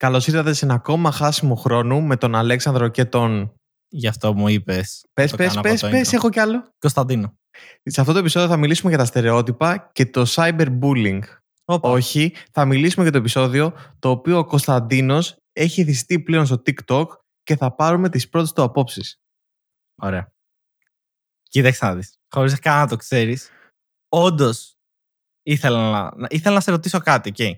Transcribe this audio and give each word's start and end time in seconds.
Καλώς 0.00 0.26
ήρθατε 0.26 0.52
σε 0.52 0.64
ένα 0.64 0.74
ακόμα 0.74 1.12
χάσιμο 1.12 1.54
χρόνο 1.54 2.00
με 2.00 2.16
τον 2.16 2.34
Αλέξανδρο 2.34 2.88
και 2.88 3.04
τον. 3.04 3.54
Γι' 3.88 4.06
αυτό 4.06 4.34
μου 4.34 4.48
είπες. 4.48 5.06
Πες, 5.12 5.34
πες, 5.34 5.60
πες, 5.60 5.80
πες, 5.80 6.12
έχω 6.12 6.30
κι 6.30 6.38
άλλο. 6.38 6.68
Κωνσταντίνο. 6.78 7.34
Σε 7.82 8.00
αυτό 8.00 8.12
το 8.12 8.18
επεισόδιο 8.18 8.48
θα 8.48 8.56
μιλήσουμε 8.56 8.88
για 8.88 8.98
τα 8.98 9.04
στερεότυπα 9.04 9.90
και 9.92 10.06
το 10.06 10.24
cyberbullying. 10.28 11.20
Όπα. 11.64 11.90
Όχι, 11.90 12.34
θα 12.52 12.64
μιλήσουμε 12.64 13.02
για 13.02 13.12
το 13.12 13.18
επεισόδιο 13.18 13.72
το 13.98 14.10
οποίο 14.10 14.38
ο 14.38 14.44
Κωνσταντίνος 14.44 15.36
έχει 15.52 15.82
διστεί 15.84 16.20
πλέον 16.20 16.46
στο 16.46 16.62
TikTok 16.66 17.06
και 17.42 17.56
θα 17.56 17.74
πάρουμε 17.74 18.08
τις 18.08 18.28
πρώτες 18.28 18.52
του 18.52 18.62
απόψεις. 18.62 19.16
Ωραία. 20.02 20.32
Κοίταξε 21.42 21.84
να 21.84 21.94
δεις. 21.94 22.14
Χωρίς 22.34 22.58
καν 22.58 22.78
να 22.78 22.88
το 22.88 22.96
ξέρεις. 22.96 23.50
Όντως 24.08 24.74
ήθελα 25.42 25.90
να, 25.90 26.16
να- 26.16 26.28
ήθελα 26.30 26.54
να 26.54 26.60
σε 26.60 26.70
ρωτήσω 26.70 26.98
κάτι, 26.98 27.32
okay. 27.36 27.52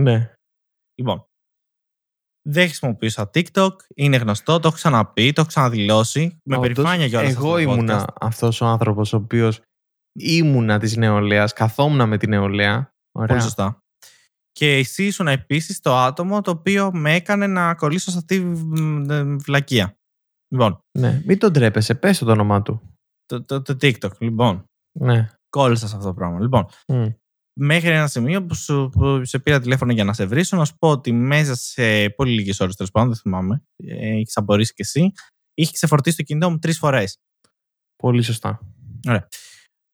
Ναι. 0.00 0.34
Λοιπόν. 0.94 1.29
Δεν 2.48 2.64
χρησιμοποιούσα 2.66 3.30
TikTok, 3.34 3.70
είναι 3.94 4.16
γνωστό, 4.16 4.58
το 4.60 4.68
έχω 4.68 4.76
ξαναπεί, 4.76 5.32
το 5.32 5.40
έχω 5.40 5.48
ξαναδηλώσει. 5.48 6.38
Με 6.44 6.56
Όντως, 6.56 6.68
περηφάνεια 6.72 7.08
κιόλα. 7.08 7.28
Εγώ 7.28 7.58
ήμουνα 7.58 8.06
αυτός 8.20 8.60
ο 8.60 8.66
άνθρωπος 8.66 9.12
ο 9.12 9.16
οποίος 9.16 9.60
ήμουνα 10.18 10.78
της 10.78 10.96
νεολαίας, 10.96 11.52
καθόμουν 11.52 12.08
με 12.08 12.16
τη 12.18 12.26
νεολαία. 12.26 12.92
Ωραία. 13.12 13.28
Πολύ 13.28 13.40
σωστά. 13.40 13.78
Και 14.52 14.76
εσύ 14.76 15.04
ήσουν 15.04 15.28
επίσης 15.28 15.80
το 15.80 15.96
άτομο 15.96 16.40
το 16.40 16.50
οποίο 16.50 16.90
με 16.92 17.14
έκανε 17.14 17.46
να 17.46 17.74
κολλήσω 17.74 18.10
σε 18.10 18.18
αυτή 18.18 18.38
τη 18.38 18.44
β- 18.44 19.10
ε, 19.10 19.22
βλακεία. 19.24 19.94
Λοιπόν, 20.54 20.80
Ναι, 20.98 21.22
μην 21.26 21.38
τον 21.38 21.52
τρέπεσαι, 21.52 21.94
πες 21.94 22.18
το 22.18 22.30
όνομα 22.30 22.62
του. 22.62 22.80
το, 23.26 23.44
το, 23.44 23.62
το 23.62 23.76
TikTok. 23.80 24.10
Λοιπόν, 24.18 24.64
Ναι. 24.98 25.28
κόλλησα 25.48 25.86
σε 25.88 25.96
αυτό 25.96 26.08
το 26.08 26.14
πράγμα. 26.14 26.40
Λοιπόν, 26.40 26.66
Μμ. 26.88 27.06
Μέχρι 27.62 27.88
ένα 27.88 28.06
σημείο 28.06 28.44
που, 28.44 28.54
σου, 28.54 28.88
που 28.92 29.24
σε 29.24 29.38
πήρα 29.38 29.60
τηλέφωνο 29.60 29.92
για 29.92 30.04
να 30.04 30.12
σε 30.12 30.26
βρίσω, 30.26 30.56
να 30.56 30.64
σου 30.64 30.76
πω 30.78 30.90
ότι 30.90 31.12
μέσα 31.12 31.54
σε 31.54 32.10
πολύ 32.10 32.32
λίγες 32.32 32.60
ώρες, 32.60 32.76
τέλος 32.76 32.90
πάντων, 32.90 33.08
δεν 33.08 33.18
θυμάμαι, 33.18 33.62
έχεις 33.76 34.36
απορρίσει 34.36 34.74
κι 34.74 34.82
εσύ, 34.82 35.12
είχε 35.54 35.72
ξεφορτίσει 35.72 36.16
το 36.16 36.22
κινητό 36.22 36.50
μου 36.50 36.58
τρεις 36.58 36.78
φορές. 36.78 37.18
Πολύ 37.96 38.22
σωστά. 38.22 38.60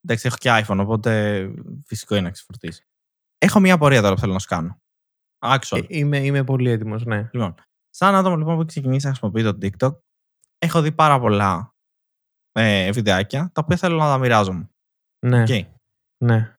Εντάξει, 0.00 0.26
έχω 0.26 0.36
και 0.36 0.64
iPhone, 0.64 0.78
οπότε 0.78 1.50
φυσικό 1.84 2.14
είναι 2.14 2.24
να 2.24 2.30
ξεφορτίσει. 2.30 2.86
Έχω 3.38 3.60
μία 3.60 3.74
απορία 3.74 4.00
τώρα 4.00 4.14
που 4.14 4.20
θέλω 4.20 4.32
να 4.32 4.38
σου 4.38 4.48
κάνω. 4.48 4.80
Actual. 5.38 5.82
Ε, 5.82 5.84
είμαι, 5.88 6.18
είμαι 6.18 6.44
πολύ 6.44 6.70
έτοιμος, 6.70 7.04
ναι. 7.04 7.28
Λοιπόν, 7.32 7.54
σαν 7.90 8.14
άτομο 8.14 8.36
λοιπόν 8.36 8.54
που 8.54 8.60
έχει 8.60 8.68
ξεκινήσει 8.68 9.06
να 9.06 9.14
χρησιμοποιεί 9.14 9.42
το 9.42 9.58
TikTok, 9.62 9.98
έχω 10.58 10.82
δει 10.82 10.92
πάρα 10.92 11.20
πολλά 11.20 11.74
ε, 12.52 12.90
βιντεάκια 12.92 13.50
τα 13.54 13.60
οποία 13.64 13.76
θέλω 13.76 13.96
να 13.96 14.04
τα 14.04 14.18
μοιράζομαι. 14.18 14.70
Ναι, 15.26 15.44
Okay. 15.46 15.62
ναι, 16.24 16.55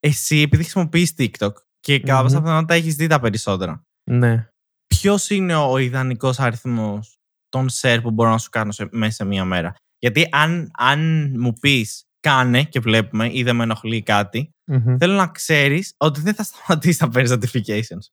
Εσύ, 0.00 0.40
επειδή 0.40 0.62
χρησιμοποιείς 0.62 1.14
TikTok 1.18 1.52
και 1.80 2.00
κατά 2.00 2.14
Μμμ. 2.18 2.22
πάσα 2.22 2.40
πιθανότητα 2.40 2.74
έχεις 2.74 2.94
δει 2.94 3.06
τα 3.06 3.20
περισσότερα, 3.20 3.84
ναι. 4.10 4.48
ποιος 4.86 5.30
είναι 5.30 5.56
ο 5.56 5.78
ιδανικός 5.78 6.40
αριθμός 6.40 7.18
των 7.48 7.68
share 7.80 7.98
που 8.02 8.10
μπορώ 8.10 8.30
να 8.30 8.38
σου 8.38 8.50
κάνω 8.50 8.72
σε, 8.72 8.88
μέσα 8.90 9.12
σε 9.12 9.24
μία 9.24 9.44
μέρα; 9.44 9.74
Γιατί 9.98 10.28
αν, 10.30 10.70
αν 10.78 11.30
μου 11.38 11.52
πεις 11.52 12.02
κάνε 12.20 12.64
και 12.64 12.80
βλέπουμε 12.80 13.28
ή 13.32 13.42
δεν 13.42 13.56
με 13.56 13.62
ενοχλεί 13.62 14.02
κάτι, 14.02 14.50
Μμμ. 14.64 14.96
θέλω 14.98 15.14
να 15.14 15.26
ξέρεις 15.28 15.94
ότι 15.96 16.20
δεν 16.20 16.34
θα 16.34 16.42
σταματήσει 16.42 17.04
να 17.04 17.08
παίρνει 17.08 17.36
notifications. 17.40 18.06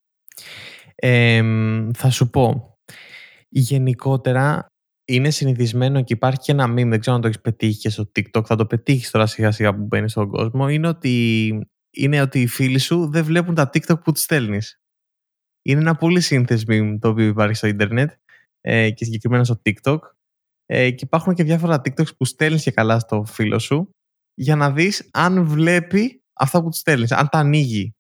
Εμ, 0.96 1.92
θα 1.92 2.10
σου 2.10 2.30
πω. 2.30 2.78
Γενικότερα 3.50 4.66
είναι 5.08 5.30
συνηθισμένο 5.30 6.02
και 6.04 6.14
υπάρχει 6.14 6.40
και 6.40 6.52
ένα 6.52 6.66
meme, 6.66 6.88
δεν 6.90 7.00
ξέρω 7.00 7.16
αν 7.16 7.22
το 7.22 7.28
έχεις 7.28 7.42
πετύχει 7.42 7.80
και 7.80 7.90
στο 7.90 8.12
TikTok, 8.16 8.46
θα 8.46 8.56
το 8.56 8.66
πετύχεις 8.66 9.12
τώρα 9.12 9.26
σιγά 9.26 9.52
σιγά 9.52 9.76
που 9.76 9.84
μπαίνεις 9.84 10.12
στον 10.12 10.30
κόσμο. 10.30 10.70
Είναι 10.70 10.88
ότι, 10.88 11.68
είναι 11.96 12.22
ότι 12.22 12.42
οι 12.42 12.48
φίλοι 12.48 12.80
σου 12.80 13.10
δεν 13.10 13.24
βλέπουν 13.24 13.56
τα 13.56 13.70
TikTok 13.74 14.04
που 14.04 14.12
τους 14.12 14.22
στέλνεις. 14.22 14.80
Είναι 15.62 15.80
ένα 15.80 15.96
πολύ 15.96 16.22
σύνθεσ 16.22 16.64
meme 16.68 16.98
το 17.00 17.10
οποίο 17.10 17.26
υπάρχει 17.26 17.54
στο 17.56 17.68
Ιντερνετ 17.68 18.12
ε, 18.62 18.90
και 18.92 19.06
συγκεκριμένα 19.06 19.44
στο 19.44 19.62
TikTok. 19.66 19.98
Ε, 20.66 20.92
και 20.92 21.06
υπάρχουν 21.06 21.34
και 21.34 21.44
διάφορα 21.44 21.82
TikToks 21.84 22.18
που 22.18 22.26
στέλνεις 22.26 22.64
και 22.64 22.72
καλά 22.72 23.00
στο 23.00 23.24
φίλο 23.26 23.60
σου 23.60 23.90
για 24.34 24.56
να 24.56 24.72
δεις 24.72 25.10
αν 25.14 25.46
βλέπει 25.46 26.24
αυτά 26.34 26.62
που 26.62 26.70
τους 26.70 26.80
στέλνεις, 26.80 27.12
αν 27.12 27.30
τα 27.30 27.38
ανοίγει 27.38 27.96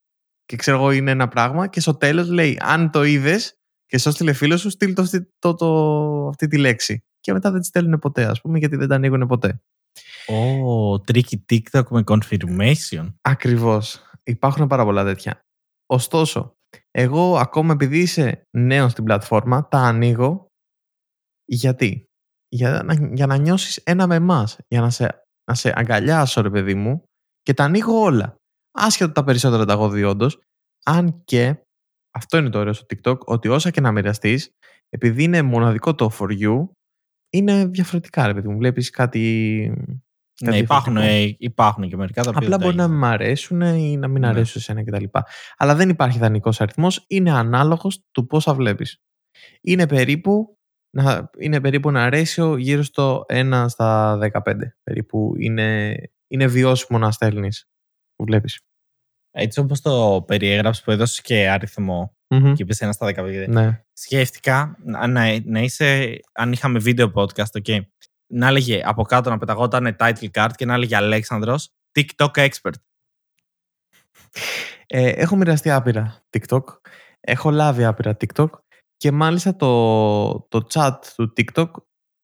και 0.45 0.55
ξέρω 0.55 0.77
εγώ 0.77 0.91
είναι 0.91 1.11
ένα 1.11 1.27
πράγμα 1.27 1.67
και 1.67 1.79
στο 1.79 1.95
τέλος 1.95 2.29
λέει 2.29 2.57
αν 2.61 2.91
το 2.91 3.03
είδες 3.03 3.57
και 3.85 3.97
σου 3.97 4.09
έστειλε 4.09 4.33
φίλο 4.33 4.57
σου 4.57 4.69
στείλ 4.69 4.93
το, 4.93 5.01
αυτή- 5.01 5.33
το, 5.39 5.53
το, 5.53 6.27
αυτή 6.27 6.47
τη 6.47 6.57
λέξη 6.57 7.03
και 7.19 7.33
μετά 7.33 7.51
δεν 7.51 7.61
τη 7.61 7.65
στέλνουν 7.65 7.99
ποτέ 7.99 8.25
ας 8.25 8.41
πούμε 8.41 8.57
γιατί 8.59 8.75
δεν 8.75 8.87
τα 8.87 8.95
ανοίγουν 8.95 9.27
ποτέ 9.27 9.61
Ω, 10.27 10.93
tricky 10.93 11.35
TikTok 11.49 11.83
με 11.89 12.03
confirmation. 12.05 13.13
ακριβώς. 13.21 14.03
Υπάρχουν 14.23 14.67
πάρα 14.67 14.83
πολλά 14.83 15.03
τέτοια. 15.03 15.39
Ωστόσο 15.85 16.55
εγώ 16.91 17.37
ακόμα 17.37 17.73
επειδή 17.73 17.99
είσαι 17.99 18.41
νέος 18.57 18.91
στην 18.91 19.03
πλατφόρμα 19.03 19.67
τα 19.67 19.77
ανοίγω. 19.77 20.47
Γιατί; 21.45 22.05
Για 22.47 22.83
να, 22.83 22.93
για 23.13 23.25
να 23.25 23.37
νιώσεις 23.37 23.77
ένα 23.77 24.07
με 24.07 24.15
εμάς, 24.15 24.57
για 24.67 24.81
να 24.81 24.89
σε, 24.89 25.23
να 25.49 25.55
σε 25.55 25.73
αγκαλιάσω 25.75 26.41
ρε 26.41 26.49
παιδί 26.49 26.73
μου 26.73 27.03
και 27.41 27.53
τα 27.53 27.63
ανοίγω 27.63 27.99
όλα. 27.99 28.35
Άσχετα 28.71 29.11
τα 29.11 29.23
περισσότερα 29.23 29.65
τα 29.65 29.73
έχω 29.73 29.89
δει 29.89 30.03
όντως, 30.03 30.39
αν 30.85 31.21
και 31.23 31.59
αυτό 32.11 32.37
είναι 32.37 32.49
το 32.49 32.59
ωραίο 32.59 32.73
στο 32.73 32.85
TikTok, 32.89 33.19
ότι 33.19 33.47
όσα 33.47 33.69
και 33.71 33.81
να 33.81 33.91
μοιραστείς, 33.91 34.49
επειδή 34.89 35.23
είναι 35.23 35.41
μοναδικό 35.41 35.95
το 35.95 36.11
for 36.19 36.39
you, 36.39 36.67
είναι 37.29 37.65
διαφορετικά, 37.65 38.27
ρε 38.27 38.33
παιδί 38.33 38.47
μου. 38.47 38.57
Βλέπεις 38.57 38.89
κάτι. 38.89 39.19
Ναι, 40.41 40.49
κάτι 40.49 40.61
υπάρχουν, 40.63 40.93
διαφορετικό. 40.93 41.27
ε, 41.29 41.35
υπάρχουν 41.39 41.89
και 41.89 41.95
μερικά 41.97 42.23
τα 42.23 42.29
οποία 42.29 42.41
Απλά 42.41 42.57
δεν 42.57 42.65
μπορεί 42.67 42.77
τα 42.77 42.87
να 42.87 42.93
έχεις. 42.93 42.99
μ' 42.99 43.05
αρέσουν 43.05 43.61
ή 43.61 43.97
να 43.97 44.07
μην 44.07 44.21
Ναι. 44.21 44.27
αρέσουν 44.27 44.61
σε 44.61 44.71
ένα 44.71 44.83
κτλ. 44.83 45.03
Αλλά 45.57 45.75
δεν 45.75 45.89
υπάρχει 45.89 46.17
ιδανικό 46.17 46.51
αριθμός, 46.57 47.03
είναι 47.07 47.31
ανάλογος 47.31 48.05
του 48.11 48.25
πόσα 48.25 48.53
βλέπεις. 48.53 49.01
Είναι 49.61 49.87
περίπου, 49.87 50.57
να, 50.97 51.29
είναι 51.39 51.61
περίπου 51.61 51.89
ένα 51.89 52.09
ratio 52.13 52.55
γύρω 52.59 52.83
στο 52.83 53.25
1 53.29 53.65
στα 53.67 54.17
15. 54.17 54.55
Περίπου 54.83 55.33
είναι, 55.37 55.95
είναι 56.27 56.47
βιώσιμο 56.47 56.99
να 56.99 57.11
στέλνεις 57.11 57.65
που 58.15 58.23
βλέπεις. 58.25 58.59
Έτσι 59.31 59.59
όπως 59.59 59.81
το 59.81 60.23
περιέγραψες 60.27 60.83
που 60.83 60.91
έδωσες 60.91 61.21
και 61.21 61.49
αριθμό 61.49 62.14
και 62.27 62.63
είπες 62.63 62.81
ένα 62.81 62.91
στα 62.91 63.13
15. 63.15 63.45
Ναι. 63.47 63.83
Σκέφτηκα 63.93 64.77
να, 64.83 65.07
να, 65.07 65.39
να 65.45 65.59
είσαι, 65.59 66.19
αν 66.31 66.51
είχαμε 66.51 66.79
βίντεο 66.79 67.11
podcast, 67.15 67.61
okay, 67.63 67.79
να 68.33 68.47
έλεγε 68.47 68.81
από 68.85 69.03
κάτω 69.03 69.29
να 69.29 69.37
πεταγόταν 69.37 69.95
title 69.99 70.29
card 70.31 70.49
και 70.55 70.65
να 70.65 70.73
έλεγε 70.73 70.95
Αλέξανδρος 70.95 71.69
TikTok 71.91 72.31
expert. 72.33 72.73
Ε, 74.87 75.09
έχω 75.09 75.35
μοιραστεί 75.35 75.71
άπειρα 75.71 76.23
TikTok. 76.29 76.63
Έχω 77.19 77.51
λάβει 77.51 77.83
άπειρα 77.83 78.17
TikTok. 78.19 78.49
Και 78.97 79.11
μάλιστα 79.11 79.55
το, 79.55 80.39
το 80.39 80.67
chat 80.73 80.93
του 81.15 81.33
TikTok 81.37 81.69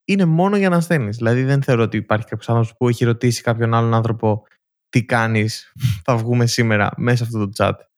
είναι 0.05 0.25
μόνο 0.25 0.57
για 0.57 0.69
να 0.69 0.81
στέλνεις. 0.81 1.17
Δηλαδή 1.17 1.43
δεν 1.43 1.63
θεωρώ 1.63 1.83
ότι 1.83 1.97
υπάρχει 1.97 2.25
κάποιος 2.25 2.49
άνθρωπος 2.49 2.77
που 2.77 2.87
έχει 2.87 3.05
ρωτήσει 3.05 3.41
κάποιον 3.41 3.73
άλλον 3.73 3.93
άνθρωπο 3.93 4.43
τι 4.89 5.05
κάνεις, 5.05 5.73
θα 6.03 6.17
βγούμε 6.17 6.45
σήμερα 6.45 6.91
μέσα 6.97 7.17
σε 7.17 7.23
αυτό 7.23 7.49
το 7.49 7.51
chat. 7.57 7.90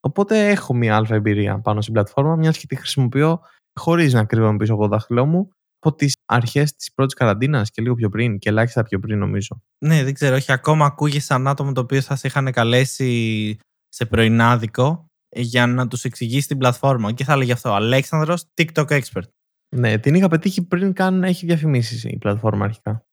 Οπότε 0.00 0.48
έχω 0.48 0.74
μία 0.74 0.96
αλφα 0.96 1.14
εμπειρία 1.14 1.60
πάνω 1.60 1.80
στην 1.80 1.92
πλατφόρμα, 1.92 2.36
μιας 2.36 2.58
και 2.58 2.66
τη 2.66 2.76
χρησιμοποιώ 2.76 3.40
χωρίς 3.80 4.12
να 4.12 4.24
κρύβομαι 4.24 4.56
πίσω 4.56 4.72
από 4.72 4.82
το 4.82 4.88
δάχτυλό 4.88 5.26
μου 5.26 5.50
από 5.78 5.96
τις 5.96 6.14
αρχές 6.24 6.74
της 6.74 6.92
πρώτης 6.92 7.14
καραντίνας 7.14 7.70
και 7.70 7.82
λίγο 7.82 7.94
πιο 7.94 8.08
πριν 8.08 8.38
και 8.38 8.48
ελάχιστα 8.48 8.82
πιο 8.82 8.98
πριν 8.98 9.18
νομίζω. 9.18 9.62
Ναι, 9.84 10.04
δεν 10.04 10.14
ξέρω, 10.14 10.36
όχι 10.36 10.52
ακόμα 10.52 10.86
ακούγεσαι 10.86 11.26
σαν 11.26 11.48
άτομο 11.48 11.72
το 11.72 11.80
οποίο 11.80 12.00
θα 12.00 12.16
σε 12.16 12.26
είχαν 12.26 12.52
καλέσει 12.52 13.58
σε 13.88 14.06
πρωινάδικο 14.06 15.06
για 15.28 15.66
να 15.66 15.88
τους 15.88 16.04
εξηγήσεις 16.04 16.46
την 16.46 16.58
πλατφόρμα 16.58 17.12
και 17.12 17.24
θα 17.24 17.32
έλεγε 17.32 17.52
αυτό 17.52 17.72
Αλέξανδρος 17.72 18.44
TikTok 18.54 18.86
expert. 18.86 19.28
Ναι, 19.76 19.98
την 19.98 20.14
είχα 20.14 20.28
πετύχει 20.28 20.62
πριν 20.62 20.92
καν 20.92 21.24
έχει 21.24 21.46
διαφημίσεις 21.46 22.04
η 22.04 22.18
πλατφόρμα 22.18 22.64
αρχικά. 22.64 23.06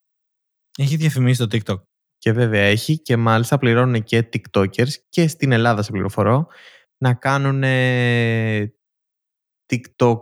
Έχει 0.78 0.96
διαφημίσει 0.96 1.46
το 1.46 1.58
TikTok. 1.58 1.82
Και 2.24 2.32
βέβαια 2.32 2.62
έχει 2.62 2.98
και 2.98 3.16
μάλιστα 3.16 3.58
πληρώνουν 3.58 4.02
και 4.02 4.28
TikTokers 4.32 4.88
και 5.08 5.28
στην 5.28 5.52
Ελλάδα 5.52 5.82
σε 5.82 5.90
πληροφορώ 5.90 6.46
να 6.98 7.14
κάνουν 7.14 7.62
ε, 7.62 8.74
TikTok 9.72 10.20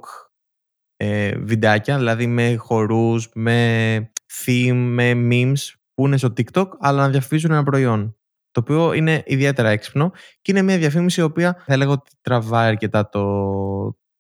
ε, 0.96 1.38
βιντεάκια, 1.38 1.96
δηλαδή 1.96 2.26
με 2.26 2.56
χορούς, 2.56 3.28
με 3.34 4.10
theme, 4.44 4.72
με 4.72 5.12
memes 5.30 5.58
που 5.94 6.06
είναι 6.06 6.16
στο 6.16 6.32
TikTok, 6.36 6.66
αλλά 6.78 7.02
να 7.02 7.08
διαφημίζουν 7.08 7.50
ένα 7.50 7.62
προϊόν. 7.62 8.16
Το 8.50 8.60
οποίο 8.60 8.92
είναι 8.92 9.22
ιδιαίτερα 9.26 9.68
έξυπνο 9.68 10.10
και 10.42 10.50
είναι 10.52 10.62
μια 10.62 10.78
διαφήμιση 10.78 11.20
η 11.20 11.24
οποία 11.24 11.62
θα 11.66 11.76
λέγω 11.76 11.92
ότι 11.92 12.10
τραβάει 12.20 12.68
αρκετά 12.68 13.08
το, 13.08 13.24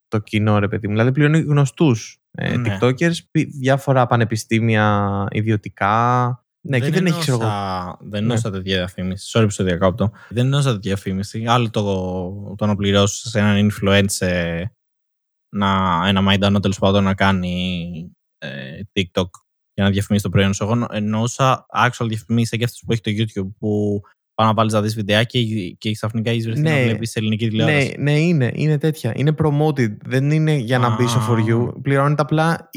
το 0.08 0.18
κοινό, 0.18 0.58
ρε 0.58 0.68
παιδί 0.68 0.86
μου. 0.86 0.92
Δηλαδή 0.92 1.12
πληρώνει 1.12 1.40
γνωστούς 1.40 2.20
ε, 2.30 2.56
Ναι. 2.56 2.78
TikTokers, 2.80 3.16
πι- 3.30 3.50
διάφορα 3.50 4.06
πανεπιστήμια 4.06 5.26
ιδιωτικά. 5.30 6.36
Ναι, 6.64 6.80
και 6.80 6.90
δεν 6.90 7.06
έχει 7.06 7.18
ξέρω 7.20 7.36
εγώ. 7.40 7.46
εννοούσα- 7.50 7.96
Δεν 8.00 8.08
Ναι. 8.10 8.18
εννοούσα 8.18 8.50
τέτοια 8.50 8.76
διαφήμιση. 8.76 9.30
Sorry 9.38 9.42
που 9.44 9.50
σε 9.50 9.64
διακόπτω. 9.64 10.10
Δεν 10.28 10.44
εννοούσα 10.44 10.72
τέτοια 10.72 10.80
διαφήμιση. 10.94 11.44
Άλλο 11.46 11.70
το, 11.70 12.54
το 12.58 12.66
να 12.66 12.76
πληρώσεις 12.76 13.30
σε 13.30 13.38
έναν 13.38 13.70
influencer 13.70 14.62
να, 15.56 16.00
ένα 16.08 16.20
μαϊντανό 16.20 16.60
τέλος 16.60 16.78
πάντων 16.78 17.04
να 17.04 17.14
κάνει 17.14 18.10
ε, 18.38 18.80
TikTok 18.92 19.28
για 19.74 19.84
να 19.84 19.90
διαφημίσει 19.90 20.24
το 20.24 20.30
προϊόν 20.30 20.54
σου. 20.54 20.64
Εγώ 20.64 20.86
εννοούσα 20.90 21.66
actual 21.76 22.06
διαφημίσεις 22.08 22.58
και 22.58 22.64
αυτέ 22.64 22.76
που 22.86 22.92
έχει 22.92 23.00
το 23.00 23.10
YouTube 23.42 23.52
που 23.58 24.00
Πάω 24.34 24.46
να 24.46 24.54
βάλεις 24.54 24.72
να 24.72 24.82
δεις 24.82 24.94
βιντεάκι 24.94 25.76
και 25.78 25.92
ξαφνικά 25.92 26.30
έχεις 26.30 26.44
βρεθεί 26.44 26.60
Ναι. 26.60 26.70
να 26.76 26.82
βλέπει 26.82 27.08
ελληνική 27.14 27.48
τηλεόραση. 27.48 27.94
Ναι, 27.98 28.02
ναι, 28.12 28.18
είναι, 28.20 28.50
είναι 28.54 28.78
τέτοια. 28.78 29.12
Είναι 29.16 29.34
promoted. 29.42 29.96
Δεν 30.04 30.30
είναι 30.30 30.52
για 30.54 30.78
να 30.78 30.94
μπει 30.96 31.06
στο 31.06 31.18
Α. 31.18 31.28
for 31.28 31.38
you. 31.48 31.82
Πληρώνεται 31.82 32.22
απλά. 32.22 32.68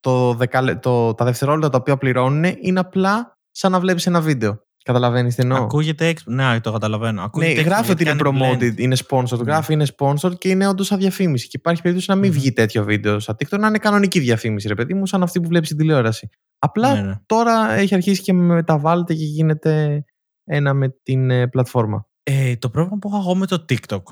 Η- 0.00 0.10
Το 0.10 0.34
δεκαλε... 0.34 0.74
το... 0.74 1.14
Τα 1.14 1.24
δευτερόλεπτα 1.24 1.68
τα 1.68 1.78
οποία 1.78 1.96
πληρώνουν 1.96 2.44
είναι 2.60 2.80
απλά 2.80 3.38
σαν 3.50 3.72
να 3.72 3.80
βλέπεις 3.80 4.06
ένα 4.06 4.20
βίντεο. 4.20 4.58
Καταλαβαίνεις 4.84 5.34
τι 5.34 5.42
εννοώ; 5.42 5.62
Ακούγεται 5.62 6.06
έξυπνο. 6.06 6.34
Ναι, 6.34 6.60
το 6.60 6.72
καταλαβαίνω. 6.72 7.12
Ναι, 7.12 7.22
Ακούγεται 7.22 7.50
έξυπνο 7.50 7.72
γράφει 7.74 7.90
ότι 7.90 8.02
γιατί 8.02 8.18
είναι 8.22 8.30
κάνει 8.30 8.56
promoted, 8.58 8.74
blend. 8.74 8.78
είναι 8.78 8.96
sponsored. 9.08 9.38
Ναι. 9.38 9.42
Γράφει 9.52 9.72
είναι 9.72 9.86
sponsored 9.98 10.38
και 10.38 10.48
είναι 10.48 10.66
όντως 10.68 10.86
σαν 10.86 10.98
διαφήμιση. 10.98 11.44
Και 11.48 11.56
υπάρχει 11.58 11.82
περίπτωση 11.82 12.10
να 12.10 12.16
μην 12.16 12.30
Μμμ. 12.30 12.36
βγει 12.38 12.52
τέτοιο 12.52 12.84
βίντεο 12.84 13.18
στα 13.18 13.32
TikTok, 13.38 13.58
να 13.58 13.66
είναι 13.66 13.78
κανονική 13.78 14.18
διαφήμιση, 14.20 14.68
ρε 14.68 14.74
παιδί 14.74 14.94
μου, 14.94 15.06
σαν 15.06 15.22
αυτή 15.22 15.40
που 15.40 15.48
βλέπεις 15.48 15.66
στην 15.68 15.80
τηλεόραση. 15.80 16.28
Απλά 16.58 16.94
Ναι, 16.94 17.00
ναι. 17.00 17.14
τώρα 17.26 17.72
έχει 17.72 17.94
αρχίσει 17.94 18.22
και 18.22 18.32
μεταβάλλεται 18.32 19.14
και 19.14 19.24
γίνεται 19.24 20.04
ένα 20.44 20.74
με 20.74 20.88
την 21.02 21.30
ε, 21.30 21.46
πλατφόρμα. 21.48 22.06
Ε, 22.22 22.56
το 22.56 22.70
πρόβλημα 22.70 22.98
που 22.98 23.08
έχω 23.08 23.18
εγώ 23.18 23.34
με 23.34 23.46
το 23.46 23.64
TikTok. 23.68 24.02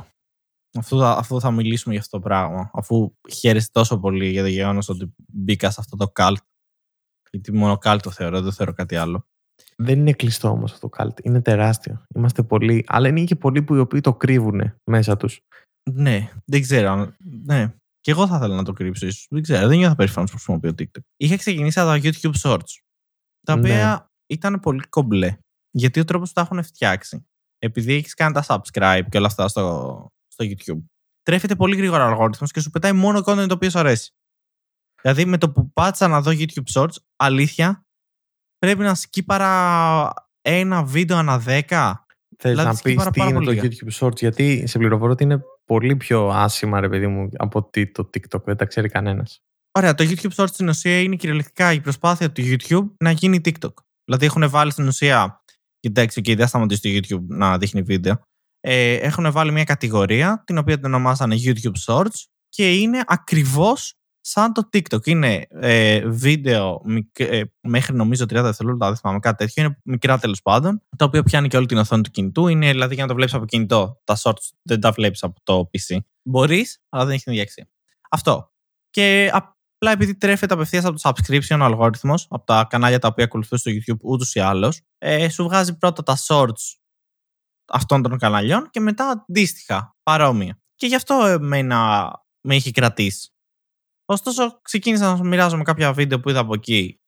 Αφού, 0.79 0.99
θα- 0.99 1.17
αφού 1.17 1.41
θα 1.41 1.51
μιλήσουμε 1.51 1.95
για 1.95 2.03
αυτό 2.03 2.17
το 2.19 2.23
πράγμα, 2.23 2.71
αφού 2.73 3.15
χαίρεσαι 3.31 3.69
τόσο 3.73 3.99
πολύ 3.99 4.29
για 4.31 4.43
το 4.43 4.49
γεγονός 4.49 4.89
ότι 4.89 5.15
μπήκα 5.29 5.71
σε 5.71 5.77
αυτό 5.81 5.97
το 5.97 6.13
cult. 6.15 6.37
Γιατί 7.31 7.53
μόνο 7.53 7.79
cult 7.85 7.99
το 8.03 8.11
θεωρώ, 8.11 8.41
δεν 8.41 8.53
θεωρώ 8.53 8.73
κάτι 8.73 8.97
άλλο. 8.97 9.27
Δεν 9.77 9.99
είναι 9.99 10.13
κλειστό 10.13 10.49
όμως 10.49 10.73
αυτό 10.73 10.89
το 10.89 10.97
cult. 11.05 11.21
Είναι 11.25 11.41
τεράστιο. 11.43 12.05
Είμαστε 12.15 12.43
πολλοί. 12.43 12.85
Αλλά 12.89 13.09
είναι 13.09 13.25
και 13.25 13.37
πολλοί 13.37 13.63
που 13.63 13.75
οι 13.75 13.79
οποίοι 13.79 14.01
το 14.01 14.15
κρύβουν 14.15 14.75
μέσα 14.91 15.17
τους. 15.17 15.41
Ναι, 15.91 16.31
δεν 16.45 16.61
ξέρω. 16.63 16.91
αν- 16.91 17.17
Ναι. 17.45 17.75
Και 18.01 18.11
εγώ 18.11 18.27
θα 18.27 18.37
ήθελα 18.37 18.55
να 18.55 18.63
το 18.65 18.73
κρύψω, 18.73 19.07
ίσως. 19.07 19.27
Δεν 19.31 19.43
ξέρω. 19.43 19.69
Δεν 19.69 19.79
νιώθω 19.79 19.95
περήφανος 19.95 20.31
που 20.31 20.37
χρησιμοποιώ 20.37 20.71
TikTok. 20.79 21.01
Είχα 21.17 21.37
ξεκινήσει 21.37 21.81
από 21.81 21.89
τα 21.89 21.99
YouTube 22.03 22.41
Shorts. 22.43 22.73
Τα 23.47 23.55
Ναι. 23.55 23.61
οποία 23.61 24.07
ήταν 24.27 24.61
πολύ 24.61 24.83
κομπλέ. 24.89 25.37
Γιατί 25.71 26.01
ο 26.01 26.05
τρόπος 26.05 26.29
που 26.29 26.35
τα 26.35 26.41
έχουν 26.41 26.63
φτιάξει, 26.63 27.27
επειδή 27.59 27.93
έχεις 27.95 28.15
κάνει 28.15 28.33
τα 28.35 28.45
subscribe 28.49 29.03
και 29.11 29.17
όλα 29.19 29.27
αυτά 29.27 29.49
στο, 29.49 30.07
στο 30.39 30.75
YouTube, 30.75 30.85
τρέφεται 31.23 31.57
πολύ 31.57 31.77
γρήγορα 31.77 32.05
ο 32.05 32.09
αλγόριθμος 32.09 32.51
και 32.51 32.61
σου 32.61 32.71
πετάει 32.71 32.93
μόνο 32.93 33.19
content 33.19 33.49
το 33.49 33.55
οποίο 33.55 33.71
σου 33.71 33.79
αρέσει. 33.79 34.13
Δηλαδή 35.03 35.25
με 35.25 35.39
το 35.39 35.51
που 35.51 35.73
πάτσα 35.73 36.09
να 36.09 36.21
δω 36.21 36.31
YouTube 36.31 36.73
Shorts, 36.75 36.95
αλήθεια, 37.17 37.87
πρέπει 38.59 38.83
να 38.83 38.95
σκύπαρα 38.95 40.13
ένα 40.41 40.85
βίντεο 40.85 41.17
ανά 41.17 41.39
δέκα. 41.39 42.07
Θες 42.39 42.51
Δηλαδή, 42.51 42.69
να 42.69 42.71
πεις 42.71 42.81
σκύπαρα 42.81 43.11
τι 43.11 43.19
πάρα 43.19 43.31
είναι 43.31 43.39
το 43.39 43.45
πολύ 43.45 43.79
YouTube 43.81 43.93
Shorts, 43.93 44.17
γιατί 44.17 44.67
σε 44.67 44.79
πληροφορώ 44.79 45.13
ότι 45.13 45.23
είναι 45.23 45.41
πολύ 45.65 45.97
πιο 45.97 46.29
άσχημα, 46.29 46.81
ρε 46.81 46.89
παιδί 46.89 47.07
μου, 47.07 47.29
από 47.37 47.59
ότι 47.59 47.91
το 47.91 48.11
TikTok. 48.15 48.45
Δεν 48.45 48.57
τα 48.57 48.65
ξέρει 48.65 48.89
κανένας. 48.89 49.43
Ωραία, 49.79 49.95
το 49.95 50.05
YouTube 50.05 50.35
Shorts 50.35 50.49
στην 50.49 50.69
ουσία 50.69 51.01
είναι 51.01 51.17
κυριολεκτικά 51.17 51.73
η 51.73 51.81
προσπάθεια 51.81 52.33
του 52.33 52.43
YouTube 52.45 52.95
να 52.99 53.11
γίνει 53.11 53.41
TikTok. 53.45 53.73
Δηλαδή 54.05 54.27
έχουν 54.27 54.51
βάλει 54.51 54.71
στην 54.71 54.87
ουσία. 54.87 55.43
Κοιτάξτε, 55.81 56.21
και 56.21 56.31
δεν 56.31 56.43
θα 56.43 56.47
σταματήσει 56.47 56.81
το 56.81 57.17
YouTube 57.17 57.27
να 57.27 57.59
δείχνει 57.59 57.83
βίντεο. 57.83 58.23
Ε, 58.61 58.95
έχουν 58.95 59.33
βάλει 59.33 59.53
μια 59.53 59.65
κατηγορία 59.65 60.43
την 60.47 60.59
οποία 60.59 60.77
την 60.77 60.85
ονομάσανε 60.85 61.37
YouTube 61.45 61.85
Shorts 61.87 62.25
και 62.49 62.75
είναι 62.75 63.03
ακριβώς 63.07 63.95
σαν 64.21 64.53
το 64.53 64.69
TikTok. 64.73 65.07
Είναι 65.07 65.47
ε, 65.49 66.09
βίντεο 66.09 66.81
μικ- 66.85 67.21
ε, 67.21 67.43
μέχρι 67.61 67.97
νομίζω 67.97 68.25
30 68.25 68.29
δευτερόλεπτα, 68.29 68.87
δεν 68.87 68.97
θυμάμαι 68.97 69.19
κάτι 69.19 69.37
τέτοιο. 69.37 69.65
Είναι 69.65 69.79
μικρά 69.85 70.19
τέλος 70.19 70.43
πάντων, 70.43 70.83
τα 70.97 71.05
οποία 71.05 71.23
πιάνει 71.23 71.49
και 71.49 71.57
όλη 71.57 71.67
την 71.67 71.79
οθόνη 71.79 72.03
του 72.03 72.11
κινητού. 72.11 72.49
Είναι 72.49 72.71
δηλαδή 72.71 72.95
για 72.95 73.03
να 73.03 73.09
το 73.09 73.15
βλέπεις 73.15 73.35
από 73.35 73.45
κινητό. 73.45 74.01
Τα 74.05 74.17
shorts 74.23 74.49
δεν 74.63 74.81
τα 74.81 74.91
βλέπεις 74.93 75.23
από 75.23 75.41
το 75.43 75.71
PC. 75.73 75.97
Μπορείς, 76.23 76.83
αλλά 76.89 77.05
δεν 77.05 77.15
έχει 77.15 77.23
την 77.23 77.33
ίδια 77.33 77.45
αξία. 77.45 77.69
Αυτό. 78.11 78.53
Και 78.91 79.31
απλά 79.33 79.93
επειδή 79.93 80.17
τρέφεται 80.17 80.55
απευθείας 80.55 80.85
από 80.85 81.01
το 81.01 81.11
subscription 81.11 81.59
ο 81.61 81.65
αλγόριθμος, 81.65 82.27
από 82.31 82.45
τα 82.47 82.67
κανάλια 82.71 82.99
τα 82.99 83.09
οποία 83.09 83.25
ακολουθούν 83.25 83.59
στο 83.59 83.71
YouTube 83.71 84.01
ούτως 84.01 84.35
ή 84.35 84.41
άλλως, 84.41 84.81
ε, 84.99 85.29
σου 85.29 85.45
βγάζει 85.45 85.77
πρώτα 85.79 86.03
τα 86.03 86.17
shorts 86.27 86.77
αυτών 87.69 88.03
των 88.03 88.19
καναλιών 88.19 88.71
και 88.71 88.81
μετά 88.81 89.09
αντίστοιχα, 89.09 89.97
παρόμοια. 90.03 90.59
Και 90.75 90.87
γι' 90.87 90.95
αυτό 90.95 91.25
εμένα 91.27 92.11
με 92.41 92.55
έχει 92.55 92.71
κρατήσει. 92.71 93.33
Ωστόσο, 94.05 94.61
ξεκίνησα 94.63 95.17
να 95.17 95.25
μοιράζομαι 95.25 95.63
κάποια 95.63 95.93
βίντεο 95.93 96.21
που 96.21 96.29
είδα 96.31 96.41
από 96.41 96.55
εκεί 96.55 97.01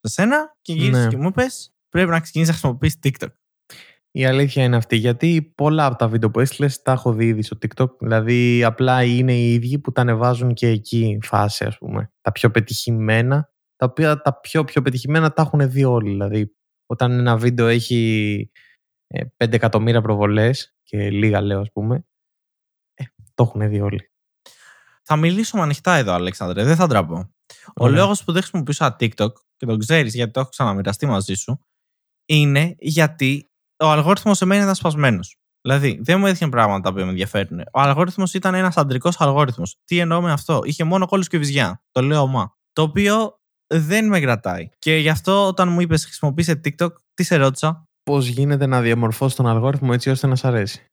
σε 0.00 0.12
σένα 0.12 0.56
και 0.60 0.72
γύρισε 0.72 1.02
Ναι. 1.02 1.08
και 1.08 1.16
μου 1.16 1.28
είπες: 1.28 1.74
Πρέπει 1.88 2.10
να 2.10 2.20
ξεκινήσεις 2.20 2.54
να 2.54 2.58
χρησιμοποιήσεις 2.60 2.98
TikTok. 3.02 3.32
Η 4.12 4.24
αλήθεια 4.24 4.64
είναι 4.64 4.76
αυτή, 4.76 4.96
γιατί 4.96 5.52
πολλά 5.54 5.86
από 5.86 5.96
τα 5.96 6.08
βίντεο 6.08 6.30
που 6.30 6.40
έστειλε 6.40 6.68
τα 6.82 6.92
έχω 6.92 7.12
δει 7.12 7.26
ήδη 7.26 7.42
στο 7.42 7.58
TikTok. 7.62 7.98
Δηλαδή, 7.98 8.64
απλά 8.64 9.02
είναι 9.02 9.32
οι 9.34 9.52
ίδιοι 9.52 9.78
που 9.78 9.92
τα 9.92 10.00
ανεβάζουν 10.00 10.54
και 10.54 10.66
εκεί 10.68 11.18
φάση, 11.22 11.64
ας 11.64 11.78
πούμε. 11.78 12.12
Τα 12.20 12.32
πιο 12.32 12.50
πετυχημένα, 12.50 13.50
τα 13.76 13.86
οποία 13.86 14.20
τα 14.20 14.40
πιο, 14.40 14.64
πιο 14.64 14.82
πετυχημένα 14.82 15.32
τα 15.32 15.42
έχουν 15.42 15.70
δει 15.70 15.84
όλοι. 15.84 16.10
Δηλαδή, 16.10 16.56
όταν 16.86 17.12
ένα 17.12 17.36
βίντεο 17.36 17.66
έχει 17.66 18.50
ε, 18.52 18.69
5 19.36 19.52
εκατομμύρια 19.52 20.00
προβολές 20.00 20.74
και 20.82 21.10
λίγα 21.10 21.40
λέω, 21.40 21.60
ας 21.60 21.72
πούμε, 21.72 22.04
ε, 22.94 23.04
το 23.34 23.42
έχουν 23.42 23.68
δει 23.68 23.80
όλοι. 23.80 24.10
Θα 25.02 25.16
μιλήσουμε 25.16 25.62
ανοιχτά 25.62 25.94
εδώ, 25.94 26.12
Αλέξανδρε, 26.12 26.64
δεν 26.64 26.76
θα 26.76 26.86
ντραπώ. 26.86 27.34
Ο 27.66 27.84
Ωραία. 27.84 27.96
λόγος 27.96 28.24
που 28.24 28.32
δεν 28.32 28.42
χρησιμοποιούσα 28.42 28.96
TikTok 29.00 29.32
και 29.56 29.66
το 29.66 29.76
ξέρεις 29.76 30.14
γιατί 30.14 30.32
το 30.32 30.40
έχω 30.40 30.48
ξαναμοιραστεί 30.48 31.06
μαζί 31.06 31.34
σου 31.34 31.64
είναι 32.26 32.74
γιατί 32.78 33.50
ο 33.78 33.86
αλγόριθμος 33.86 34.36
σε 34.36 34.44
μένα 34.44 34.62
ήταν 34.62 34.74
σπασμένος. 34.74 35.36
Δηλαδή, 35.62 36.00
δεν 36.02 36.18
μου 36.18 36.26
έδειχνε 36.26 36.48
πράγματα 36.48 36.80
τα 36.80 36.88
οποία 36.88 37.04
με 37.04 37.10
ενδιαφέρουν. 37.10 37.60
Ο 37.60 37.80
αλγόριθμος 37.80 38.34
ήταν 38.34 38.54
ένας 38.54 38.76
αντρικός 38.76 39.20
αλγόριθμος. 39.20 39.76
Τι 39.84 39.98
εννοώ 39.98 40.20
με 40.20 40.32
αυτό, 40.32 40.60
είχε 40.64 40.84
μόνο 40.84 41.06
κόλλους 41.06 41.28
και 41.28 41.38
βυζιά. 41.38 41.82
Το 41.90 42.02
λέω 42.02 42.20
ομά. 42.20 42.56
Το 42.72 42.82
οποίο 42.82 43.40
δεν 43.66 44.06
με 44.08 44.20
κρατάει. 44.20 44.68
Και 44.78 44.96
γι' 44.96 45.08
αυτό 45.08 45.46
όταν 45.46 45.68
μου 45.68 45.80
είπες 45.80 46.04
χρησιμοποίησε 46.04 46.60
TikTok, 46.64 46.88
τι 47.14 47.22
σε 47.22 47.36
ρώτησα; 47.36 47.88
Πώς 48.02 48.26
γίνεται 48.26 48.66
να 48.66 48.80
διαμορφώσει 48.80 49.36
τον 49.36 49.46
αλγόριθμο 49.46 49.90
έτσι 49.92 50.10
ώστε 50.10 50.26
να 50.26 50.36
σ' 50.36 50.44
αρέσει. 50.44 50.84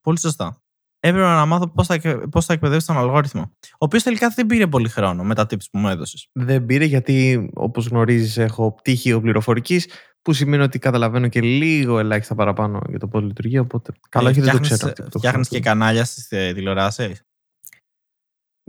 Πολύ 0.00 0.18
σωστά. 0.18 0.58
Έπρεπε 1.00 1.26
να 1.26 1.46
μάθω 1.46 1.68
πώς 1.68 1.86
θα, 1.86 2.28
πώς 2.30 2.44
θα 2.44 2.52
εκπαιδεύσει 2.52 2.86
τον 2.86 2.96
αλγόριθμο. 2.98 3.52
Ο 3.70 3.76
οποίος 3.78 4.02
τελικά 4.02 4.28
δεν 4.28 4.46
πήρε 4.46 4.66
πολύ 4.66 4.88
χρόνο 4.88 5.24
με 5.24 5.34
τα 5.34 5.42
tips 5.42 5.64
που 5.72 5.78
μου 5.78 5.88
έδωσες. 5.88 6.28
Δεν 6.32 6.66
πήρε 6.66 6.84
γιατί, 6.84 7.48
όπως 7.54 7.86
γνωρίζεις, 7.86 8.36
έχω 8.36 8.72
πτύχιο 8.72 9.20
πληροφορική, 9.20 9.80
που 10.22 10.32
σημαίνει 10.32 10.62
ότι 10.62 10.78
καταλαβαίνω 10.78 11.28
και 11.28 11.40
λίγο 11.40 11.98
ελάχιστα 11.98 12.34
παραπάνω 12.34 12.80
για 12.88 12.98
το 12.98 13.08
πώς 13.08 13.22
λειτουργεί. 13.22 13.58
Οπότε, 13.58 13.92
καλά, 14.08 14.30
όχι, 14.30 14.40
δεν 14.40 14.52
το 14.52 14.60
ξέρω. 14.60 14.88
αυτό 14.88 15.02
που 15.02 15.08
το 15.08 15.18
Φτιάχνεις 15.18 15.48
και 15.48 15.54
χρησιμοποιώ. 15.54 15.84
κανάλια 15.84 16.04
στις 16.04 16.28
τηλεοράσεις; 16.28 17.22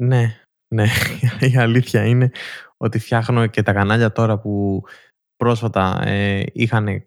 Ναι, 0.02 0.42
ναι. 0.74 0.88
Η 1.54 1.58
αλήθεια 1.58 2.06
είναι 2.06 2.32
ότι 2.78 3.00
φτιάχνω 3.00 3.48
και 3.48 3.64
τα 3.64 3.74
κανάλια 3.74 4.12
τώρα 4.12 4.40
που 4.40 4.84
πρόσφατα 5.36 6.08
ε, 6.08 6.44
είχαν 6.54 7.06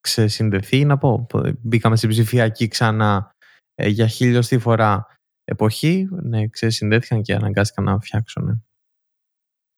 ξεσυνδεθεί. 0.00 0.84
Να 0.84 0.98
πω, 0.98 1.26
μπήκαμε 1.62 1.96
στην 1.96 2.08
ψηφιακή 2.08 2.68
ξανά 2.68 3.30
ε, 3.74 3.88
για 3.88 4.06
χίλιοστη 4.06 4.58
φορά 4.58 5.06
εποχή. 5.44 6.08
Ναι, 6.10 6.48
ξεσυνδέθηκαν 6.48 7.22
και 7.22 7.34
αναγκάστηκαν 7.34 7.84
να 7.84 8.00
φτιάξουν. 8.00 8.44
ναι. 8.44 8.54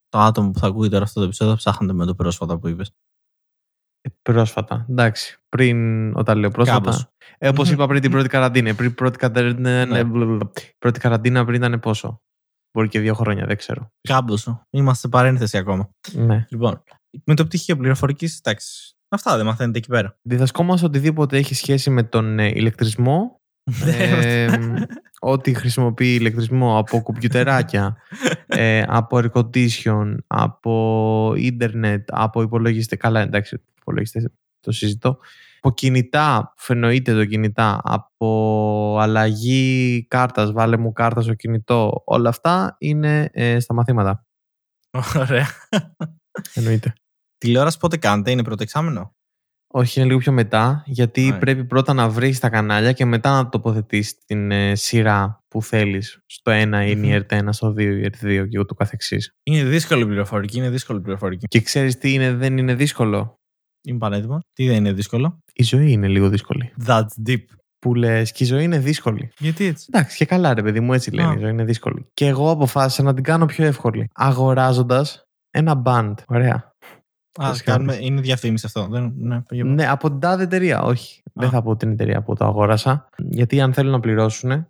Το 0.08 0.18
άτομο 0.18 0.50
που 0.50 0.58
θα 0.58 0.66
ακούει 0.66 0.88
τώρα 0.88 1.04
αυτό 1.04 1.20
το 1.20 1.26
επεισόδιο 1.26 1.54
ψάχνετε 1.54 1.92
με 1.92 2.06
το 2.06 2.14
πρόσφατα 2.14 2.58
που 2.58 2.68
είπες. 2.68 2.92
Ε, 4.00 4.08
πρόσφατα. 4.22 4.86
Εντάξει. 4.90 5.38
Πριν, 5.48 6.10
όταν 6.16 6.38
λέω 6.38 6.50
πρόσφατα. 6.50 6.80
Κάπως. 6.80 7.06
Ε, 7.38 7.48
Όπως 7.48 7.70
είπα 7.70 7.86
πριν 7.86 8.00
την 8.00 8.10
πρώτη 8.10 8.28
καραντίνα. 8.28 8.74
Πριν 8.74 8.94
πρώτη 8.94 9.18
καραντίνα, 9.18 9.84
ναι, 9.84 10.04
μπλα, 10.04 10.50
πρώτη 10.78 11.00
καραντίνα 11.00 11.44
πριν 11.44 11.62
ήταν 11.62 11.80
πόσο. 11.80 12.20
Μπορεί 12.72 12.88
και 12.88 13.00
δύο 13.00 13.14
χρόνια, 13.14 13.46
δεν 13.46 13.56
ξέρω. 13.56 13.92
Κάμποσο. 14.08 14.66
Είμαστε 14.70 15.00
σε 15.00 15.08
παρένθεση 15.08 15.58
ακόμα. 15.58 15.90
Ναι. 16.12 16.46
Λοιπόν, 16.50 16.82
με 17.24 17.34
το 17.34 17.44
πτυχίο 17.44 17.76
πληροφορικής, 17.76 18.38
εντάξει. 18.38 18.96
Αυτά 19.14 19.36
δεν 19.36 19.46
μαθαίνετε 19.46 19.78
εκεί 19.78 19.88
πέρα. 19.88 20.16
Διδασκόμαστε 20.22 20.86
οτιδήποτε 20.86 21.36
έχει 21.36 21.54
σχέση 21.54 21.90
με 21.90 22.02
τον 22.02 22.38
ε, 22.38 22.46
ηλεκτρισμό. 22.46 23.40
ε, 23.86 24.48
ό,τι 25.20 25.54
χρησιμοποιεί 25.54 26.14
ηλεκτρισμό 26.14 26.78
από 26.78 27.00
κουμπιουτεράκια, 27.02 27.96
ε, 28.46 28.82
από 28.86 29.20
air 29.22 29.30
condition, 29.32 30.14
από 30.26 31.34
ίντερνετ, 31.36 32.08
από 32.12 32.42
υπολογιστέ. 32.42 32.96
Καλά, 32.96 33.20
εντάξει, 33.20 33.62
υπολογιστέ 33.80 34.32
το 34.60 34.72
συζητώ. 34.72 35.18
Από 35.60 35.74
κινητά, 35.74 36.54
που 36.56 36.72
εννοείται 36.72 37.14
το 37.14 37.24
κινητά, 37.24 37.80
από 37.84 38.96
αλλαγή 39.00 40.06
κάρτας, 40.08 40.52
βάλε 40.52 40.76
μου 40.76 40.92
κάρτα 40.92 41.20
στο 41.20 41.34
κινητό, 41.34 42.02
όλα 42.04 42.28
αυτά 42.28 42.76
είναι 42.78 43.30
ε, 43.32 43.60
στα 43.60 43.74
μαθήματα. 43.74 44.26
Ωραία. 45.16 45.46
Εννοείται. 46.54 46.92
Τηλεόραση 47.42 47.78
πότε 47.78 47.96
κάνετε, 47.96 48.30
είναι 48.30 48.42
πρώτο 48.44 48.62
εξάμενο; 48.62 49.12
Όχι, 49.74 49.98
είναι 49.98 50.08
λίγο 50.08 50.18
πιο 50.20 50.32
μετά, 50.32 50.82
γιατί 50.86 51.22
Ναι. 51.22 51.38
πρέπει 51.38 51.64
πρώτα 51.64 51.92
να 51.92 52.08
βρεις 52.08 52.38
τα 52.38 52.48
κανάλια 52.50 52.92
και 52.92 53.04
μετά 53.04 53.30
να 53.42 53.48
τοποθετείς 53.48 54.18
την 54.24 54.50
ε, 54.50 54.74
σειρά 54.74 55.38
που 55.48 55.62
θέλεις. 55.62 56.18
Στο 56.26 56.50
ένα 56.50 56.84
είναι 56.86 57.06
η 57.06 57.24
ERT1, 57.30 57.48
στο 57.50 57.68
2 57.68 57.78
η 57.80 58.10
ERT2 58.10 58.48
και 58.48 58.58
ούτω 58.58 58.74
καθεξής. 58.74 59.32
Είναι 59.42 59.64
δύσκολη 59.68 60.06
πληροφορική, 60.06 60.58
είναι 60.58 60.70
δύσκολη 60.70 61.00
πληροφορική. 61.00 61.46
Και 61.46 61.60
ξέρεις 61.60 61.98
τι 61.98 62.12
είναι, 62.12 62.32
δεν 62.34 62.58
είναι 62.58 62.74
δύσκολο; 62.74 63.34
Είμαι 63.88 63.98
πανέτοιμο. 63.98 64.38
Τι 64.52 64.66
δεν 64.66 64.76
είναι 64.76 64.92
δύσκολο; 64.92 65.38
Η 65.52 65.62
ζωή 65.62 65.92
είναι 65.92 66.08
λίγο 66.08 66.28
δύσκολη. 66.28 66.72
That's 66.86 67.28
deep. 67.28 67.44
Που 67.78 67.94
λες 67.94 68.32
και 68.32 68.44
η 68.44 68.46
ζωή 68.46 68.64
είναι 68.64 68.78
δύσκολη. 68.78 69.32
Γιατί 69.38 69.64
έτσι; 69.64 69.86
Εντάξει, 69.92 70.16
και 70.16 70.24
καλά, 70.24 70.54
ρε 70.54 70.62
παιδί 70.62 70.80
μου, 70.80 70.92
έτσι 70.92 71.10
λένε. 71.10 71.28
Α. 71.28 71.34
Η 71.34 71.38
ζωή 71.38 71.50
είναι 71.50 71.64
δύσκολη. 71.64 72.06
Και 72.14 72.26
εγώ 72.26 72.50
αποφάσισα 72.50 73.02
να 73.02 73.14
την 73.14 73.24
κάνω 73.24 73.46
πιο 73.46 73.64
εύκολη. 73.64 74.08
Αγοράζοντας 74.14 75.22
ένα 75.50 75.82
band. 75.84 76.14
Ωραία. 76.26 76.71
Α, 77.40 77.48
Πώς 77.48 77.62
κάνουμε, 77.62 77.92
κάνεις. 77.92 78.08
είναι 78.08 78.20
διαφήμιση 78.20 78.66
αυτό. 78.66 78.86
Δεν, 78.86 79.12
ναι, 79.16 79.42
πήγε 79.42 79.64
Ναι, 79.64 79.88
από 79.88 80.08
την 80.10 80.18
τάδε 80.20 80.42
εταιρεία. 80.42 80.82
Όχι. 80.82 81.22
Δεν 81.32 81.50
θα 81.50 81.62
πω 81.62 81.76
την 81.76 81.90
εταιρεία 81.90 82.22
που 82.22 82.34
το 82.34 82.44
αγόρασα. 82.44 83.08
Γιατί 83.16 83.60
αν 83.60 83.72
θέλουν 83.72 83.92
να 83.92 84.00
πληρώσουν 84.00 84.66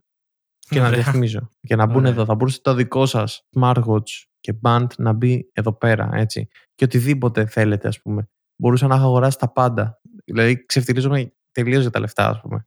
και 0.59 0.81
να 0.81 0.87
Ωραία. 0.87 1.03
διαφημίζω 1.03 1.49
και 1.61 1.77
να 1.77 1.87
μπουν 1.87 1.97
Ωραία. 1.97 2.11
εδώ, 2.11 2.25
θα 2.25 2.35
μπορούσε 2.35 2.61
το 2.63 2.75
δικό 2.75 3.07
σας 3.07 3.45
smartwatch 3.61 4.25
και 4.41 4.55
band 4.63 4.87
να 4.97 5.13
μπει 5.13 5.51
εδώ 5.53 5.73
πέρα. 5.73 6.11
Έτσι. 6.13 6.49
Και 6.75 6.85
οτιδήποτε 6.85 7.47
θέλετε, 7.47 7.89
ας 7.89 8.01
πούμε. 8.01 8.29
Μπορούσα 8.57 8.87
να 8.87 8.95
έχω 8.95 9.05
αγοράσει 9.05 9.39
τα 9.39 9.49
πάντα. 9.53 10.01
Δηλαδή, 10.25 10.67
ξεφτυρίζομαι 10.67 11.33
τελείως 11.53 11.81
για 11.81 11.91
τα 11.91 12.01
λεφτά, 12.01 12.29
ας 12.29 12.41
πούμε. 12.41 12.67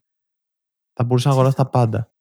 Θα 0.94 1.04
μπορούσα 1.04 1.28
να 1.28 1.34
αγοράσω 1.34 1.56
τα 1.56 1.70
πάντα. 1.70 2.12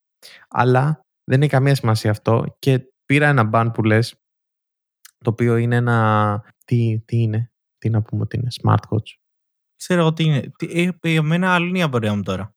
Αλλά 0.49 1.01
δεν 1.25 1.41
έχει 1.43 1.51
καμία 1.51 1.75
σημασία 1.75 2.11
αυτό 2.11 2.57
και 2.59 2.93
πήρα 3.05 3.29
ένα 3.29 3.51
band 3.53 3.71
που 3.75 3.83
λες, 3.83 4.15
το 5.19 5.31
οποίο 5.31 5.57
είναι 5.57 5.77
ένα. 5.77 6.43
Τι, 6.65 7.01
τι 7.05 7.17
είναι, 7.23 7.53
τι 7.85 7.91
να 7.91 8.03
πούμε 8.03 8.23
ότι 8.23 8.37
είναι, 8.37 8.49
smartwatch. 8.63 9.13
Ξέρω 9.77 10.01
εγώ 10.01 10.13
τι 10.13 10.25
είναι. 10.25 10.51
Τι, 10.59 10.83
ε, 10.83 10.91
για 11.03 11.23
μένα 11.23 11.55
άλλη 11.55 11.69
είναι 11.69 11.79
η 11.79 11.83
απορία 11.83 12.15
μου 12.15 12.23
τώρα. 12.23 12.55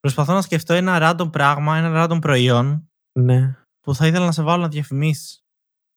Προσπαθώ 0.00 0.32
να 0.34 0.42
σκεφτώ 0.42 0.74
ένα 0.74 0.98
random 1.18 1.32
πράγμα, 1.32 1.76
ένα 1.76 2.04
random 2.10 2.18
προϊόν 2.20 2.90
Ναι. 3.18 3.56
που 3.80 3.94
θα 3.94 4.06
ήθελα 4.06 4.24
να 4.24 4.32
σε 4.32 4.42
βάλω 4.42 4.62
να 4.62 4.68
διαφημίσεις. 4.68 5.40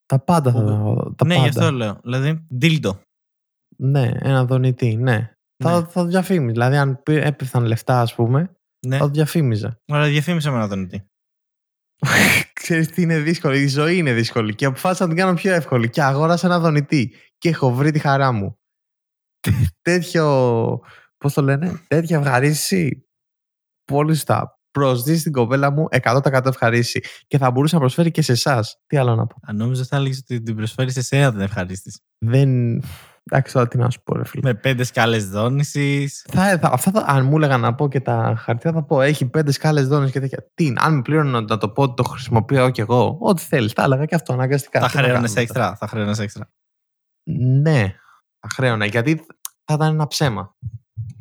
Τα 0.06 0.18
πάντα 0.20 0.52
θα 0.52 0.58
Που- 0.60 1.14
τα 1.16 1.26
ναι, 1.26 1.34
πάντα. 1.34 1.48
γι' 1.48 1.58
αυτό 1.58 1.72
λέω. 1.72 2.00
Δηλαδή, 2.02 2.46
dildo. 2.60 2.98
Ναι, 3.76 4.10
ένα 4.20 4.44
δονητή, 4.44 4.96
ναι. 4.96 5.32
Θα, 5.64 5.80
Ναι. 5.80 5.86
θα 5.86 6.02
το 6.02 6.04
διαφήμιζε. 6.04 6.52
Δηλαδή, 6.52 6.76
αν 6.76 7.02
πή- 7.02 7.24
έπεφταν 7.24 7.64
λεφτά, 7.64 8.00
ας 8.00 8.14
πούμε, 8.14 8.54
Ναι. 8.86 8.96
θα 8.96 9.04
το 9.04 9.10
διαφήμιζα. 9.10 9.76
Αλλά 9.92 10.06
διαφήμισε 10.08 10.50
με 10.50 10.56
ένα 10.56 10.66
δονητή. 10.68 11.04
Ξέρεις 12.52 12.88
τι 12.88 13.02
είναι 13.02 13.18
δύσκολο. 13.18 13.54
Η 13.54 13.66
ζωή 13.66 13.96
είναι 13.96 14.12
δύσκολη. 14.12 14.54
Και 14.54 14.64
αποφάσισα 14.64 15.02
να 15.02 15.08
την 15.08 15.18
κάνω 15.18 15.34
πιο 15.34 15.52
εύκολη. 15.54 15.90
Και 15.90 16.02
αγόρασα 16.02 16.46
ένα 16.46 16.58
δονητή. 16.58 17.14
Και 17.38 17.48
έχω 17.48 17.72
βρει 17.72 17.90
τη 17.90 17.98
χαρά 17.98 18.32
μου. 18.32 18.58
Τέ- 19.40 19.54
τέτοιο. 19.82 20.80
Πώς 21.18 21.32
το 21.32 21.42
λένε, 21.42 21.80
τέτοια 21.88 22.18
ευχαρίστηση. 22.18 23.06
Πολύ 23.84 24.14
σωστά. 24.14 24.58
Προσδίδει 24.70 25.22
την 25.22 25.32
κοπέλα 25.32 25.70
μου 25.70 25.86
100% 25.90 26.46
ευχαρίστηση. 26.46 27.00
Και 27.26 27.38
θα 27.38 27.50
μπορούσε 27.50 27.74
να 27.74 27.80
προσφέρει 27.80 28.10
και 28.10 28.22
σε 28.22 28.32
εσάς. 28.32 28.80
Τι 28.86 28.96
άλλο 28.96 29.14
να 29.14 29.26
πω. 29.26 29.36
Αν 29.42 29.56
νόμιζα 29.56 29.84
θα 29.84 29.96
έλεγες 29.96 30.18
ότι 30.18 30.42
την 30.42 30.56
προσφέρεις 30.56 30.92
σε 30.92 30.98
εσένα 30.98 31.30
την 31.30 31.40
ευχαρίστηση. 31.40 32.00
Δεν. 32.18 32.82
Εντάξει, 33.24 33.52
τώρα 33.52 33.68
τι 33.68 33.78
να 33.78 33.90
σου 33.90 34.02
πω, 34.02 34.16
ρε 34.16 34.24
φίλε. 34.24 34.42
Με 34.42 34.54
πέντε 34.54 34.84
σκάλες 34.84 35.28
δόνησης. 35.28 36.26
Θα, 36.30 36.58
θα, 36.58 36.70
αυτά 36.72 36.90
θα, 36.90 37.04
αν 37.06 37.26
μου 37.26 37.36
έλεγαν 37.36 37.60
να 37.60 37.74
πω 37.74 37.88
και 37.88 38.00
τα 38.00 38.34
χαρτιά, 38.38 38.72
θα 38.72 38.82
πω 38.82 39.00
έχει 39.00 39.26
πέντε 39.26 39.52
σκάλες 39.52 39.88
δόνε 39.88 40.10
και 40.10 40.20
τέτοια. 40.20 40.50
Τι, 40.54 40.72
αν 40.76 40.94
με 40.94 41.02
πλήρωναν 41.02 41.44
να 41.44 41.58
το 41.58 41.68
πω 41.68 41.82
ότι 41.82 41.94
το 41.94 42.02
χρησιμοποιώ 42.02 42.70
κι 42.70 42.80
εγώ, 42.80 43.16
ό,τι 43.20 43.42
θέλεις. 43.42 43.72
Τα 43.72 43.82
έλεγα 43.82 44.04
και 44.04 44.14
αυτό 44.14 44.32
αναγκαστικά. 44.32 44.80
Θα 44.80 44.88
Τι 44.88 44.96
να 44.96 45.02
χρέωνες 45.02 45.22
κάνουμε 45.22 45.40
έξτρα. 45.40 45.76
Θα 45.76 45.86
χρέωνες 45.86 46.18
έξτρα. 46.18 46.50
τώρα. 47.24 47.48
Ναι, 47.60 47.94
θα 48.40 48.48
χρέωνα 48.54 48.86
γιατί 48.86 49.26
θα 49.64 49.74
ήταν 49.74 49.92
ένα 49.94 50.06
ψέμα. 50.06 50.56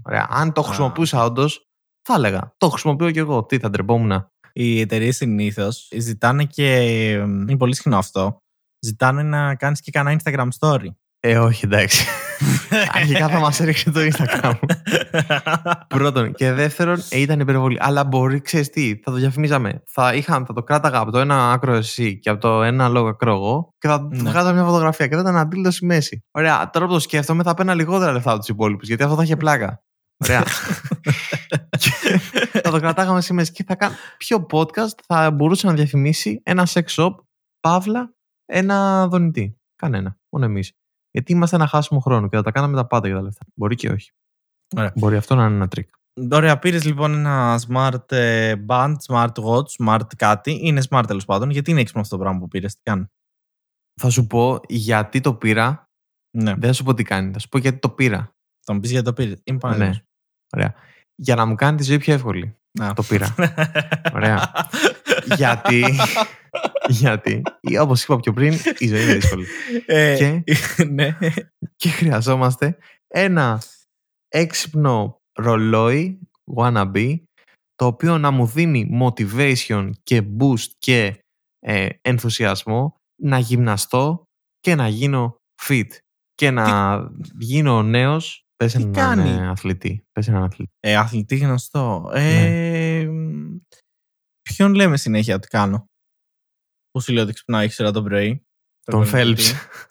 Ωραία. 0.01 0.27
Αν 0.29 0.53
το 0.53 0.61
Α. 0.61 0.63
χρησιμοποιούσα 0.63 1.23
όντως, 1.23 1.69
θα 2.01 2.13
έλεγα. 2.13 2.53
Το 2.57 2.69
χρησιμοποιώ 2.69 3.11
κι 3.11 3.19
εγώ. 3.19 3.45
Τι 3.45 3.57
θα 3.57 3.69
ντρεπόμουν. 3.69 4.31
Οι 4.53 4.79
εταιρείες 4.79 5.15
συνήθως 5.15 5.87
ζητάνε 5.97 6.43
και. 6.45 6.77
Είναι 7.11 7.57
πολύ 7.57 7.75
συχνό 7.75 7.97
αυτό. 7.97 8.43
Ζητάνε 8.79 9.23
να 9.23 9.55
κάνεις 9.55 9.81
και 9.81 9.91
κανένα 9.91 10.19
Instagram 10.23 10.47
story. 10.59 10.87
Ε, 11.21 11.37
όχι, 11.37 11.65
εντάξει. 11.65 12.05
Αρχικά 12.93 13.27
θα 13.29 13.39
μας 13.39 13.59
έριξε 13.59 13.91
το 13.91 13.99
Instagram. 13.99 14.53
Πρώτον. 15.87 16.33
Και 16.33 16.51
δεύτερον, 16.51 17.03
ε, 17.09 17.19
ήταν 17.19 17.39
υπερβολή. 17.39 17.77
Αλλά 17.79 18.05
μπορεί, 18.05 18.41
ξέρεις 18.41 18.69
τι, 18.69 18.99
θα 19.03 19.11
το 19.11 19.17
διαφημίζαμε. 19.17 19.83
Θα, 19.91 20.13
είχα, 20.13 20.43
θα 20.47 20.53
το 20.53 20.63
κράταγα 20.63 20.99
από 20.99 21.11
το 21.11 21.19
ένα 21.19 21.51
άκρο 21.51 21.73
εσύ 21.73 22.19
και 22.19 22.29
από 22.29 22.39
το 22.39 22.63
ένα 22.63 22.87
λόγο 22.87 23.07
άκρο 23.07 23.31
εγώ 23.33 23.73
και 23.77 23.87
θα 23.87 24.07
Ναι. 24.11 24.21
ναι. 24.21 24.29
βγάζα 24.29 24.53
μια 24.53 24.63
φωτογραφία 24.63 25.07
και 25.07 25.15
θα 25.15 25.21
ήταν 25.21 25.37
αντίλητος 25.37 25.75
στη 25.75 25.85
μέση. 25.85 26.23
Ωραία. 26.31 26.69
Τώρα 26.69 26.85
που 26.85 26.93
το 26.93 26.99
σκέφτομαι, 26.99 27.43
θα 27.43 27.53
παίρνα 27.53 27.73
λιγότερα 27.73 28.11
λεφτά 28.11 28.29
από 28.29 28.39
τους 28.39 28.49
υπόλοιπους 28.49 28.87
γιατί 28.87 29.03
αυτό 29.03 29.15
θα 29.15 29.23
είχε 29.23 29.35
πλάκα. 29.35 29.83
Ωραία. 30.23 30.43
Και 31.79 32.19
θα 32.61 32.71
το 32.71 32.79
κρατάγαμε 32.79 33.21
στη 33.21 33.33
μέση 33.33 33.51
και 33.51 33.63
θα 33.67 33.75
κάνω. 33.75 33.95
Ποιο 34.17 34.45
podcast 34.51 34.97
θα 35.07 35.31
μπορούσε 35.31 35.67
να 35.67 35.73
διαφημίσει 35.73 36.41
ένα 36.43 36.67
sex 36.69 36.83
shop, 36.85 37.11
παύλα, 37.59 38.13
ένα 38.45 39.07
δονητή. 39.07 39.57
Κανένα. 39.75 40.17
Μόνο 40.29 40.45
εμείς. 40.45 40.73
Γιατί 41.19 41.33
είμαστε 41.33 41.55
ένα 41.55 41.67
χάσιμο 41.67 41.99
χρόνο 41.99 42.27
και 42.29 42.35
θα 42.35 42.43
τα 42.43 42.51
κάναμε 42.51 42.75
τα 42.75 42.87
πάντα 42.87 43.07
για 43.07 43.15
τα 43.15 43.21
λεφτά. 43.21 43.45
Μπορεί 43.55 43.75
και 43.75 43.89
όχι. 43.89 44.11
Ωραία. 44.75 44.91
Μπορεί 44.95 45.15
αυτό 45.15 45.35
να 45.35 45.45
είναι 45.45 45.55
ένα 45.55 45.67
τρικ. 45.67 45.89
Ωραία, 46.31 46.59
πήρες 46.59 46.85
λοιπόν 46.85 47.13
ένα 47.13 47.59
smart 47.67 48.11
ε, 48.11 48.55
band, 48.67 48.93
smart 49.07 49.31
watch, 49.33 49.85
smart 49.85 50.15
κάτι. 50.15 50.59
Είναι 50.61 50.81
smart 50.89 51.03
τέλος 51.07 51.25
πάντων. 51.25 51.49
Γιατί 51.49 51.71
είναι 51.71 51.79
έξυπνο 51.79 52.01
αυτό 52.01 52.15
το 52.15 52.21
πράγμα 52.21 52.39
που 52.39 52.47
πήρες, 52.47 52.75
τι 52.75 52.81
κάνει; 52.83 53.05
Θα 54.01 54.09
σου 54.09 54.27
πω 54.27 54.59
γιατί 54.67 55.21
το 55.21 55.33
πήρα. 55.33 55.89
Ναι, 56.37 56.51
Δεν 56.51 56.61
θα 56.61 56.73
σου 56.73 56.83
πω 56.83 56.93
τι 56.93 57.03
κάνει. 57.03 57.31
Θα 57.33 57.39
σου 57.39 57.49
πω 57.49 57.57
γιατί 57.57 57.79
το 57.79 57.89
πήρα. 57.89 58.35
θα 58.65 58.73
μου 58.73 58.79
πεις 58.79 58.91
γιατί 58.91 59.05
το 59.05 59.13
πήρες. 59.13 59.41
Είμαι 59.43 59.43
Ναι. 59.53 59.57
πανέτοιμο. 59.57 60.03
Ωραία. 60.55 60.73
Για 61.15 61.35
να 61.35 61.45
μου 61.45 61.55
κάνει 61.55 61.77
τη 61.77 61.83
ζωή 61.83 61.97
πιο 61.97 62.13
εύκολη. 62.13 62.57
Το 62.95 63.03
πήρα. 63.03 63.35
Ωραία. 64.15 64.51
γιατί. 65.37 65.85
Γιατί. 66.89 67.41
Όπως 67.79 68.03
είπα 68.03 68.15
πιο 68.19 68.33
πριν, 68.33 68.53
η 68.77 68.87
ζωή 68.87 69.01
είναι 69.03 69.13
δύσκολη. 69.13 69.45
Ε, 69.85 70.15
Και- 70.17 70.43
ναι. 70.91 71.17
και 71.75 71.89
χρειαζόμαστε 71.89 72.77
ένα 73.07 73.61
έξυπνο 74.27 75.17
ρολόι 75.39 76.19
wannabe 76.55 77.19
το 77.75 77.85
οποίο 77.85 78.17
να 78.17 78.31
μου 78.31 78.45
δίνει 78.45 78.89
motivation 79.01 79.89
και 80.03 80.23
boost 80.39 80.67
και 80.77 81.19
ε, 81.59 81.89
ενθουσιασμό 82.01 82.95
να 83.21 83.39
γυμναστώ 83.39 84.23
και 84.59 84.75
να 84.75 84.87
γίνω 84.87 85.35
fit 85.67 85.87
και 86.33 86.51
να 86.51 86.99
γίνω 87.39 87.83
νέος 87.83 88.41
πες 88.55 88.73
τι 88.73 88.81
έναν 88.81 88.93
κάνει; 88.93 89.29
ε, 89.29 89.47
αθλητή 89.47 90.03
πες 90.11 90.27
έναν 90.27 90.43
αθλητή 90.43 90.71
Ε, 90.79 90.95
αθλητή 90.95 91.37
γνωστό. 91.37 92.11
Ε, 92.13 93.03
Ναι. 93.03 93.11
μ, 93.11 93.57
Ποιον 94.41 94.73
λέμε 94.73 94.97
συνέχεια 94.97 95.35
ότι 95.35 95.47
κάνω; 95.47 95.85
Που 96.91 97.01
σου 97.01 97.13
λέω 97.13 97.23
ότι 97.23 97.33
ξυπνάω 97.33 97.61
6 97.61 97.69
ώρα 97.79 97.91
το 97.91 98.03
πρωί. 98.03 98.45
τον 98.85 99.05
Phelps 99.13 99.41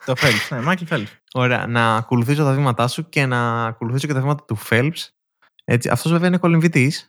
Το 0.05 0.13
Phelps, 0.17 0.47
ναι, 0.49 0.59
Michael 0.65 0.93
Phelps. 0.93 1.07
Ωραία, 1.33 1.67
να 1.67 1.95
ακολουθήσω 1.95 2.43
τα 2.43 2.53
βήματά 2.53 2.87
σου 2.87 3.09
και 3.09 3.25
να 3.25 3.65
ακολουθήσω 3.65 4.07
και 4.07 4.13
τα 4.13 4.21
βήματα 4.21 4.45
του 4.45 4.57
Phelps 4.69 5.07
έτσι, 5.65 5.89
αυτός 5.89 6.11
βέβαια 6.11 6.27
είναι 6.27 6.37
κολυμβητής 6.37 7.07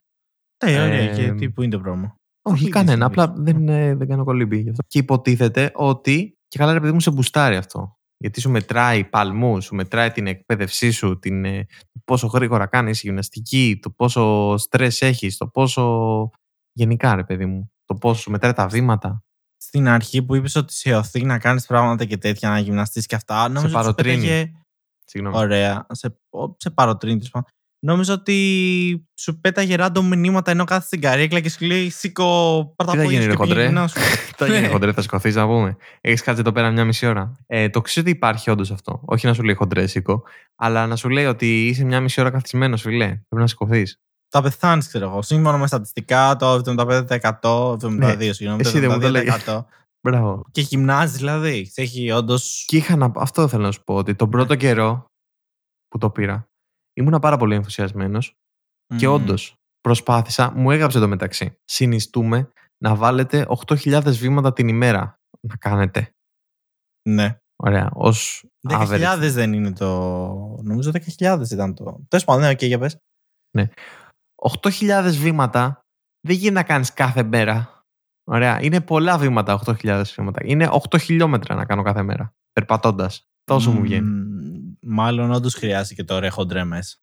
Ναι, 0.64 0.82
ωραία. 0.82 0.92
Ε, 0.92 1.14
Και 1.14 1.32
τι, 1.32 1.50
πού 1.50 1.62
είναι 1.62 1.70
το 1.72 1.80
πρόβλημα. 1.80 2.14
Όχι, 2.42 2.62
Μην 2.62 2.72
κανένα. 2.72 3.08
δεις, 3.08 3.16
μην 3.16 3.24
Απλά 3.24 3.42
δεν, 3.42 3.68
ε, 3.68 3.94
δεν 3.94 4.08
κάνω 4.08 4.24
κολύμπι 4.24 4.60
γι' 4.60 4.70
αυτό. 4.70 4.82
Και 4.86 4.98
υποτίθεται 4.98 5.70
ότι. 5.74 6.34
Και 6.48 6.58
καλά, 6.58 6.72
ρε 6.72 6.80
παιδί 6.80 6.92
μου, 6.92 7.00
σε 7.00 7.10
μπουστάρει 7.10 7.56
αυτό. 7.56 7.98
Γιατί 8.16 8.40
σου 8.40 8.50
μετράει 8.50 9.04
παλμούς, 9.04 9.64
σου 9.64 9.74
μετράει 9.74 10.10
την 10.10 10.26
εκπαίδευσή 10.26 10.90
σου, 10.90 11.18
την, 11.18 11.44
ε, 11.44 11.66
το 11.92 12.00
πόσο 12.04 12.26
γρήγορα 12.26 12.66
κάνεις 12.66 13.00
γυμναστική, 13.00 13.78
το 13.82 13.90
πόσο 13.90 14.54
στρε 14.56 14.86
έχεις, 14.98 15.36
το 15.36 15.46
πόσο. 15.48 16.30
Γενικά, 16.72 17.14
ρε 17.14 17.24
παιδί 17.24 17.46
μου. 17.46 17.72
Το 17.84 17.94
πόσο 17.94 18.20
σου 18.20 18.30
μετράει 18.30 18.52
τα 18.52 18.66
βήματα. 18.68 19.22
Στην 19.62 19.88
αρχή 19.88 20.22
που 20.22 20.34
είπες 20.34 20.54
ότι 20.56 20.72
σε 20.72 20.94
οθεί 20.94 21.24
να 21.24 21.38
κάνεις 21.38 21.66
πράγματα 21.66 22.04
και 22.04 22.16
τέτοια, 22.16 22.48
να 22.50 22.58
γυμναστείς 22.58 23.06
και 23.06 23.14
αυτά. 23.14 23.48
Νόμιζα 23.48 23.60
ότι 23.60 23.68
σου 23.68 23.74
παροτρύνει. 23.74 24.16
πέταγε- 24.26 24.52
Συγγνώμη. 25.04 25.36
Ωραία. 25.36 25.86
Σε, 25.92 26.18
ο- 26.30 26.54
σε 26.58 26.70
παροτρύνει. 26.70 27.14
τέλος 27.16 27.30
πάντων. 27.30 27.48
Νόμιζα 27.82 28.12
ότι 28.12 29.08
σου 29.14 29.40
πέταγε 29.40 29.74
random 29.78 30.00
μηνύματα 30.02 30.50
ενώ 30.50 30.64
κάθεσαι 30.64 30.86
στην 30.86 31.00
καρέκλα 31.00 31.40
και 31.40 31.50
σου 31.50 31.64
λέει 31.64 31.90
Σήκω 31.90 32.24
πάρ' 32.76 32.86
τα 32.86 32.92
Τι 32.92 32.98
θα 32.98 33.04
πόδια 33.04 33.20
γίνει, 33.20 33.32
σου 33.32 33.38
ρε 33.38 33.44
και 33.44 33.52
πήγαινε 33.52 33.64
χοντρέ; 33.64 33.66
γυμνάσου». 33.66 33.98
Το 34.36 34.46
Ναι. 34.46 34.54
γίνει 34.58 34.68
χοντρέ, 34.68 34.92
θα 34.92 35.02
σηκωθείς 35.02 35.34
να 35.34 35.46
πούμε. 35.46 35.76
Έχεις 36.00 36.22
κάτσει 36.22 36.40
εδώ 36.40 36.52
πέρα 36.52 36.70
μια 36.70 36.84
μισή 36.84 37.06
ώρα. 37.06 37.36
Ε, 37.46 37.68
το 37.68 37.80
ξέρω 37.80 38.06
ότι 38.08 38.16
υπάρχει 38.16 38.50
όντως 38.50 38.70
αυτό. 38.70 39.00
Όχι 39.04 39.26
να 39.26 39.34
σου 39.34 39.42
λέει 39.42 39.54
χοντρέ, 39.54 39.86
σήκω, 39.86 40.22
αλλά 40.56 40.86
να 40.86 40.96
σου 40.96 41.08
λέει 41.08 41.24
ότι 41.24 41.66
είσαι 41.66 41.84
μια 41.84 42.00
μισή 42.00 42.20
ώρα 42.20 42.30
καθισμένος, 42.30 42.80
φιλέ. 42.82 43.06
Πρέπει 43.06 43.26
να 43.30 43.46
σηκωθείς. 43.46 44.00
Θα 44.32 44.42
πεθάνεις, 44.42 44.86
ξέρω 44.88 45.06
εγώ. 45.08 45.22
Σύμφωνα 45.22 45.58
με 45.58 45.66
στατιστικά, 45.66 46.36
το 46.36 46.52
75%, 46.52 47.76
72, 47.76 48.30
συγγνώμη, 48.32 48.62
Ναι. 48.62 48.68
εσύ 48.68 48.78
δεν 48.78 48.90
μου 48.90 48.98
το 48.98 49.00
το 49.00 49.10
λέγες. 49.10 49.44
72%. 49.46 49.64
Μπράβο. 50.02 50.44
Και 50.50 50.60
γυμνάζεις 50.60 51.16
δηλαδή. 51.16 51.64
Σε 51.64 51.80
έχει 51.82 52.10
όντω. 52.10 52.36
Και 52.66 52.76
είχα 52.76 52.96
να... 52.96 53.12
αυτό 53.16 53.48
θέλω 53.48 53.62
να 53.62 53.72
σου 53.72 53.82
πω, 53.84 53.94
ότι 53.94 54.14
τον 54.14 54.30
πρώτο 54.30 54.56
καιρό 54.56 55.04
που 55.88 55.98
το 55.98 56.10
πήρα, 56.10 56.48
ήμουνα 56.92 57.18
πάρα 57.18 57.36
πολύ 57.36 57.54
ενθουσιασμένος 57.54 58.34
και 58.96 59.06
όντως 59.06 59.54
προσπάθησα, 59.80 60.50
μου 60.50 60.70
έγραψε 60.70 60.98
το 60.98 61.08
μεταξύ. 61.08 61.56
Συνιστούμε 61.64 62.50
να 62.84 62.94
βάλετε 62.94 63.46
8.000 63.66 64.02
βήματα 64.04 64.52
την 64.52 64.68
ημέρα 64.68 65.18
να 65.40 65.56
κάνετε. 65.56 66.10
Ναι. 67.08 67.38
Ωραία, 67.56 67.90
ως 67.92 68.44
10.000 68.68 69.16
average. 69.16 69.30
δεν 69.30 69.52
είναι 69.52 69.72
το. 69.72 69.86
Νομίζω 70.62 70.90
10.000 71.18 71.50
ήταν 71.50 71.74
το. 71.74 72.04
Τέλος 72.08 72.24
πάντων, 72.24 72.42
ναι, 72.42 72.50
οκ, 72.50 72.62
για 72.62 72.78
πες. 72.78 72.98
8.000 74.62 75.10
βήματα 75.10 75.80
δεν 76.20 76.36
γίνεται 76.36 76.54
να 76.54 76.62
κάνεις 76.62 76.92
κάθε 76.92 77.22
μέρα. 77.22 77.84
Ωραία, 78.24 78.62
είναι 78.62 78.80
πολλά 78.80 79.18
βήματα 79.18 79.60
8.000 79.66 80.02
βήματα. 80.16 80.40
Είναι 80.44 80.68
8 80.90 81.00
χιλιόμετρα 81.00 81.54
να 81.54 81.64
κάνω 81.64 81.82
κάθε 81.82 82.02
μέρα, 82.02 82.34
περπατώντας. 82.52 83.22
Τόσο 83.44 83.70
μου 83.70 83.80
βγαίνει. 83.80 84.08
Μ, 84.08 84.92
Μάλλον 84.92 85.32
όντως 85.32 85.54
χρειάζεται 85.54 85.94
και 85.94 86.04
το 86.04 86.18
ρε 86.18 86.28
χοντρέ 86.28 86.64
μέσα. 86.64 86.96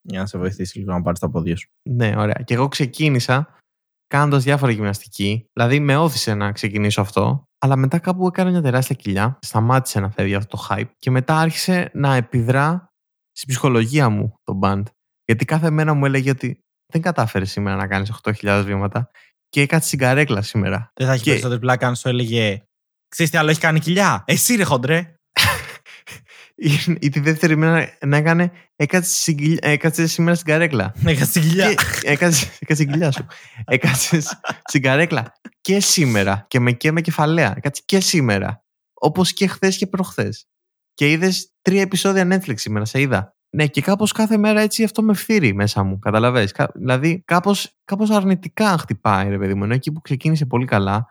Για 0.00 0.20
να 0.20 0.26
σε 0.26 0.38
βοηθήσει 0.38 0.78
λίγο 0.78 0.92
να 0.92 1.02
πάρεις 1.02 1.18
τα 1.18 1.30
πόδια 1.30 1.56
σου. 1.56 1.68
Ναι, 1.82 2.14
ωραία. 2.16 2.42
Και 2.44 2.54
εγώ 2.54 2.68
ξεκίνησα 2.68 3.58
κάνοντας 4.06 4.42
διάφορα 4.42 4.72
γυμναστική. 4.72 5.46
Δηλαδή, 5.52 5.80
με 5.80 5.96
ώθησε 5.96 6.34
να 6.34 6.52
ξεκινήσω 6.52 7.00
αυτό. 7.00 7.44
Αλλά 7.58 7.76
μετά 7.76 7.98
κάπου 7.98 8.26
έκανε 8.26 8.50
μια 8.50 8.62
τεράστια 8.62 8.94
κοιλιά, 8.94 9.38
σταμάτησε 9.40 10.00
να 10.00 10.10
φεύγει 10.10 10.34
αυτό 10.34 10.56
το 10.56 10.66
hype 10.68 10.90
και 10.98 11.10
μετά 11.10 11.38
άρχισε 11.38 11.90
να 11.94 12.14
επιδρά 12.14 12.88
στην 13.32 13.48
ψυχολογία 13.48 14.08
μου 14.08 14.34
το 14.42 14.58
band. 14.62 14.82
Γιατί 15.24 15.44
κάθε 15.44 15.70
μέρα 15.70 15.94
μου 15.94 16.04
έλεγε 16.04 16.30
ότι 16.30 16.63
δεν 16.94 17.02
κατάφερε 17.02 17.44
σήμερα 17.44 17.76
να 17.76 17.86
κάνεις 17.86 18.12
8.000 18.22 18.62
βήματα 18.66 19.10
και 19.48 19.60
έκατσε 19.60 19.86
στην 19.86 19.98
καρέκλα 19.98 20.42
σήμερα. 20.42 20.90
Δεν 20.94 21.06
θα 21.06 21.12
έχει 21.12 21.22
Και- 21.22 21.30
περισσότερη 21.30 21.60
πλάκα 21.60 21.86
αν 21.86 21.96
σου 21.96 22.08
έλεγε 22.08 22.62
Ξέρεις 23.08 23.32
τι 23.32 23.38
άλλο 23.38 23.50
έχει 23.50 23.60
κάνει 23.60 23.80
κοιλιά; 23.80 24.24
Εσύ 24.26 24.54
ρε 24.54 24.64
χοντρέ. 24.64 25.14
Ή- 26.56 26.96
Ή 27.00 27.08
τη 27.08 27.20
δεύτερη 27.20 27.56
μέρα 27.56 27.96
να 28.06 28.16
έκανε 28.16 28.50
έκατσε, 28.76 29.14
στην 29.14 29.36
κοιλιά- 29.36 29.64
έκατσε 29.64 30.06
σήμερα 30.06 30.36
στην 30.36 30.46
καρέκλα. 30.46 30.94
Έκατσε 31.04 31.40
κοιλιά. 31.40 31.74
Και 31.74 31.84
έκατσε, 32.02 32.46
έκατσε 32.58 32.82
την 32.84 32.92
κοιλιά 32.92 33.10
σου. 33.10 33.26
Έκατσε 33.64 34.20
στην 34.68 34.82
καρέκλα 34.82 35.32
και 35.60 35.80
σήμερα. 35.80 36.44
Και 36.48 36.60
με 36.60 36.72
και 36.72 36.92
με 36.92 37.00
κεφαλαία. 37.00 37.54
Έκατσε 37.56 37.82
και 37.84 38.00
σήμερα. 38.00 38.64
Όπως 38.94 39.32
και 39.32 39.46
χθες 39.46 39.76
και 39.76 39.86
προχθές. 39.86 40.46
Και 40.94 41.10
είδες 41.10 41.52
τρία 41.62 41.80
επεισόδια 41.82 42.28
Netflix 42.30 42.54
σήμερα, 42.58 42.84
σε 42.84 43.00
είδα. 43.00 43.36
Ναι, 43.54 43.66
και 43.66 43.80
κάπως 43.80 44.12
κάθε 44.12 44.36
μέρα 44.36 44.60
έτσι 44.60 44.84
αυτό 44.84 45.02
με 45.02 45.14
φθείρει 45.14 45.54
μέσα 45.54 45.82
μου. 45.82 45.98
Καταλαβες. 45.98 46.52
Κα- 46.52 46.70
Δηλαδή, 46.74 47.22
κάπως 47.24 47.72
κάπως 47.84 48.10
αρνητικά 48.10 48.78
χτυπάει, 48.78 49.28
ρε 49.28 49.38
παιδί 49.38 49.54
μου. 49.54 49.64
Ενώ 49.64 49.74
εκεί 49.74 49.92
που 49.92 50.00
ξεκίνησε 50.00 50.46
πολύ 50.46 50.64
καλά, 50.64 51.06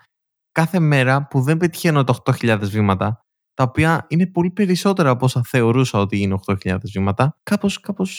κάθε 0.52 0.80
μέρα 0.80 1.28
που 1.28 1.42
δεν 1.42 1.58
πετυχαίνω 1.58 2.04
τα 2.04 2.14
8.000 2.14 2.60
βήματα, 2.70 3.26
τα 3.54 3.64
οποία 3.64 4.06
είναι 4.10 4.28
πολύ 4.28 4.52
περισσότερα 4.52 5.10
από 5.10 5.26
όσα 5.26 5.42
θεωρούσα 5.46 6.00
ότι 6.00 6.22
είναι 6.22 6.38
8.000 6.46 6.78
βήματα, 6.94 7.38
κάπως, 7.44 7.80
κάπως 7.80 8.10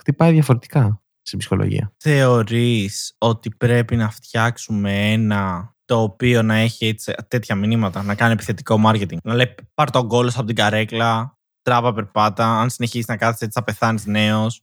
χτυπάει 0.00 0.32
διαφορετικά 0.32 1.02
στην 1.22 1.38
ψυχολογία. 1.38 1.92
Θεωρείς 1.96 3.14
ότι 3.18 3.50
πρέπει 3.50 3.96
να 3.96 4.10
φτιάξουμε 4.10 5.12
ένα 5.12 5.74
το 5.84 6.02
οποίο 6.02 6.42
να 6.42 6.54
έχει 6.54 6.86
έτσι, 6.86 7.14
τέτοια 7.28 7.54
μηνύματα, 7.54 8.02
να 8.02 8.14
κάνει 8.14 8.32
επιθετικό 8.32 8.80
marketing; 8.86 9.16
Να 9.22 9.34
λέει 9.34 9.54
πάρ 9.74 9.90
τον 9.90 10.08
κόλλο 10.08 10.32
από 10.36 10.46
την 10.46 10.54
καρέκλα, 10.54 11.38
τράβα 11.70 11.92
περπάτα, 11.92 12.46
αν 12.60 12.70
συνεχίσεις 12.70 13.06
να 13.06 13.16
κάθεσαι 13.16 13.44
έτσι 13.44 13.58
θα 13.58 13.64
πεθάνεις 13.64 14.06
νέος. 14.06 14.62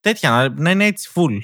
Τέτοια, 0.00 0.30
να, 0.30 0.48
να 0.48 0.70
είναι 0.70 0.84
έτσι 0.84 1.10
full. 1.14 1.38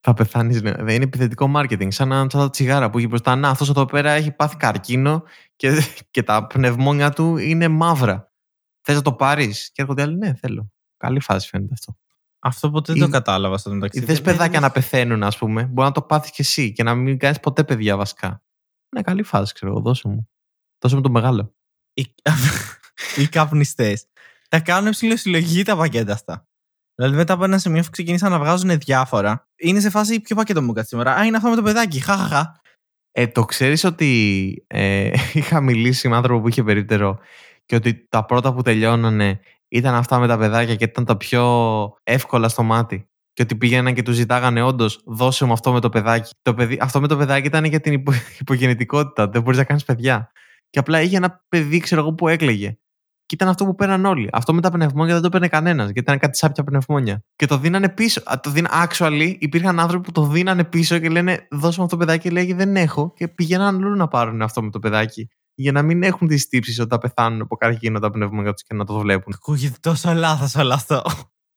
Θα 0.00 0.14
πεθάνεις. 0.14 0.62
Ναι. 0.62 0.72
Δεν 0.72 0.94
είναι 0.94 1.04
επιθετικό 1.04 1.52
marketing. 1.56 1.88
Σαν, 1.92 2.08
να- 2.08 2.16
σαν 2.30 2.40
τα 2.40 2.50
τσιγάρα 2.50 2.90
που 2.90 2.98
έχει 2.98 3.06
μπροστά. 3.06 3.36
Να, 3.36 3.48
αυτός 3.48 3.68
εδώ 3.68 3.84
πέρα 3.84 4.10
έχει 4.10 4.30
πάθει 4.30 4.56
καρκίνο 4.56 5.22
και, 5.56 5.82
και 6.10 6.22
τα 6.22 6.46
πνευμόνια 6.46 7.10
του 7.10 7.36
είναι 7.36 7.68
μαύρα. 7.68 8.32
Θες 8.80 8.96
να 8.96 9.02
το 9.02 9.12
πάρεις; 9.12 9.70
Και 9.72 9.82
έρχονται 9.82 10.02
άλλοι, 10.02 10.16
ναι, 10.16 10.34
θέλω. 10.34 10.72
Καλή 10.96 11.20
φάση 11.20 11.48
φαίνεται 11.48 11.72
αυτό. 11.72 11.96
Αυτό 12.38 12.70
ποτέ 12.70 12.92
δεν 12.92 12.96
Είναι- 13.02 13.10
το 13.10 13.16
κατάλαβα 13.16 13.58
στο 13.58 13.70
μεταξύ. 13.70 14.00
Θε 14.00 14.06
Δεν 14.12 14.22
παιδάκια 14.22 14.46
είναι- 14.46 14.58
να 14.66 14.70
πεθαίνουν, 14.70 15.22
ας 15.22 15.38
πούμε. 15.38 15.64
Μπορεί 15.64 15.88
να 15.88 15.94
το 15.94 16.02
πάθεις 16.02 16.30
κι 16.30 16.40
εσύ 16.40 16.72
και 16.72 16.82
να 16.82 16.94
μην 16.94 17.18
κάνεις 17.18 17.40
ποτέ 17.40 17.64
παιδιά 17.64 17.96
βασικά. 17.96 18.42
Ναι, 18.94 19.02
καλή 19.02 19.22
φάση, 19.22 19.54
ξέρω 19.54 19.70
εγώ. 19.70 19.80
Δώσε 19.80 20.08
μου. 20.08 20.28
Δώσε 20.78 20.94
μου 20.96 21.00
το 21.02 21.10
μεγάλο. 21.10 21.54
Οι, 23.16 23.22
οι 23.22 23.28
καπνιστές 23.28 24.06
τα 24.48 24.60
κάνουν 24.60 24.90
ψηλοσυλλογή 24.90 25.62
τα 25.62 25.76
πακέτα 25.76 26.12
αυτά. 26.12 26.46
Δηλαδή 26.94 27.16
μετά 27.16 27.32
από 27.32 27.44
ένα 27.44 27.58
σημείο 27.58 27.82
που 27.82 27.90
ξεκίνησαν 27.90 28.30
να 28.30 28.38
βγάζουν 28.38 28.78
διάφορα, 28.78 29.48
είναι 29.56 29.80
σε 29.80 29.90
φάση 29.90 30.20
ποιο 30.20 30.36
πακέτο 30.36 30.62
μου 30.62 30.72
κάτσε 30.72 30.88
σήμερα; 30.88 31.14
Α, 31.14 31.24
είναι 31.24 31.36
αυτό 31.36 31.48
με 31.48 31.56
το 31.56 31.62
παιδάκι. 31.62 32.00
Χαχαχα. 32.00 32.60
Ε, 33.12 33.26
το 33.26 33.44
ξέρεις 33.44 33.84
ότι 33.84 34.64
ε, 34.66 35.10
είχα 35.32 35.60
μιλήσει 35.60 36.08
με 36.08 36.16
άνθρωπο 36.16 36.40
που 36.40 36.48
είχε 36.48 36.62
περίπτερο 36.62 37.18
και 37.66 37.74
ότι 37.74 38.06
τα 38.08 38.24
πρώτα 38.24 38.54
που 38.54 38.62
τελειώνανε 38.62 39.40
ήταν 39.68 39.94
αυτά 39.94 40.18
με 40.18 40.26
τα 40.26 40.38
παιδάκια 40.38 40.74
και 40.74 40.84
ήταν 40.84 41.04
τα 41.04 41.16
πιο 41.16 41.44
εύκολα 42.02 42.48
στο 42.48 42.62
μάτι. 42.62 43.08
Και 43.32 43.42
ότι 43.42 43.56
πήγαιναν 43.56 43.94
και 43.94 44.02
τους 44.02 44.14
ζητάγανε 44.14 44.62
όντως, 44.62 45.00
δώσε 45.04 45.44
μου 45.44 45.52
αυτό 45.52 45.72
με 45.72 45.80
το 45.80 45.88
παιδάκι. 45.88 46.32
Το 46.42 46.54
παιδί, 46.54 46.78
αυτό 46.80 47.00
με 47.00 47.08
το 47.08 47.16
παιδάκι 47.16 47.46
ήταν 47.46 47.64
για 47.64 47.80
την 47.80 47.92
υπο, 47.92 48.12
υπογεννητικότητα. 48.40 49.28
Δεν 49.28 49.42
μπορείς 49.42 49.58
να 49.58 49.64
κάνεις 49.64 49.84
παιδιά. 49.84 50.30
Και 50.70 50.78
απλά 50.78 51.00
είχε 51.00 51.16
ένα 51.16 51.44
παιδί, 51.48 51.78
ξέρω 51.78 52.00
εγώ, 52.00 52.12
που 52.12 52.28
έκλαιγε. 52.28 52.78
Και 53.34 53.42
ήταν 53.42 53.54
αυτό 53.54 53.64
που 53.64 53.74
πέραν 53.74 54.04
όλοι. 54.04 54.28
Αυτό 54.32 54.54
με 54.54 54.60
τα 54.60 54.70
πνευμόνια 54.70 55.14
δεν 55.14 55.22
το 55.22 55.28
παίρνε 55.28 55.48
κανένας, 55.48 55.84
γιατί 55.84 56.00
ήταν 56.00 56.18
κάτι 56.18 56.36
σάπια 56.36 56.64
πνευμόνια. 56.64 57.24
Και 57.36 57.46
το 57.46 57.58
δίνανε 57.58 57.88
πίσω. 57.88 58.22
Α, 58.24 58.40
Το 58.40 58.50
δίνα, 58.50 58.70
actually, 58.88 59.34
υπήρχαν 59.38 59.80
άνθρωποι 59.80 60.04
που 60.06 60.12
το 60.12 60.26
δίνανε 60.26 60.64
πίσω 60.64 60.98
και 60.98 61.08
λένε 61.08 61.46
Δώσε 61.50 61.78
μου 61.78 61.84
αυτό 61.84 61.96
το 61.96 61.96
παιδάκι. 61.96 62.22
Και 62.28 62.30
λέγει 62.30 62.52
Δεν 62.52 62.76
έχω. 62.76 63.12
Και 63.16 63.28
πηγαίναν 63.28 63.74
αλλού 63.76 63.96
να 63.96 64.08
πάρουν 64.08 64.42
αυτό 64.42 64.62
με 64.62 64.70
το 64.70 64.78
παιδάκι. 64.78 65.28
Για 65.54 65.72
να 65.72 65.82
μην 65.82 66.02
έχουν 66.02 66.28
τις 66.28 66.48
τύψεις 66.48 66.78
όταν 66.78 66.98
πεθάνουν 66.98 67.40
από 67.40 67.56
καρκίνο 67.56 67.98
τα 67.98 68.10
πνευμόνια 68.10 68.52
τους 68.52 68.62
και 68.62 68.74
να 68.74 68.84
το 68.84 68.98
βλέπουν. 68.98 69.32
Ακούγεται 69.36 69.76
τόσο 69.80 70.12
λάθος 70.12 70.54
όλο 70.54 70.72
αυτό. 70.72 70.96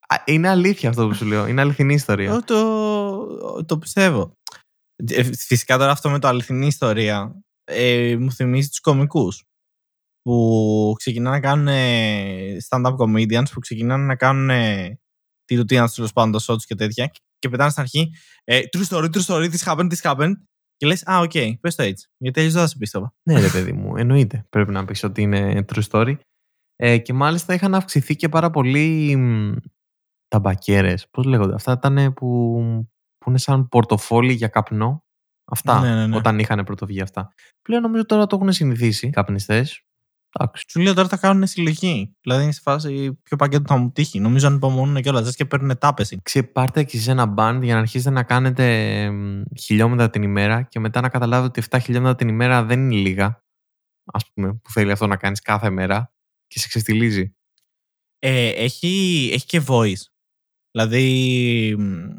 Α, 0.07 0.15
Είναι 0.25 0.49
αλήθεια 0.49 0.89
αυτό 0.89 1.07
που 1.07 1.13
σου 1.13 1.25
λέω. 1.25 1.47
Είναι 1.47 1.61
αληθινή 1.61 1.93
ιστορία. 1.93 2.29
Εγώ 2.29 2.43
το, 2.43 3.65
το 3.65 3.77
πιστεύω. 3.77 4.31
Ε, 5.11 5.23
Φυσικά 5.23 5.77
τώρα 5.77 5.91
αυτό 5.91 6.09
με 6.09 6.19
το 6.19 6.27
αληθινή 6.27 6.67
ιστορία 6.67 7.41
ε, 7.63 8.15
μου 8.19 8.31
θυμίζει 8.31 8.67
τους 8.67 8.79
κωμικούς 8.79 9.43
που 10.27 10.93
ξεκινάνε 10.97 11.35
να 11.35 11.41
κάνουν 11.41 11.67
ε, 11.67 12.57
stand-up 12.69 12.95
comedians 12.95 13.45
που 13.51 13.59
ξεκινάνε 13.59 14.05
να 14.05 14.15
κάνουν 14.15 14.49
ε, 14.49 14.99
τη 15.45 15.55
ρουτίνα 15.55 15.85
τους 15.85 15.95
τέλος 15.95 16.13
πάντων, 16.13 16.31
το 16.31 16.39
show 16.47 16.55
τους 16.55 16.65
και 16.65 16.75
τέτοια 16.75 17.11
και 17.39 17.49
πετάνε 17.49 17.69
στην 17.69 17.81
αρχή 17.81 18.11
ε, 18.43 18.61
true 18.71 18.87
story, 18.87 19.09
true 19.09 19.21
story, 19.25 19.49
this 19.51 19.73
happened, 19.73 19.91
this 19.91 20.11
happened 20.11 20.33
και 20.75 20.87
λες, 20.87 21.07
α, 21.07 21.19
οκ, 21.19 21.31
πες 21.61 21.75
το 21.75 21.83
έτσι, 21.83 22.07
γιατί 22.17 22.41
έτσι 22.41 22.53
δεν 22.53 22.61
θα 22.61 22.67
σε 22.67 22.77
πίστευα. 22.77 23.13
Ναι, 23.23 23.39
ρε 23.39 23.49
παιδί 23.49 23.71
μου, 23.71 23.97
εννοείται. 23.97 24.45
Πρέπει 24.49 24.71
να 24.71 24.85
πεις 24.85 25.03
ότι 25.03 25.21
είναι 25.21 25.65
true 25.73 25.81
story. 25.89 26.15
Ε, 26.75 26.97
και 26.97 27.13
μάλιστα 27.13 27.53
είχαν 27.53 27.75
αυξηθεί 27.75 28.15
και 28.15 28.29
πάρα 28.29 28.49
πολύ 28.49 29.15
μ, 29.15 29.55
τα 30.27 30.39
μπακέρες. 30.39 31.09
Πώς 31.09 31.25
λέγονται, 31.25 31.53
αυτά 31.53 31.71
ήταν 31.71 32.13
που, 32.13 32.27
που 33.17 33.29
είναι 33.29 33.37
σαν 33.37 33.67
πορτοφόλι 33.67 34.33
για 34.33 34.47
καπνό. 34.47 35.01
Αυτά, 35.51 35.79
Ναι, 35.79 35.95
ναι, 35.95 36.07
ναι. 36.07 36.15
όταν 36.15 36.39
είχαν 36.39 36.63
πρωτοβγεί 36.63 37.01
αυτά. 37.01 37.33
Πλέον 37.61 37.81
νομίζω 37.81 38.05
τώρα 38.05 38.27
το 38.27 38.35
έχουν 38.35 38.51
συνηθίσει 38.51 39.07
οι 39.07 39.09
καπνιστές. 39.09 39.86
Εντάξει. 40.31 40.65
Σου 40.69 40.79
λέω 40.79 40.93
τώρα 40.93 41.07
τα 41.07 41.17
κάνουν 41.17 41.47
συλλογή. 41.47 42.15
Δηλαδή 42.21 42.43
είναι 42.43 42.51
σε 42.51 42.61
φάση 42.63 43.19
ποιο 43.23 43.37
πακέτο 43.37 43.63
θα 43.67 43.77
μου 43.77 43.91
τύχει. 43.91 44.19
Νομίζω 44.19 44.47
αν 44.47 44.55
υπομονούν 44.55 45.01
κιόλας. 45.01 45.23
Λες 45.23 45.35
και 45.35 45.45
παίρνουν 45.45 45.77
τάπεση. 45.77 46.19
Ξεπάρτε 46.23 46.83
και 46.83 46.99
σε 46.99 47.11
ένα 47.11 47.33
band 47.37 47.59
για 47.61 47.73
να 47.73 47.79
αρχίσετε 47.79 48.09
να 48.09 48.23
κάνετε 48.23 48.93
εμ, 49.03 49.43
χιλιόμετρα 49.59 50.09
την 50.09 50.23
ημέρα 50.23 50.61
και 50.61 50.79
μετά 50.79 51.01
να 51.01 51.09
καταλάβετε 51.09 51.59
ότι 51.59 51.67
7 51.71 51.79
χιλιόμετρα 51.81 52.15
την 52.15 52.27
ημέρα 52.27 52.63
δεν 52.63 52.79
είναι 52.79 52.95
λίγα. 52.95 53.25
Α 54.05 54.31
πούμε, 54.33 54.53
που 54.53 54.71
θέλει 54.71 54.91
αυτό 54.91 55.07
να 55.07 55.17
κάνεις 55.17 55.41
κάθε 55.41 55.69
μέρα 55.69 56.11
και 56.47 56.59
σε 56.59 56.67
ξεφτιλίζει. 56.67 57.35
Ε, 58.19 58.49
έχει, 58.49 59.29
έχει 59.33 59.45
και 59.45 59.63
voice. 59.67 60.03
Δηλαδή 60.71 61.75
μ, 61.77 62.09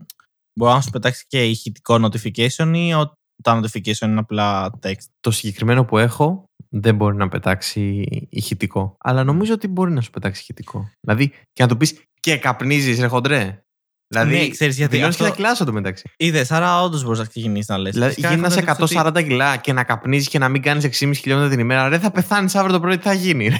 μπορεί 0.58 0.72
να 0.72 0.80
σου 0.80 0.90
πετάξει 0.90 1.24
και 1.26 1.44
ηχητικό 1.44 1.94
notification 1.94 2.72
ή 2.74 2.94
ο, 2.94 3.12
τα 3.42 3.60
notification 3.60 4.00
είναι 4.02 4.20
απλά 4.20 4.78
text. 4.82 5.04
το 5.20 5.30
συγκεκριμένο 5.30 5.84
που 5.84 5.98
έχω 5.98 6.47
δεν 6.68 6.94
μπορεί 6.94 7.16
να 7.16 7.28
πετάξει 7.28 8.04
ηχητικό. 8.30 8.96
Αλλά 9.00 9.24
νομίζω 9.24 9.52
ότι 9.54 9.68
μπορεί 9.68 9.92
να 9.92 10.00
σου 10.00 10.10
πετάξει 10.10 10.40
ηχητικό. 10.40 10.90
Δηλαδή 11.00 11.28
και 11.52 11.62
να 11.62 11.68
του 11.68 11.76
πεις 11.76 12.02
και 12.20 12.36
καπνίζεις, 12.38 13.00
ρε 13.00 13.06
χοντρέ. 13.06 13.62
Δηλαδή, 14.10 14.36
Ναι, 14.36 14.48
ξέρεις 14.48 14.76
γιατί 14.76 14.92
δηλώνεις 14.94 15.14
αυτό- 15.14 15.24
και 15.26 15.30
τα 15.30 15.36
κιλά 15.36 15.54
σου 15.54 15.64
το 15.64 15.72
μεταξύ. 15.72 16.10
Είδες, 16.16 16.50
άρα 16.50 16.82
όντως 16.82 17.04
μπορείς 17.04 17.18
να 17.18 17.24
ξεκινήσεις 17.24 17.68
να 17.68 17.78
λες. 17.78 17.92
Δηλαδή, 17.92 18.14
γίνα 18.28 18.50
σε 18.50 18.58
140 18.60 19.22
κιλά 19.22 19.56
και 19.56 19.72
να 19.72 19.84
καπνίζεις 19.84 20.28
και 20.28 20.38
να 20.38 20.48
μην 20.48 20.62
κάνεις 20.62 20.84
6,5 20.84 21.20
χιλιόμετρα 21.20 21.50
την 21.50 21.60
ημέρα. 21.60 21.88
Ρε, 21.88 21.98
θα 21.98 22.10
πεθάνεις 22.10 22.54
αύριο 22.54 22.72
το 22.74 22.80
πρωί, 22.80 22.96
τι 22.96 23.02
θα 23.02 23.12
γίνει. 23.12 23.48
Ρε. 23.48 23.56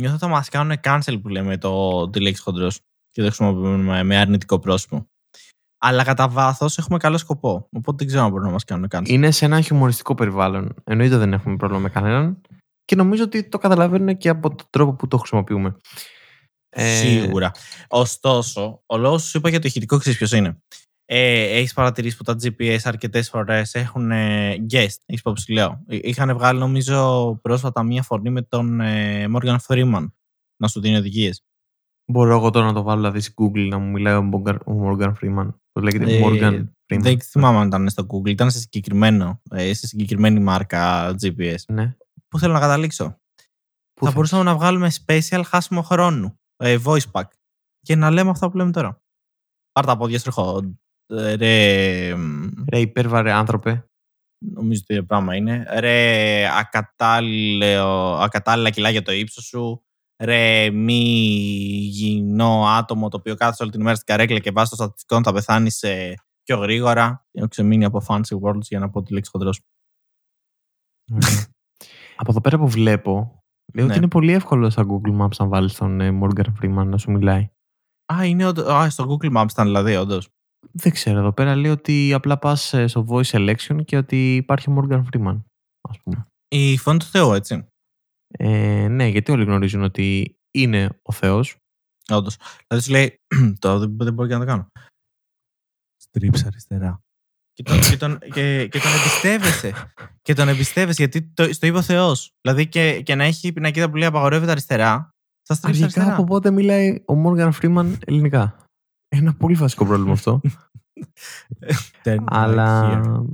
Νιώθω 0.00 0.14
ότι 0.14 0.26
μας 0.26 0.48
κάνουν 0.48 0.76
cancel 0.82 1.18
που 1.22 1.28
λέμε 1.28 1.58
το 1.58 2.10
τη 2.10 2.20
λέξη 2.20 2.42
χοντρός 2.42 2.80
και 3.10 3.20
το 3.22 3.26
χρησιμοποιούμε 3.26 4.02
με 4.02 4.16
αρνητικό 4.16 4.58
πρόσωπο. 4.58 5.06
Αλλά 5.78 6.04
κατά 6.04 6.28
βάθος 6.28 6.78
έχουμε 6.78 6.98
καλό 6.98 7.18
σκοπό. 7.18 7.68
Οπότε 7.72 7.96
δεν 7.96 8.06
ξέρω 8.06 8.22
αν 8.22 8.30
μπορούν 8.30 8.46
να 8.46 8.52
μας 8.52 8.64
κάνουν 8.64 8.88
cancel. 8.90 9.08
Είναι 9.08 9.30
σε 9.30 9.44
ένα 9.44 9.60
χιουμοριστικό 9.60 10.14
περιβάλλον. 10.14 10.74
Εννοείται 10.84 11.16
δεν 11.16 11.32
έχουμε 11.32 11.56
πρόβλημα 11.56 11.82
με 11.82 11.88
κανέναν. 11.88 12.40
Και 12.84 12.96
νομίζω 12.96 13.22
ότι 13.22 13.48
το 13.48 13.58
καταλαβαίνουν 13.58 14.16
και 14.16 14.28
από 14.28 14.54
τον 14.54 14.66
τρόπο 14.70 14.92
που 14.92 15.08
το 15.08 15.16
χρησιμοποιούμε. 15.16 15.76
Ε, 16.68 16.96
Σίγουρα. 16.96 17.50
Ωστόσο, 17.88 18.82
ο 18.86 18.96
λόγος 18.96 19.22
που 19.22 19.28
σου 19.28 19.38
είπα 19.38 19.48
για 19.48 19.60
το 19.60 19.66
ηχητικό 19.66 19.98
ξέρεις 19.98 20.18
ποιος 20.18 20.32
είναι. 20.32 20.58
Ε, 21.04 21.42
έχεις 21.42 21.72
παρατηρήσει 21.72 22.16
που 22.16 22.22
τα 22.22 22.36
GPS 22.42 22.78
αρκετές 22.82 23.28
φορές 23.28 23.74
έχουν 23.74 24.10
ε, 24.10 24.54
guest. 24.70 24.98
Έχεις 25.06 25.20
υπόψη, 25.20 25.52
λέω. 25.52 25.82
Ε, 25.86 25.98
Είχαν 26.02 26.34
βγάλει, 26.34 26.58
νομίζω, 26.58 27.34
πρόσφατα 27.42 27.82
μία 27.82 28.02
φωνή 28.02 28.30
με 28.30 28.42
τον 28.42 28.80
ε, 28.80 29.26
Morgan 29.34 29.56
Freeman 29.66 30.06
να 30.56 30.68
σου 30.68 30.80
δίνει 30.80 30.96
οδηγίες. 30.96 31.42
Μπορώ 32.12 32.36
εγώ 32.36 32.50
τώρα 32.50 32.66
να 32.66 32.72
το 32.72 32.82
βάλω 32.82 32.96
δηλαδή 33.00 33.20
στην 33.20 33.34
Google 33.36 33.68
να 33.68 33.78
μου 33.78 33.90
μιλάει 33.90 34.14
ο 34.14 34.30
Morgan- 34.32 34.60
ο 34.66 34.72
Morgan 34.88 35.12
Freeman. 35.22 35.48
Το 35.72 35.80
λέγεται 35.80 36.16
Ε, 36.16 36.20
Morgan 36.24 36.64
Freeman. 36.86 37.00
Δεν 37.02 37.20
θυμάμαι 37.20 37.58
αν 37.58 37.66
ήταν 37.66 37.88
στο 37.88 38.06
Google. 38.08 38.28
Ήταν 38.28 38.50
σε, 38.50 38.58
συγκεκριμένο, 38.58 39.42
ε, 39.50 39.74
σε 39.74 39.86
συγκεκριμένη 39.86 40.40
μάρκα 40.40 41.14
GPS. 41.22 41.56
Ναι. 41.68 41.96
Πού 42.28 42.38
θέλω 42.38 42.52
να 42.52 42.60
καταλήξω; 42.60 43.04
Πού 43.94 44.00
θα 44.00 44.06
θες; 44.06 44.14
μπορούσαμε 44.14 44.42
να 44.42 44.54
βγάλουμε 44.54 44.90
special 45.06 45.42
χάσιμο 45.44 45.82
χρόνου. 45.82 46.38
Ε, 46.56 46.78
voice 46.84 47.10
pack. 47.12 47.24
Και 47.80 47.96
να 47.96 48.10
λέμε 48.10 48.30
αυτά 48.30 48.50
που 48.50 48.56
λέμε 48.56 48.70
τώρα. 48.70 49.00
Πάρ' 49.72 49.84
τα 49.86 49.96
πόδια 49.96 50.18
στρεχό. 50.18 50.74
Ε, 51.06 51.34
Ρε, 51.34 52.14
μ, 52.16 52.48
Ρε 52.70 52.80
υπέρβαρε 52.80 53.32
άνθρωπε. 53.32 53.88
νομίζω 54.38 54.80
το 54.80 54.94
ίδιο 54.94 55.04
πράγμα 55.06 55.36
είναι. 55.36 55.66
Ρε, 55.78 56.48
ακατάλληλο, 56.58 58.14
ακατάλληλα 58.16 58.70
κιλά 58.70 58.90
για 58.90 59.02
το 59.02 59.12
ύψος 59.12 59.44
σου. 59.44 59.85
Ρε, 60.22 60.70
μη 60.70 61.02
γινό 61.90 62.64
άτομο 62.66 63.08
το 63.08 63.16
οποίο 63.16 63.34
κάθεσαι 63.34 63.62
όλη 63.62 63.70
την 63.72 63.80
ημέρα 63.80 63.94
στην 63.96 64.06
καρέκλα 64.06 64.38
και 64.38 64.50
βάσει 64.50 64.70
των 64.76 64.78
στατιστικών 64.78 65.22
θα 65.22 65.32
πεθάνει 65.32 65.70
πιο 66.42 66.56
γρήγορα. 66.58 67.26
Έχω 67.32 67.48
ξεμείνει 67.48 67.84
από 67.84 68.02
fancy 68.08 68.38
worlds 68.42 68.60
για 68.60 68.78
να 68.78 68.90
πω 68.90 69.02
τη 69.02 69.12
λέξη 69.12 69.30
χοντρός. 69.30 69.60
Ωραία. 71.12 71.46
Από 72.18 72.30
εδώ 72.30 72.40
πέρα 72.40 72.58
που 72.58 72.68
βλέπω, 72.68 73.42
λέω 73.74 73.84
Ναι. 73.84 73.90
ότι 73.90 73.98
είναι 73.98 74.08
πολύ 74.08 74.32
εύκολο 74.32 74.70
στα 74.70 74.86
Google 74.88 75.20
Maps 75.22 75.36
να 75.38 75.46
βάλεις 75.46 75.74
τον 75.74 76.00
ε, 76.00 76.18
Morgan 76.22 76.44
Freeman 76.60 76.86
να 76.86 76.98
σου 76.98 77.10
μιλάει. 77.10 77.50
Α, 78.14 78.24
είναι 78.26 78.46
όντως- 78.46 78.66
α, 78.68 78.90
στο 78.90 79.04
Google 79.08 79.36
Maps 79.36 79.46
ήταν 79.50 79.66
δηλαδή, 79.66 79.96
όντως. 79.96 80.28
Δεν 80.72 80.92
ξέρω, 80.92 81.18
εδώ 81.18 81.32
πέρα 81.32 81.56
λέει 81.56 81.70
ότι 81.70 82.12
απλά 82.12 82.38
πας 82.38 82.74
στο 82.86 83.06
voice 83.08 83.24
selection 83.24 83.84
και 83.84 83.96
ότι 83.96 84.36
υπάρχει 84.36 84.70
ο 84.70 84.76
Morgan 84.78 85.02
Freeman, 85.12 85.42
ας 85.88 86.00
πούμε. 86.02 86.26
Η 86.48 86.76
φωνή 86.76 86.98
του 86.98 87.04
Θεού, 87.04 87.32
έτσι. 87.32 87.66
Ε, 88.28 88.88
ναι, 88.88 89.06
γιατί 89.06 89.32
όλοι 89.32 89.44
γνωρίζουν 89.44 89.82
ότι 89.82 90.36
είναι 90.50 90.98
ο 91.02 91.12
Θεός. 91.12 91.56
Όντως. 92.08 92.36
Δηλαδή 92.66 92.84
σου 92.84 92.92
λέει, 92.92 93.20
το 93.58 93.78
δεν, 93.78 93.96
δεν 93.96 94.14
μπορεί 94.14 94.28
και 94.28 94.34
να 94.34 94.40
το 94.40 94.46
κάνω. 94.46 94.68
Στρίψε 95.96 96.46
αριστερά. 96.46 97.00
Και 97.52 97.62
τον, 97.62 97.80
και 97.80 97.96
τον, 97.96 98.18
και, 98.18 98.68
και 98.68 98.78
τον 98.78 98.90
εμπιστεύεσαι. 98.92 99.92
και 100.22 100.34
τον 100.34 100.48
εμπιστεύεσαι 100.48 101.02
γιατί 101.02 101.22
το, 101.22 101.52
στο 101.52 101.66
είπε 101.66 101.76
ο 101.76 101.82
Θεός. 101.82 102.32
Δηλαδή 102.40 102.68
και, 102.68 103.02
και 103.02 103.14
να 103.14 103.24
έχει 103.24 103.52
πινακίδα 103.52 103.90
που 103.90 103.96
λέει 103.96 104.08
απαγορεύεται 104.08 104.50
αριστερά, 104.50 105.10
θα 105.42 105.54
στρίψει 105.54 105.82
Αρχικά 105.82 106.00
αριστερά. 106.00 106.22
από 106.22 106.32
πότε 106.32 106.50
μιλάει 106.50 107.04
ο 107.06 107.14
Morgan 107.24 107.52
Freeman 107.52 107.98
ελληνικά; 108.06 108.66
Ένα 109.08 109.34
πολύ 109.34 109.54
βασικό 109.54 109.86
πρόβλημα 109.86 110.12
αυτό. 110.12 110.40
Turn 112.04 112.24
αλλά 112.26 112.82
right 112.82 113.06
here. 113.06 113.24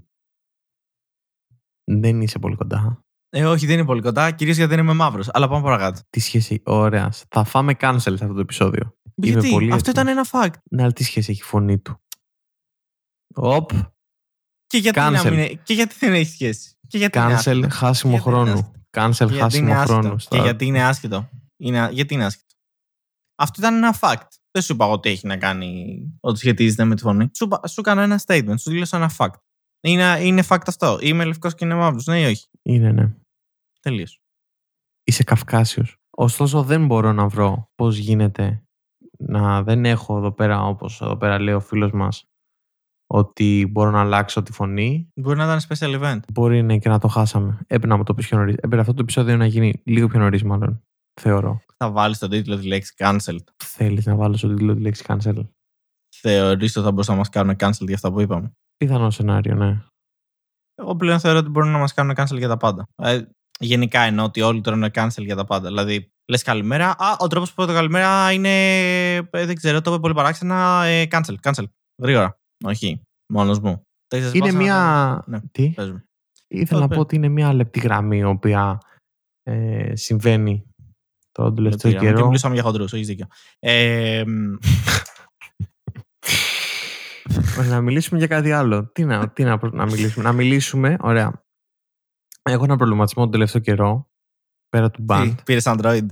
δεν 1.84 2.20
είσαι 2.20 2.38
πολύ 2.38 2.56
κοντά. 2.56 3.00
Ε, 3.34 3.44
όχι, 3.46 3.66
δεν 3.66 3.74
είναι 3.78 3.84
πολύ 3.86 4.00
κοντά, 4.00 4.30
κυρίως 4.30 4.56
γιατί 4.56 4.74
δεν 4.74 4.84
είμαι 4.84 4.92
μαύρος. 4.92 5.28
Αλλά 5.32 5.48
πάμε 5.48 5.62
παρακάτω. 5.62 6.00
Τι 6.10 6.20
σχέση, 6.20 6.62
ωραία. 6.64 7.12
Θα 7.28 7.44
φάμε 7.44 7.76
cancel 7.80 7.96
σε 7.98 8.10
αυτό 8.10 8.32
το 8.34 8.40
επεισόδιο. 8.40 8.96
Είμαι 9.14 9.30
Γιατί; 9.32 9.50
πολύ 9.50 9.72
αυτό 9.72 9.90
έτοιμος. 9.90 10.04
ήταν 10.04 10.08
ένα 10.08 10.26
fact. 10.32 10.58
Ναι, 10.70 10.82
αλλά 10.82 10.92
τι 10.92 11.04
σχέση 11.04 11.30
έχει 11.30 11.40
η 11.40 11.44
φωνή 11.44 11.78
του; 11.78 12.02
Οπ, 13.34 13.70
Και 14.66 14.78
γιατί, 14.78 14.98
να 15.00 15.20
Cancel. 15.20 15.24
μην, 15.24 15.32
είναι- 15.32 15.54
και 15.62 15.72
γιατί 15.74 15.94
δεν 15.98 16.12
έχει 16.12 16.30
σχέση; 16.30 16.76
Και 16.88 16.98
γιατί 16.98 17.18
είναι 17.18 17.26
cancel, 17.28 17.34
άσχετο; 17.34 17.68
χάσιμο 17.70 18.12
Γιατί 18.12 18.28
είναι 18.28 18.38
χρόνου. 18.38 18.52
άσχετο; 18.52 18.72
Cancel, 18.90 19.16
Και 19.16 19.24
γιατί 19.24 19.38
χάσιμο 19.42 19.68
είναι 19.68 19.76
άσχετο; 19.78 19.98
χρόνου. 20.00 20.16
Και 20.16 20.22
Στα- 20.22 20.38
γιατί 20.42 20.64
είναι 20.66 20.84
άσχετο; 20.84 21.28
Είναι, 21.56 21.88
γιατί 21.92 22.14
είναι 22.14 22.24
άσχετο; 22.24 22.54
Αυτό 23.38 23.60
ήταν 23.60 23.74
ένα 23.74 23.96
fact. 24.00 24.26
Δεν 24.50 24.62
σου 24.62 24.72
είπα 24.72 24.84
εγώ 24.84 25.00
τι 25.00 25.08
έχει 25.08 25.26
να 25.26 25.36
κάνει, 25.36 25.98
ότι 26.20 26.38
σχετίζεται 26.38 26.84
με 26.84 26.94
τη 26.94 27.02
φωνή. 27.02 27.30
Σου, 27.34 27.44
είπα- 27.44 27.66
σου 27.68 27.80
έκανα 27.80 28.02
ένα 28.02 28.20
statement, 28.26 28.54
σου 28.58 28.70
δήλωσα 28.70 28.96
ένα 28.96 29.10
fact. 29.16 29.34
Είναι, 29.84 30.18
είναι 30.22 30.42
fact 30.48 30.62
αυτό. 30.66 30.98
Είμαι 31.00 31.24
λευκός 31.24 31.54
και 31.54 31.64
είναι 31.64 31.74
μαύρος. 31.74 32.06
Ναι 32.06 32.20
ή 32.20 32.24
όχι; 32.24 32.46
Είναι, 32.62 32.92
ναι. 32.92 33.14
Τελείως. 33.82 34.20
Είσαι 35.04 35.24
Καυκάσιος. 35.24 35.96
Ωστόσο 36.10 36.62
δεν 36.62 36.86
μπορώ 36.86 37.12
να 37.12 37.28
βρω 37.28 37.70
πώς 37.74 37.96
γίνεται 37.96 38.62
να 39.18 39.62
δεν 39.62 39.84
έχω 39.84 40.16
εδώ 40.16 40.32
πέρα 40.32 40.62
όπως 40.62 41.00
εδώ 41.00 41.16
πέρα 41.16 41.38
λέει 41.40 41.54
ο 41.54 41.60
φίλος 41.60 41.92
μας 41.92 42.24
ότι 43.06 43.68
μπορώ 43.70 43.90
να 43.90 44.00
αλλάξω 44.00 44.42
τη 44.42 44.52
φωνή. 44.52 45.08
Μπορεί 45.14 45.38
να 45.38 45.44
ήταν 45.44 45.60
special 45.68 46.00
event. 46.00 46.20
Μπορεί 46.32 46.62
ναι, 46.62 46.78
και 46.78 46.88
να 46.88 46.98
το 46.98 47.08
χάσαμε. 47.08 47.58
Έπρεπε 47.62 47.86
να 47.86 47.96
μου 47.96 48.02
το 48.02 48.14
πεις 48.14 48.26
πιο 48.28 48.38
νωρίς. 48.38 48.54
Έπρεπε 48.54 48.80
αυτό 48.80 48.94
το 48.94 49.02
επεισόδιο 49.02 49.36
να 49.36 49.46
γίνει 49.46 49.82
λίγο 49.84 50.08
πιο 50.08 50.18
νωρίς 50.18 50.42
μάλλον. 50.42 50.82
Θεωρώ. 51.20 51.60
Θα 51.76 51.90
βάλεις 51.90 52.16
στον 52.16 52.30
τίτλο 52.30 52.56
της 52.56 52.64
λέξης 52.64 52.94
cancelled. 52.96 53.44
Θέλεις 53.64 54.06
να 54.06 54.14
βάλω 54.14 54.36
στον 54.36 54.50
τίτλο 54.50 54.72
της 54.72 54.82
λέξης 54.82 55.06
cancel. 55.08 55.46
Θεωρείς 56.16 56.76
ότι 56.76 56.84
θα 56.84 56.90
μπορούσαν 56.90 57.14
να 57.14 57.20
μας 57.20 57.28
κάνουν 57.28 57.54
cancel 57.58 57.86
για 57.86 57.94
αυτά 57.94 58.12
που 58.12 58.20
είπαμε. 58.20 58.52
Πιθανό 58.76 59.10
σενάριο, 59.10 59.54
ναι. 59.54 59.82
Εγώ 60.74 60.96
πλέον 60.96 61.20
θεωρώ 61.20 61.38
ότι 61.38 61.48
μπορούν 61.48 61.70
να 61.70 61.78
μας 61.78 61.94
κάνουν 61.94 62.14
cancel 62.16 62.36
για 62.36 62.48
τα 62.48 62.56
πάντα. 62.56 62.88
Ε, 63.02 63.22
γενικά 63.58 64.00
εννοώ 64.00 64.24
ότι 64.24 64.40
όλοι 64.40 64.60
τρώνε 64.60 64.90
cancel 64.94 65.24
για 65.24 65.36
τα 65.36 65.44
πάντα. 65.44 65.68
Δηλαδή, 65.68 66.12
λες 66.30 66.42
καλημέρα. 66.42 66.88
Α, 66.88 67.16
ο 67.18 67.26
τρόπος 67.26 67.52
που 67.52 67.62
είπα 67.62 67.72
το 67.72 67.78
καλημέρα 67.78 68.32
είναι. 68.32 68.50
ε, 69.16 69.22
δεν 69.30 69.54
ξέρω, 69.54 69.80
το 69.80 69.90
είπε 69.92 70.00
πολύ 70.00 70.14
παράξενα. 70.14 70.84
Ε, 70.84 71.06
cancel, 71.10 71.34
cancel. 71.42 71.64
Γρήγορα. 72.02 72.38
Όχι. 72.64 73.02
Μόνος 73.32 73.58
μου. 73.60 73.86
Τέσσερις 74.08 74.34
Είναι 74.34 74.46
πάσα, 74.46 74.56
μία... 74.58 75.22
Ναι. 75.26 75.40
Τι; 75.52 75.68
πες 75.70 75.90
μου. 75.90 76.02
Ήθελα 76.48 76.80
να 76.80 76.88
Πες. 76.88 76.96
πω 76.96 77.02
ότι 77.02 77.16
είναι 77.16 77.28
μία 77.28 77.52
λεπτή 77.54 77.80
γραμμή 77.80 78.16
η 78.18 78.24
οποία 78.24 78.78
ε, 79.42 79.96
συμβαίνει 79.96 80.66
τον 81.32 81.54
τελευταίο 81.54 81.90
Γιατί, 81.90 82.06
Και 82.06 82.12
καιρό. 82.12 82.26
μιλούσαμε 82.26 82.54
για 82.54 82.62
χοντρούς, 82.62 82.92
έχεις 82.92 83.06
δίκιο. 83.06 83.26
Ε, 83.58 84.22
μ, 84.26 84.54
Ωραία, 87.58 87.70
να 87.70 87.80
μιλήσουμε 87.80 88.18
για 88.18 88.26
κάτι 88.28 88.52
άλλο. 88.52 88.86
Τι 88.92 89.04
να, 89.04 89.28
τι 89.28 89.44
να, 89.44 89.58
να 89.72 89.84
μιλήσουμε. 89.84 90.24
Να 90.24 90.32
μιλήσουμε, 90.32 90.96
ωραία. 91.00 91.44
Έχω 92.42 92.64
ένα 92.64 92.76
προβληματισμό 92.76 93.22
τον 93.22 93.32
τελευταίο 93.32 93.60
καιρό, 93.60 94.10
πέρα 94.68 94.90
του 94.90 95.04
band. 95.08 95.34
τι, 95.36 95.42
πήρες 95.42 95.64
Android; 95.66 96.06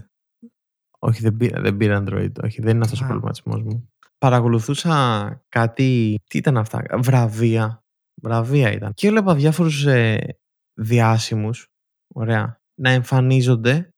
Όχι, 0.99 1.21
δεν 1.21 1.37
πήρα, 1.37 1.61
δεν 1.61 1.77
πήρα 1.77 2.03
Android. 2.05 2.33
Όχι, 2.43 2.61
δεν 2.61 2.75
είναι 2.75 2.85
αυτός 2.85 3.01
ο 3.01 3.05
Α. 3.05 3.07
προβληματισμός 3.07 3.63
μου. 3.63 3.93
Παρακολουθούσα 4.19 5.45
κάτι... 5.49 6.19
Τι 6.27 6.39
ήταν 6.39 6.57
αυτά, 6.57 6.85
βραβεία. 6.99 7.85
Βραβεία 8.23 8.73
ήταν. 8.73 8.95
Και 8.95 9.07
έβλεπα 9.07 9.35
διάφορους 9.35 9.87
ε, 9.87 10.39
διάσημους, 10.81 11.67
ωραία, 12.15 12.61
να 12.81 12.91
εμφανίζονται 12.91 13.91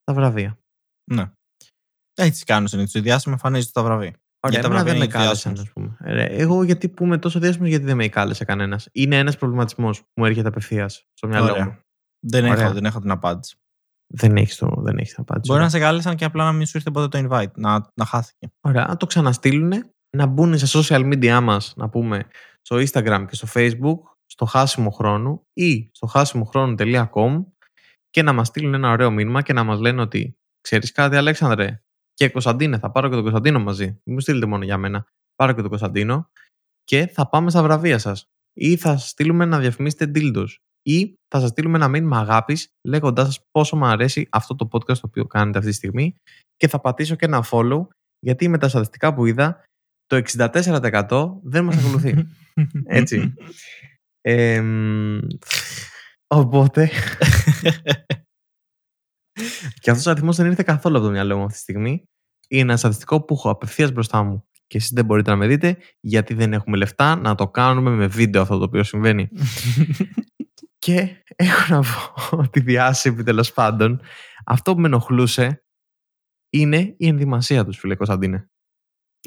στα 0.00 0.14
βραβεία. 0.14 0.58
Ναι. 1.12 1.32
Έτσι 2.14 2.44
κάνουν 2.44 2.68
συνήθως. 2.68 2.94
Οι 2.94 3.00
διάσημοι 3.00 3.34
εμφανίζονται 3.34 3.68
στα 3.70 3.82
βραβεία. 3.82 4.21
Ωραία, 4.44 4.60
Για 4.60 4.68
τα 4.68 4.74
εμένα 4.74 4.82
δεν 4.84 4.94
βραβεία 4.94 4.98
με 4.98 5.04
είναι 5.04 5.24
κάλεσαν, 5.24 5.54
διάσημος. 5.54 5.60
ας 5.60 5.72
πούμε. 5.72 6.14
Ρε, 6.14 6.24
εγώ 6.24 6.62
γιατί 6.62 6.88
που 6.88 7.04
είμαι 7.04 7.18
τόσο 7.18 7.38
διάσημος, 7.38 7.68
γιατί 7.68 7.84
δεν 7.84 7.96
με 7.96 8.08
κάλεσε 8.08 8.44
κανένας. 8.44 8.88
Είναι 8.92 9.18
ένας 9.18 9.36
προβληματισμός 9.36 10.00
που 10.00 10.06
μου 10.16 10.24
έρχεται 10.24 10.48
απευθείας 10.48 11.06
στο 11.12 11.28
μυαλό 11.28 11.50
Ωραία. 11.50 11.64
μου. 11.64 11.78
Δεν 12.26 12.44
Ωραία. 12.44 12.64
έχω, 12.64 12.72
δεν 12.72 12.84
έχω 12.84 13.00
την 13.00 13.10
απάντηση. 13.10 13.56
Δεν 14.14 14.36
έχεις 14.36 14.56
το, 14.56 14.74
δεν 14.78 14.98
έχεις 14.98 15.18
απάντηση. 15.18 15.52
Μπορεί 15.52 15.64
να 15.64 15.68
σε 15.70 15.78
κάλεσαν 15.78 16.16
και 16.16 16.24
απλά 16.24 16.44
να 16.44 16.52
μην 16.52 16.66
σου 16.66 16.76
ήρθε 16.76 16.90
ποτέ 16.90 17.08
το 17.20 17.28
invite, 17.28 17.52
να, 17.54 17.90
να 17.94 18.04
χάθηκε. 18.04 18.52
Ωραία, 18.60 18.86
να 18.86 18.96
το 18.96 19.06
ξαναστείλουν, 19.06 19.72
να 20.16 20.26
μπουν 20.26 20.58
σε 20.58 20.78
social 20.78 21.12
media 21.12 21.40
μας, 21.42 21.72
να 21.76 21.88
πούμε, 21.88 22.24
στο 22.62 22.76
Instagram 22.76 23.24
και 23.28 23.34
στο 23.34 23.48
Facebook, 23.54 23.98
στο 24.26 24.44
χάσιμο 24.44 24.90
χρόνου 24.90 25.46
ή 25.52 25.90
στο 25.92 26.06
χάσιμοχρόνου.com 26.06 27.44
και 28.10 28.22
να 28.22 28.32
μας 28.32 28.46
στείλουν 28.48 28.74
ένα 28.74 28.90
ωραίο 28.90 29.10
μήνυμα 29.10 29.42
και 29.42 29.52
να 29.52 29.64
μας 29.64 29.80
λένε 29.80 30.00
ότι 30.00 30.38
ξέρεις 30.60 30.92
κάτι 30.92 31.16
Αλέξανδρε 31.16 31.82
και 32.14 32.28
Κωνσταντίνε, 32.28 32.78
θα 32.78 32.90
πάρω 32.90 33.08
και 33.08 33.14
τον 33.14 33.22
Κωνσταντίνο 33.22 33.60
μαζί. 33.60 33.84
Μην 33.84 34.00
μου 34.04 34.20
στείλετε 34.20 34.46
μόνο 34.46 34.64
για 34.64 34.78
μένα. 34.78 35.06
Πάρω 35.34 35.52
και 35.52 35.60
τον 35.60 35.68
Κωνσταντίνο 35.68 36.30
και 36.84 37.06
θα 37.06 37.28
πάμε 37.28 37.50
στα 37.50 37.62
βραβεία 37.62 37.98
σας. 37.98 38.26
Ή 38.52 38.76
θα 38.76 38.96
σας 38.96 39.08
στείλουμε 39.08 39.44
να 39.44 39.58
διαφημίσετε 39.58 40.10
dildos. 40.14 40.48
Ή 40.82 41.14
θα 41.28 41.40
σας 41.40 41.48
στείλουμε 41.48 41.76
ένα 41.76 41.88
μήνυμα 41.88 42.18
αγάπης 42.18 42.68
λέγοντάς 42.86 43.26
σας 43.26 43.40
πόσο 43.50 43.76
μου 43.76 43.84
αρέσει 43.84 44.28
αυτό 44.30 44.54
το 44.54 44.68
podcast 44.72 44.94
το 44.96 45.06
οποίο 45.06 45.26
κάνετε 45.26 45.58
αυτή 45.58 45.70
τη 45.70 45.76
στιγμή 45.76 46.16
και 46.56 46.68
θα 46.68 46.80
πατήσω 46.80 47.14
και 47.14 47.24
ένα 47.24 47.44
follow 47.50 47.86
γιατί 48.18 48.48
με 48.48 48.58
τα 48.58 48.68
στατιστικά 48.68 49.14
που 49.14 49.26
είδα 49.26 49.64
το 50.06 50.22
64% 50.36 51.40
δεν 51.42 51.64
μας 51.64 51.76
ακολουθεί. 51.76 52.26
Έτσι. 53.00 53.34
Εμ, 54.20 55.18
οπότε 56.26 56.90
και 59.80 59.90
αυτός 59.90 60.06
ο 60.06 60.10
αριθμός 60.10 60.36
δεν 60.36 60.46
ήρθε 60.46 60.62
καθόλου 60.62 60.96
από 60.96 61.06
το 61.06 61.12
μυαλό 61.12 61.36
μου 61.36 61.42
αυτή 61.42 61.54
τη 61.54 61.60
στιγμή. 61.60 62.08
Είναι 62.48 62.62
ένα 62.62 62.76
στατιστικό 62.76 63.24
που 63.24 63.34
έχω 63.34 63.50
απευθείας 63.50 63.92
μπροστά 63.92 64.22
μου 64.22 64.44
και 64.66 64.76
εσείς 64.78 64.90
δεν 64.90 65.04
μπορείτε 65.04 65.30
να 65.30 65.36
με 65.36 65.46
δείτε 65.46 65.78
γιατί 66.00 66.34
δεν 66.34 66.52
έχουμε 66.52 66.76
λεφτά 66.76 67.16
να 67.16 67.34
το 67.34 67.48
κάνουμε 67.48 67.90
με 67.90 68.06
βίντεο 68.06 68.42
αυτό 68.42 68.58
το 68.58 68.64
οποίο 68.64 68.82
συμβαίνει. 68.82 69.28
Και 70.78 71.22
έχω 71.36 71.74
να 71.74 71.80
πω 71.80 72.36
ότι 72.36 72.60
διάσημη 72.60 73.22
τέλος 73.22 73.52
πάντων 73.52 74.00
αυτό 74.44 74.74
που 74.74 74.80
με 74.80 74.86
ενοχλούσε 74.86 75.64
είναι 76.50 76.94
η 76.98 77.06
ενδυμασία 77.06 77.64
τους, 77.64 77.78
φίλε 77.78 77.94
Κωνσταντίνε. 77.94 78.50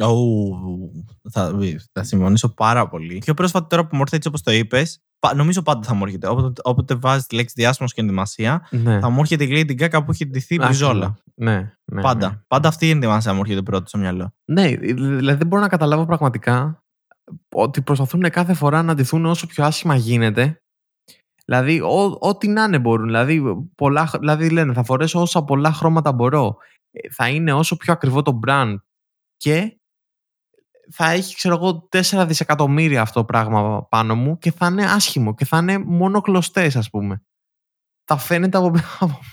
Ου, 0.04 1.06
θα, 1.32 1.58
θα 1.92 2.04
συμφωνήσω 2.04 2.54
πάρα 2.54 2.88
πολύ. 2.90 3.18
Πιο 3.18 3.34
πρόσφατα 3.34 3.68
τώρα 3.68 3.88
που 3.88 3.96
μου 3.96 4.02
ήρθε 4.02 4.16
έτσι 4.16 4.28
όπως 4.28 4.42
το 4.42 4.52
είπες, 4.52 5.05
νομίζω 5.34 5.62
πάντα 5.62 5.88
θα 5.88 5.94
μου 5.94 6.04
έρχεται. 6.06 6.28
Όποτε, 6.28 6.62
όποτε 6.64 6.96
βάζεις 6.96 7.28
τη 7.28 7.36
λέξη 7.36 7.54
διάσημος 7.58 7.94
και 7.94 8.02
ενδυμασία, 8.02 8.68
Ναι. 8.72 9.00
θα 9.00 9.10
μου 9.10 9.20
έρχεται 9.20 9.44
η 9.44 9.50
Lady 9.52 9.82
Gaga 9.84 10.06
που 10.06 10.12
έχει 10.12 10.26
ντυθεί 10.28 10.56
μπριζόλα. 10.56 11.16
Ναι, 11.36 11.74
ναι. 11.86 12.02
Πάντα. 12.02 12.30
Ναι. 12.30 12.40
Πάντα 12.48 12.68
αυτή 12.68 12.88
η 12.88 12.90
ενδυμασία 12.90 13.34
μου 13.34 13.40
έρχεται 13.40 13.62
πρώτη 13.62 13.88
στο 13.90 13.98
μυαλό. 13.98 14.34
ναι, 14.46 14.76
δηλαδή 14.78 15.38
δεν 15.38 15.48
μπορώ 15.48 15.62
να 15.62 15.68
καταλάβω 15.68 16.06
πραγματικά 16.06 16.84
ότι 17.56 17.82
προσπαθούν 17.82 18.30
κάθε 18.30 18.54
φορά 18.54 18.82
να 18.84 18.94
ντυθούν 18.94 19.26
όσο 19.26 19.48
πιο 19.48 19.66
άσχημα 19.66 19.96
γίνεται. 19.96 20.60
Δηλαδή, 21.46 21.82
ό, 21.82 22.18
ό,τι 22.20 22.48
να 22.48 22.64
είναι 22.64 22.80
μπορούν. 22.80 23.06
Δηλαδή, 23.06 23.44
πολλά, 23.76 24.10
δηλαδή, 24.20 24.50
λένε, 24.50 24.74
θα 24.74 24.84
φορέσω 24.84 25.22
όσα 25.22 25.44
πολλά 25.44 25.72
χρώματα 25.74 26.12
μπορώ. 26.14 26.58
Ε, 26.92 27.10
Θα 27.12 27.30
είναι 27.30 27.54
όσο 27.54 27.78
πιο 27.78 27.94
ακριβό 27.94 28.22
το 28.22 28.40
brand 28.48 28.76
και 29.38 29.78
θα 30.92 31.10
έχει, 31.10 31.36
ξέρω 31.36 31.56
εγώ, 31.56 31.88
4 31.92 32.26
δισεκατομμύρια 32.28 33.02
αυτό 33.02 33.20
το 33.20 33.26
πράγμα 33.26 33.88
πάνω 33.90 34.16
μου 34.16 34.38
και 34.38 34.52
θα 34.52 34.68
είναι 34.68 34.86
άσχημο 34.92 35.34
και 35.34 35.46
θα 35.46 35.58
είναι 35.58 35.78
μόνο 35.78 36.22
κλωστές, 36.22 36.76
ας 36.76 36.90
πούμε. 36.90 37.24
Θα 38.06 38.18
φαίνεται 38.18 38.58
από, 38.58 38.72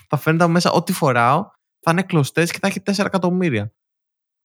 θα 0.09 0.17
φαίνεται 0.17 0.45
από 0.45 0.53
μέσα 0.53 0.71
ό,τι 0.71 0.93
φοράω, 0.93 1.47
θα 1.81 1.91
είναι 1.91 2.03
κλωστές 2.03 2.51
και 2.51 2.59
θα 2.61 2.67
έχει 2.67 2.81
4 2.81 3.05
εκατομμύρια. 3.05 3.73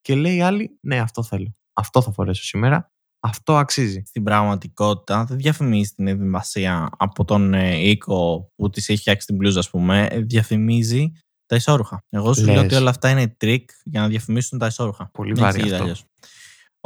Και 0.01 0.15
λέει 0.15 0.35
η 0.35 0.41
άλλη, 0.41 0.77
ναι, 0.81 0.99
αυτό 0.99 1.23
θέλω. 1.23 1.55
Αυτό 1.73 2.01
θα 2.01 2.11
φορέσω 2.11 2.43
σήμερα. 2.43 2.91
Αυτό 3.19 3.57
αξίζει. 3.57 4.01
Στην 4.05 4.23
πραγματικότητα 4.23 5.25
δεν 5.25 5.37
διαφημίζει 5.37 5.91
την 5.91 6.07
ενδυμασία 6.07 6.89
από 6.97 7.25
τον 7.25 7.53
ε, 7.53 7.75
οίκο 7.75 8.51
που 8.55 8.69
της 8.69 8.89
έχει 8.89 8.99
φτιάξει 8.99 9.27
την 9.27 9.35
μπλούζα, 9.35 9.59
ας 9.59 9.69
πούμε. 9.69 10.05
Ε, 10.05 10.19
Διαφημίζει 10.21 11.11
τα 11.45 11.55
εσώρουχα. 11.55 12.03
Εγώ 12.09 12.33
σου 12.33 12.43
λέω 12.45 12.55
Λες. 12.55 12.63
ότι 12.63 12.75
όλα 12.75 12.89
αυτά 12.89 13.09
είναι 13.09 13.27
τρικ 13.27 13.69
για 13.83 14.01
να 14.01 14.07
διαφημίσουν 14.07 14.59
τα 14.59 14.65
εσώρουχα. 14.65 15.09
Πολύ 15.11 15.33
Δεν 15.33 15.43
βαρύ 15.43 15.55
εξηγείται 15.55 15.75
αυτό. 15.75 15.83
αλλιώς. 15.83 16.05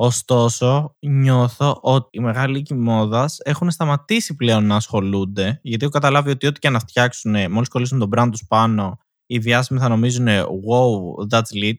Ωστόσο, 0.04 0.96
νιώθω 1.00 1.80
ότι 1.82 2.08
οι 2.12 2.20
μεγάλοι 2.20 2.58
οίκοι 2.58 2.74
μόδας 2.74 3.40
έχουν 3.44 3.72
σταματήσει 3.72 4.36
πλέον 4.36 4.66
να 4.66 4.76
ασχολούνται, 4.76 5.60
γιατί 5.62 5.84
έχω 5.84 5.94
καταλάβει 5.94 6.30
ότι 6.30 6.48
ό,τι 6.48 6.60
και 6.60 6.70
να 6.70 6.80
φτιάξουν, 6.80 7.52
μόλις 7.52 7.70
κολλήσουν 7.70 8.00
το 8.00 8.10
brand 8.16 8.28
τους 8.32 8.46
πάνω, 8.48 9.00
οι 9.26 9.38
διάσημοι 9.38 9.80
θα 9.80 9.88
νομίζουν 9.88 10.28
Wow, 10.28 11.28
that's 11.30 11.64
lit. 11.64 11.74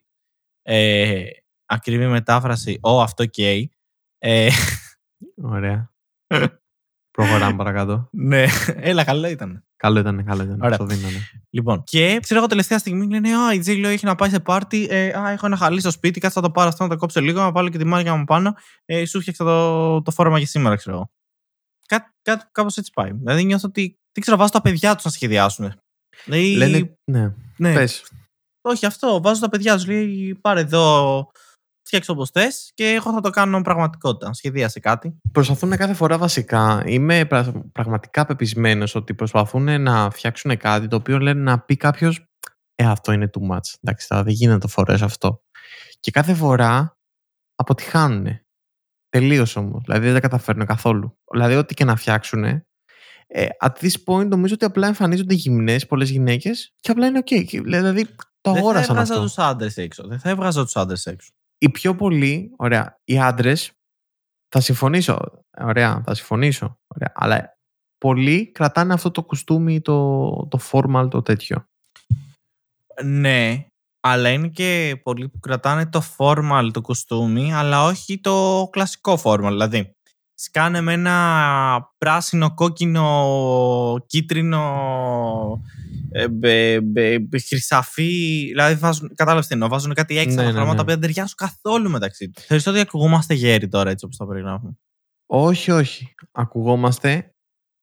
Ε, 0.63 1.25
ακριβή 1.67 2.07
μετάφραση, 2.07 2.79
Ω, 2.83 2.99
oh, 2.99 3.03
αυτό 3.03 3.27
καίει. 3.27 3.73
Ε, 4.19 4.49
Ωραία. 5.43 5.93
Προχωράμε 7.11 7.57
παρακάτω. 7.57 8.09
ναι, 8.31 8.45
έλα, 8.67 9.05
καλό 9.05 9.29
ήταν. 9.29 9.65
Καλό 9.83 9.99
ήταν, 9.99 10.25
καλό 10.25 10.43
ήταν. 10.43 10.59
Ωραία. 10.63 10.77
Το 10.77 10.85
δίνανε. 10.85 11.29
Λοιπόν, 11.51 11.83
και 11.85 12.19
ξέρω 12.23 12.39
εγώ 12.39 12.49
τελευταία 12.49 12.79
στιγμή 12.79 13.07
λένε 13.07 13.37
Α, 13.37 13.55
η 13.55 13.59
Τζίλιο 13.59 13.89
έχει 13.89 14.05
να 14.05 14.15
πάει 14.15 14.31
σε 14.31 14.41
πάρτι. 14.41 14.87
Ε, 14.91 15.19
α, 15.19 15.31
έχω 15.31 15.47
ένα 15.47 15.57
χαλί 15.57 15.81
στο 15.81 15.91
σπίτι. 15.91 16.21
Κάτσε 16.21 16.41
να 16.41 16.47
το 16.47 16.53
πάρω 16.53 16.69
αυτό, 16.69 16.83
να 16.83 16.89
το 16.89 16.97
κόψω 16.97 17.21
λίγο, 17.21 17.41
να 17.41 17.53
βάλω 17.53 17.69
και 17.69 17.79
τη 17.79 17.85
μάρια 17.85 18.15
μου 18.15 18.25
πάνω. 18.25 18.55
Ε, 18.85 19.05
σου 19.05 19.21
φτιάξα 19.21 19.45
το, 19.45 20.03
το 20.03 20.11
φόρμα 20.11 20.39
για 20.39 20.47
σήμερα, 20.47 20.77
ξέρω 20.77 20.97
εγώ. 20.97 21.11
Κάτι, 21.87 22.11
κάτι 22.23 22.45
κάπως 22.53 22.77
έτσι 22.77 22.91
πάει. 22.95 23.13
Δηλαδή 23.13 23.45
νιώθω 23.45 23.69
ότι. 23.69 23.99
Δεν 24.13 24.23
ξέρω, 24.23 24.37
βάζω 24.37 24.51
τα 24.51 24.61
παιδιά 24.61 24.95
τους 24.95 25.05
να 25.05 25.11
σχεδιάσουν. 25.11 25.73
Δηλαδή, 26.25 26.55
Λένε, 26.55 26.97
ναι. 27.05 27.35
ναι. 27.57 27.75
Πες. 27.75 28.05
Όχι 28.61 28.87
αυτό, 28.87 29.21
βάζω 29.23 29.41
τα 29.41 29.49
παιδιά 29.49 29.75
τους. 29.75 29.87
Λέει 29.87 30.39
πάρε 30.41 30.61
εδώ, 30.61 31.31
φτιάξω 31.93 32.13
όπως 32.13 32.31
θες 32.31 32.71
και 32.75 32.89
εγώ 32.89 33.13
θα 33.13 33.21
το 33.21 33.31
κάνω 33.31 33.61
πραγματικότητα. 33.63 34.33
Σχεδίασε 34.33 34.81
κάτι. 34.81 35.17
Προσπαθούν 35.33 35.77
κάθε 35.77 35.95
φορά 35.95 36.19
βασικά. 36.19 36.83
Είμαι 36.87 37.25
πρα- 37.25 37.65
πραγματικά 37.73 38.27
πεπισμένος 38.27 38.95
ότι 38.95 39.15
προσπαθούν 39.15 39.83
να 39.83 40.11
φτιάξουν 40.11 40.57
κάτι 40.57 40.89
το 40.89 40.97
οποίο 40.97 41.19
λένε 41.19 41.43
να 41.43 41.61
πει 41.61 41.77
κάποιος. 41.77 42.27
Ε, 42.75 42.85
αυτό 42.87 43.13
είναι 43.13 43.31
too 43.33 43.55
much. 43.55 43.75
Εντάξει, 43.81 44.09
τώρα 44.09 44.23
δεν 44.23 44.33
γίνεται 44.33 44.55
να 44.55 44.61
το 44.61 44.69
φορέ 44.69 44.95
αυτό. 44.95 45.43
Και 46.01 46.11
κάθε 46.11 46.35
φορά 46.35 46.99
αποτυχάνουν. 47.55 48.27
Τελείως 49.09 49.57
όμως. 49.57 49.83
Δηλαδή 49.85 50.05
δεν 50.05 50.15
τα 50.15 50.21
καταφέρνουν 50.21 50.67
καθόλου. 50.67 51.19
Δηλαδή, 51.33 51.55
ό,τι 51.55 51.75
και 51.75 51.85
να 51.85 51.97
φτιάξουν. 51.97 52.45
Ε, 52.45 53.47
at 53.65 53.73
this 53.81 53.93
point 54.07 54.27
νομίζω 54.29 54.55
ότι 54.55 54.65
απλά 54.65 54.87
εμφανίζονται 54.87 55.35
γυμνές 55.35 55.87
πολλές 55.87 56.11
γυναίκες 56.11 56.75
και 56.81 56.91
απλά 56.91 57.07
είναι 57.07 57.19
OK. 57.19 57.45
Και, 57.45 57.61
Δηλαδή 57.61 58.05
το 58.05 58.13
Δεν 58.41 58.53
θα 58.53 58.59
αγόρασαν 58.59 58.91
έβγαζα 58.97 59.13
αυτό. 59.13 59.25
τους 59.25 59.39
άντρες 59.39 59.77
έξω. 59.77 60.07
Δεν 60.07 60.19
θα 60.19 60.31
έβγαζα 60.31 60.63
τους 60.65 60.77
άντρες 60.77 61.07
έξω. 61.07 61.31
Οι 61.63 61.71
πιο 61.71 61.95
πολλοί, 61.95 62.53
ωραία, 62.57 63.01
οι 63.05 63.19
άντρες, 63.19 63.73
θα 64.49 64.61
συμφωνήσω. 64.61 65.45
Ωραία, 65.59 66.03
θα 66.07 66.15
συμφωνήσω. 66.15 66.79
Ωραία, 66.87 67.13
αλλά 67.15 67.59
πολλοί 67.99 68.51
κρατάνε 68.53 68.93
αυτό 68.93 69.11
το 69.11 69.23
κουστούμι, 69.23 69.81
το, 69.81 70.21
το 70.51 70.59
formal, 70.71 71.09
το 71.11 71.23
τέτοιο. 71.23 71.67
Ναι, 73.05 73.67
αλλά 74.01 74.29
είναι 74.29 74.49
και 74.49 75.01
πολλοί 75.03 75.29
που 75.29 75.39
κρατάνε 75.39 75.87
το 75.87 76.03
formal 76.17 76.69
το 76.73 76.81
κουστούμι, 76.81 77.55
αλλά 77.55 77.85
όχι 77.85 78.21
το 78.21 78.69
κλασικό 78.73 79.21
formal. 79.25 79.49
Δηλαδή, 79.49 79.97
σκάνε 80.35 80.81
με 80.81 80.93
ένα 80.93 81.93
πράσινο, 81.99 82.55
κόκκινο, 82.55 83.97
κίτρινο, 84.07 85.63
ε, 86.11 86.29
μπε, 86.29 86.81
μπε, 86.81 87.19
μπε, 87.19 87.39
χρυσαφί. 87.39 88.45
Δηλαδή, 88.47 88.75
βάζουν, 88.75 89.13
κατάλαβες 89.15 89.47
τι 89.47 89.53
εννοώ, 89.55 89.69
βάζουν 89.69 89.95
κάτι 89.95 90.19
έξτρα 90.19 90.43
Ναι, 90.43 90.49
ναι, 90.49 90.55
χρώματα 90.55 90.77
ναι. 90.77 90.83
που 90.83 90.91
δεν 90.91 91.01
ταιριάζουν 91.01 91.35
καθόλου 91.37 91.91
μεταξύ 91.91 92.31
τους. 92.31 92.45
Θεωρείς 92.45 92.67
ότι 92.67 92.81
ακουγόμαστε 92.81 93.35
γέροι 93.35 93.69
τώρα, 93.69 93.91
έτσι 93.91 94.05
όπως 94.05 94.17
τα 94.17 94.27
περιγράφουμε; 94.27 94.79
Όχι, 95.27 95.71
όχι. 95.71 96.15
Ακουγόμαστε 96.33 97.35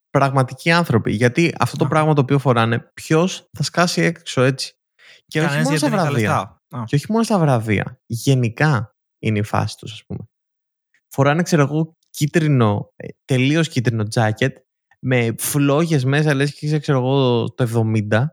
πραγματικοί 0.10 0.72
άνθρωποι. 0.72 1.12
Γιατί 1.12 1.56
αυτό 1.60 1.78
το 1.78 1.86
Α. 1.86 1.88
πράγμα 1.88 2.14
το 2.14 2.22
οποίο 2.22 2.40
φοράνε, 2.40 2.80
ποιος 2.94 3.50
θα 3.58 3.64
σκάσει 3.64 4.02
έξω 4.02 4.42
έτσι. 4.42 4.74
Και 5.28 5.40
όχι 5.40 5.48
Κανένας 5.48 5.66
μόνο 5.68 5.78
στα 5.78 5.88
γιατί 5.88 6.06
δεν 6.06 6.16
έχει 6.16 6.26
τα 6.26 6.32
βραβεία. 6.32 6.60
λεφτά. 6.70 6.82
Α. 6.82 6.84
Και 6.86 6.96
όχι 6.96 7.06
μόνο 7.10 7.24
στα 7.24 7.40
βραβεία. 7.40 8.00
Γενικά 8.06 8.96
είναι 9.20 9.40
η 9.40 9.44
φάση 9.44 9.78
τους, 9.78 9.92
ας 9.92 10.04
πούμε. 10.06 10.20
Φοράνε, 11.08 11.44
ξέρω 11.44 11.62
εγώ, 11.62 11.98
κίτρινο, 12.20 12.94
τελείως 13.26 13.68
κίτρινο 13.70 14.04
τζάκετ 14.04 14.58
με 15.00 15.34
φλόγες 15.38 16.06
μέσα, 16.06 16.34
λες 16.34 16.54
και 16.54 16.66
είσαι, 16.66 16.80
ξέρω 16.80 16.98
εγώ, 16.98 17.46
το 17.54 17.92
70. 18.10 18.26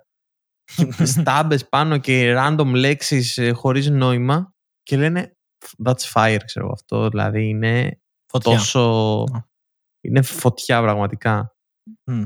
και 0.97 1.05
στάμπες 1.15 1.69
πάνω 1.69 1.99
και 1.99 2.35
random 2.39 2.73
λέξεις 2.75 3.39
ε, 3.39 3.51
χωρίς 3.51 3.89
νόημα 3.91 4.55
και 4.83 4.97
λένε 4.97 5.37
that's 5.85 6.13
fire, 6.13 6.39
ξέρω 6.45 6.65
εγώ, 6.65 6.75
αυτό 6.75 7.09
δηλαδή 7.09 7.49
είναι 7.49 8.01
Φωτιά. 8.33 8.53
τόσο... 8.57 8.81
Α. 9.33 9.41
είναι 10.01 10.23
φωτιά 10.23 10.81
πραγματικά. 10.83 11.57
Μμ. 12.05 12.23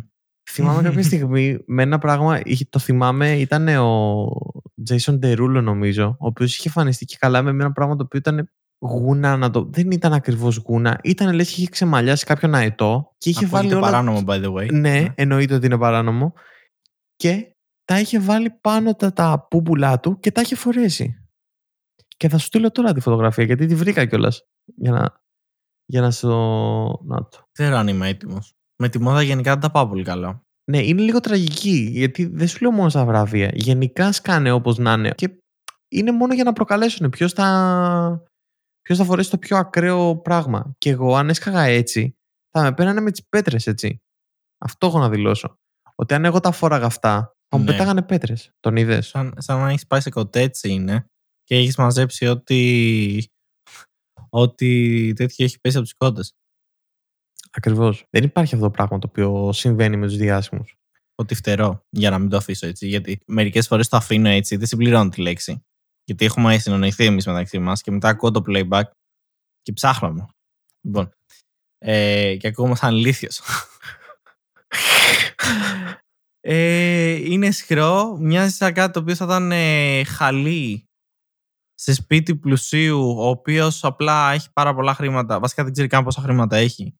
Θυμάμαι 0.50 0.82
κάποια 0.82 1.02
στιγμή 1.10 1.58
με 1.66 1.82
ένα 1.82 1.98
πράγμα, 1.98 2.40
είχε- 2.44 2.68
το 2.68 2.78
θυμάμαι, 2.78 3.38
ήταν 3.38 3.68
ο 3.68 4.26
Jason 4.90 5.18
Derulo 5.22 5.60
νομίζω, 5.62 6.06
ο 6.08 6.26
οποίος 6.26 6.56
είχε 6.56 6.68
εμφανιστεί 6.68 7.04
και 7.04 7.16
καλά 7.18 7.42
με 7.42 7.50
ένα 7.50 7.72
πράγμα 7.72 7.96
το 7.96 8.02
οποίο 8.04 8.18
ήταν 8.18 8.50
γούνα, 8.80 9.36
να 9.36 9.50
το... 9.50 9.64
δεν 9.64 9.90
ήταν 9.90 10.12
ακριβώς 10.12 10.56
γούνα, 10.56 11.00
ήταν 11.02 11.34
λες 11.34 11.52
και 11.52 11.60
είχε 11.60 11.70
ξεμαλιάσει 11.70 12.24
κάποιον 12.24 12.54
αετό 12.54 13.14
και 13.18 13.30
είχε 13.30 13.44
Ακούγεται 13.44 13.68
βάλει 13.68 13.74
όλα... 13.74 13.90
παράνομο, 13.90 14.22
by 14.26 14.44
the 14.44 14.52
way. 14.52 14.72
Ναι, 14.72 15.04
εννοείται 15.14 15.54
ότι 15.54 15.66
είναι 15.66 15.78
παράνομο. 15.78 16.32
Και 17.16 17.54
τα 17.84 18.00
είχε 18.00 18.20
βάλει 18.20 18.50
πάνω 18.50 18.94
τα, 18.94 19.12
τα 19.12 19.46
πούπουλά 19.50 20.00
του 20.00 20.18
και 20.20 20.32
τα 20.32 20.40
είχε 20.40 20.54
φορέσει. 20.54 21.14
Και 22.16 22.28
θα 22.28 22.38
σου 22.38 22.46
στείλω 22.46 22.70
τώρα 22.70 22.92
τη 22.92 23.00
φωτογραφία 23.00 23.44
γιατί 23.44 23.66
τη 23.66 23.74
βρήκα 23.74 24.06
κιόλας. 24.06 24.42
Για 24.76 24.90
να, 24.90 25.22
για 25.84 26.00
να 26.00 26.10
στο. 26.10 27.00
Να 27.04 27.16
το. 27.16 27.28
Δεν 27.30 27.50
ξέρω 27.52 27.76
αν 27.76 27.88
είμαι 27.88 28.08
έτοιμος. 28.08 28.54
Με 28.76 28.88
τη 28.88 29.00
μόδα 29.00 29.22
γενικά 29.22 29.50
δεν 29.50 29.60
τα 29.60 29.70
πάω 29.70 29.88
πολύ 29.88 30.04
καλά. 30.04 30.44
Ναι, 30.70 30.78
είναι 30.78 31.02
λίγο 31.02 31.20
τραγική 31.20 31.88
γιατί 31.92 32.26
δεν 32.26 32.48
σου 32.48 32.58
λέω 32.60 32.70
μόνο 32.70 32.88
στα 32.88 33.04
βραβεία. 33.04 33.50
Γενικά 33.54 34.12
σκάνε 34.12 34.50
όπως 34.50 34.78
να 34.78 34.92
είναι. 34.92 35.10
Και 35.10 35.30
είναι 35.88 36.12
μόνο 36.12 36.34
για 36.34 36.44
να 36.44 36.52
προκαλέσουν 36.52 37.10
ποιος 37.10 37.32
θα, 37.32 38.22
ποιος 38.90 39.02
θα 39.02 39.08
φορέσει 39.08 39.30
το 39.30 39.38
πιο 39.38 39.56
ακραίο 39.56 40.16
πράγμα. 40.16 40.74
Και 40.78 40.90
εγώ, 40.90 41.16
αν 41.16 41.28
έσκαγα 41.28 41.62
έτσι, 41.62 42.16
θα 42.50 42.62
με 42.62 42.74
παίρνανε 42.74 43.00
με 43.00 43.10
τις 43.10 43.26
πέτρες, 43.28 43.66
έτσι. 43.66 44.02
Αυτό 44.58 44.86
έχω 44.86 44.98
να 44.98 45.08
δηλώσω. 45.08 45.58
Ότι 45.94 46.14
αν 46.14 46.24
εγώ 46.24 46.40
τα 46.40 46.50
φόραγα 46.50 46.86
αυτά, 46.86 47.36
θα 47.48 47.56
μου 47.58 47.64
Ναι. 47.64 47.70
πετάγανε 47.70 48.02
πέτρες. 48.02 48.50
Τον 48.60 48.76
είδες; 48.76 49.08
Σαν, 49.08 49.34
σαν 49.36 49.58
να 49.58 49.68
έχεις 49.68 49.86
πάει 49.86 50.00
σε 50.00 50.10
κοτέτσι 50.10 50.72
είναι 50.72 51.04
και 51.44 51.56
έχεις 51.56 51.76
μαζέψει 51.76 52.26
ό,τι, 52.26 53.24
ό,τι 54.28 55.12
τέτοιο 55.12 55.44
έχει 55.44 55.60
πέσει 55.60 55.76
από 55.76 55.84
τις 55.84 55.94
κότε. 55.94 56.22
Ακριβώς. 57.50 58.06
Δεν 58.10 58.24
υπάρχει 58.24 58.54
αυτό 58.54 58.66
το 58.66 58.72
πράγμα 58.72 58.98
το 58.98 59.06
οποίο 59.10 59.52
συμβαίνει 59.52 59.96
με 59.96 60.06
τους 60.06 60.16
διάσημους. 60.16 60.74
Ότι 61.14 61.34
φτερό, 61.34 61.86
για 61.90 62.10
να 62.10 62.18
μην 62.18 62.28
το 62.28 62.36
αφήσω 62.36 62.66
έτσι. 62.66 62.86
Γιατί 62.86 63.20
μερικές 63.26 63.66
φορές 63.66 63.88
το 63.88 63.96
αφήνω 63.96 64.28
έτσι, 64.28 64.56
δεν 64.56 64.66
συμπληρώνω 64.66 65.08
τη 65.08 65.20
λέξη. 65.20 65.64
Γιατί 66.10 66.24
έχουμε 66.24 66.58
συνονιθεί 66.58 67.04
εμείς 67.04 67.26
μεταξύ 67.26 67.58
μας 67.58 67.82
και 67.82 67.90
μετά 67.90 68.08
ακούω 68.08 68.30
το 68.30 68.42
playback 68.46 68.82
και 69.62 69.72
ψάχνω. 69.72 70.28
Λοιπόν. 70.80 71.14
Ε, 71.78 72.36
και 72.36 72.46
ακούγομαι 72.46 72.74
σαν 72.74 72.94
ηλίθιος. 72.94 73.40
ε, 76.40 77.10
είναι 77.10 77.50
σχρό, 77.50 78.16
μοιάζει 78.20 78.54
σαν 78.54 78.72
κάτι 78.72 78.92
το 78.92 79.00
οποίο 79.00 79.14
θα 79.14 79.24
ήταν 79.24 79.52
ε, 79.52 80.04
χαλί 80.04 80.88
σε 81.74 81.94
σπίτι 81.94 82.36
πλουσίου, 82.36 83.14
ο 83.18 83.28
οποίος 83.28 83.84
απλά 83.84 84.32
έχει 84.32 84.52
πάρα 84.52 84.74
πολλά 84.74 84.94
χρήματα. 84.94 85.40
Βασικά 85.40 85.64
δεν 85.64 85.72
ξέρει 85.72 85.88
καν 85.88 86.04
πόσα 86.04 86.20
χρήματα 86.20 86.56
έχει. 86.56 86.94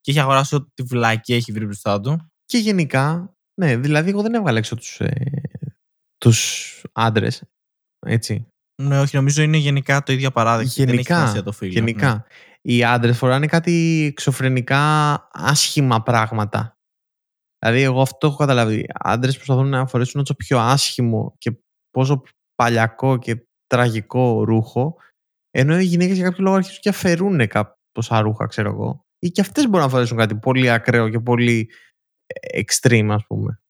Και 0.00 0.10
έχει 0.10 0.20
αγοράσει 0.20 0.54
ό,τι 0.54 0.82
βλακή 0.82 1.34
έχει 1.34 1.52
βρει 1.52 1.64
μπροστά 1.64 2.00
του. 2.00 2.30
Και 2.44 2.58
γενικά, 2.58 3.34
ναι, 3.60 3.76
δηλαδή 3.76 4.10
εγώ 4.10 4.22
δεν 4.22 4.34
έβγαλα 4.34 4.58
έξω 4.58 4.76
τους 4.76 5.00
ε, 5.00 5.26
τους 6.18 6.82
άντρες. 6.92 7.42
Έτσι. 8.06 8.46
Ναι, 8.82 9.00
όχι, 9.00 9.16
νομίζω 9.16 9.42
είναι 9.42 9.56
γενικά 9.56 10.02
το 10.02 10.12
ίδιο 10.12 10.30
παράδειγμα. 10.30 10.72
Δεν 10.76 10.84
έχει 10.86 10.92
Γενικά, 10.94 11.14
σημασία 11.16 11.42
το 11.42 11.52
φίλο. 11.52 11.70
γενικά. 11.72 12.12
ναι. 12.14 12.22
Οι 12.62 12.84
άντρες 12.84 13.18
φοράνε 13.18 13.46
κάτι 13.46 14.04
εξωφρενικά 14.10 14.78
άσχημα 15.32 16.02
πράγματα. 16.02 16.78
Δηλαδή, 17.58 17.82
εγώ 17.82 18.00
αυτό 18.00 18.26
έχω 18.26 18.36
καταλάβει. 18.36 18.74
Οι 18.80 18.86
άντρες 18.94 19.34
προσπαθούν 19.34 19.68
να 19.68 19.86
φορέσουν 19.86 20.20
όσο 20.20 20.34
πιο 20.34 20.58
άσχημο 20.58 21.34
και 21.38 21.52
πόσο 21.90 22.22
παλιακό 22.54 23.18
και 23.18 23.46
τραγικό 23.66 24.44
ρούχο, 24.44 24.96
ενώ 25.50 25.78
οι 25.78 25.84
γυναίκες 25.84 26.16
για 26.16 26.24
κάποιο 26.24 26.44
λόγο 26.44 26.56
αρχίζουν 26.56 26.80
και 26.80 26.88
αφαιρούν 26.88 27.46
κάποια 27.48 28.20
ρούχα, 28.20 28.46
ξέρω 28.46 28.70
εγώ. 28.70 29.04
Ή 29.18 29.30
και 29.30 29.40
αυτές 29.40 29.64
μπορούν 29.64 29.80
να 29.86 29.88
φορέσουν 29.88 30.16
κάτι 30.16 30.34
πολύ 30.36 30.70
ακραίο 30.70 31.08
και 31.08 31.20
πολύ 31.20 31.70
ε, 32.26 32.60
extreme, 32.60 33.08
ας 33.10 33.26
πούμε. 33.26 33.60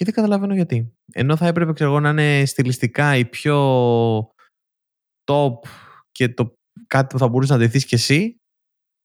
Και 0.00 0.06
δεν 0.06 0.14
καταλαβαίνω 0.14 0.54
γιατί. 0.54 0.92
Ενώ 1.12 1.36
θα 1.36 1.46
έπρεπε 1.46 1.72
ξέρω 1.72 1.90
εγώ, 1.90 2.00
να 2.00 2.08
είναι 2.08 2.44
στιλιστικά 2.46 3.16
η 3.16 3.24
πιο 3.24 3.56
top 5.24 5.52
και 6.12 6.28
το 6.28 6.54
κάτι 6.86 7.06
που 7.12 7.18
θα 7.18 7.28
μπορούσες 7.28 7.56
να 7.56 7.62
ντυθείς 7.62 7.84
κι 7.84 7.94
εσύ 7.94 8.36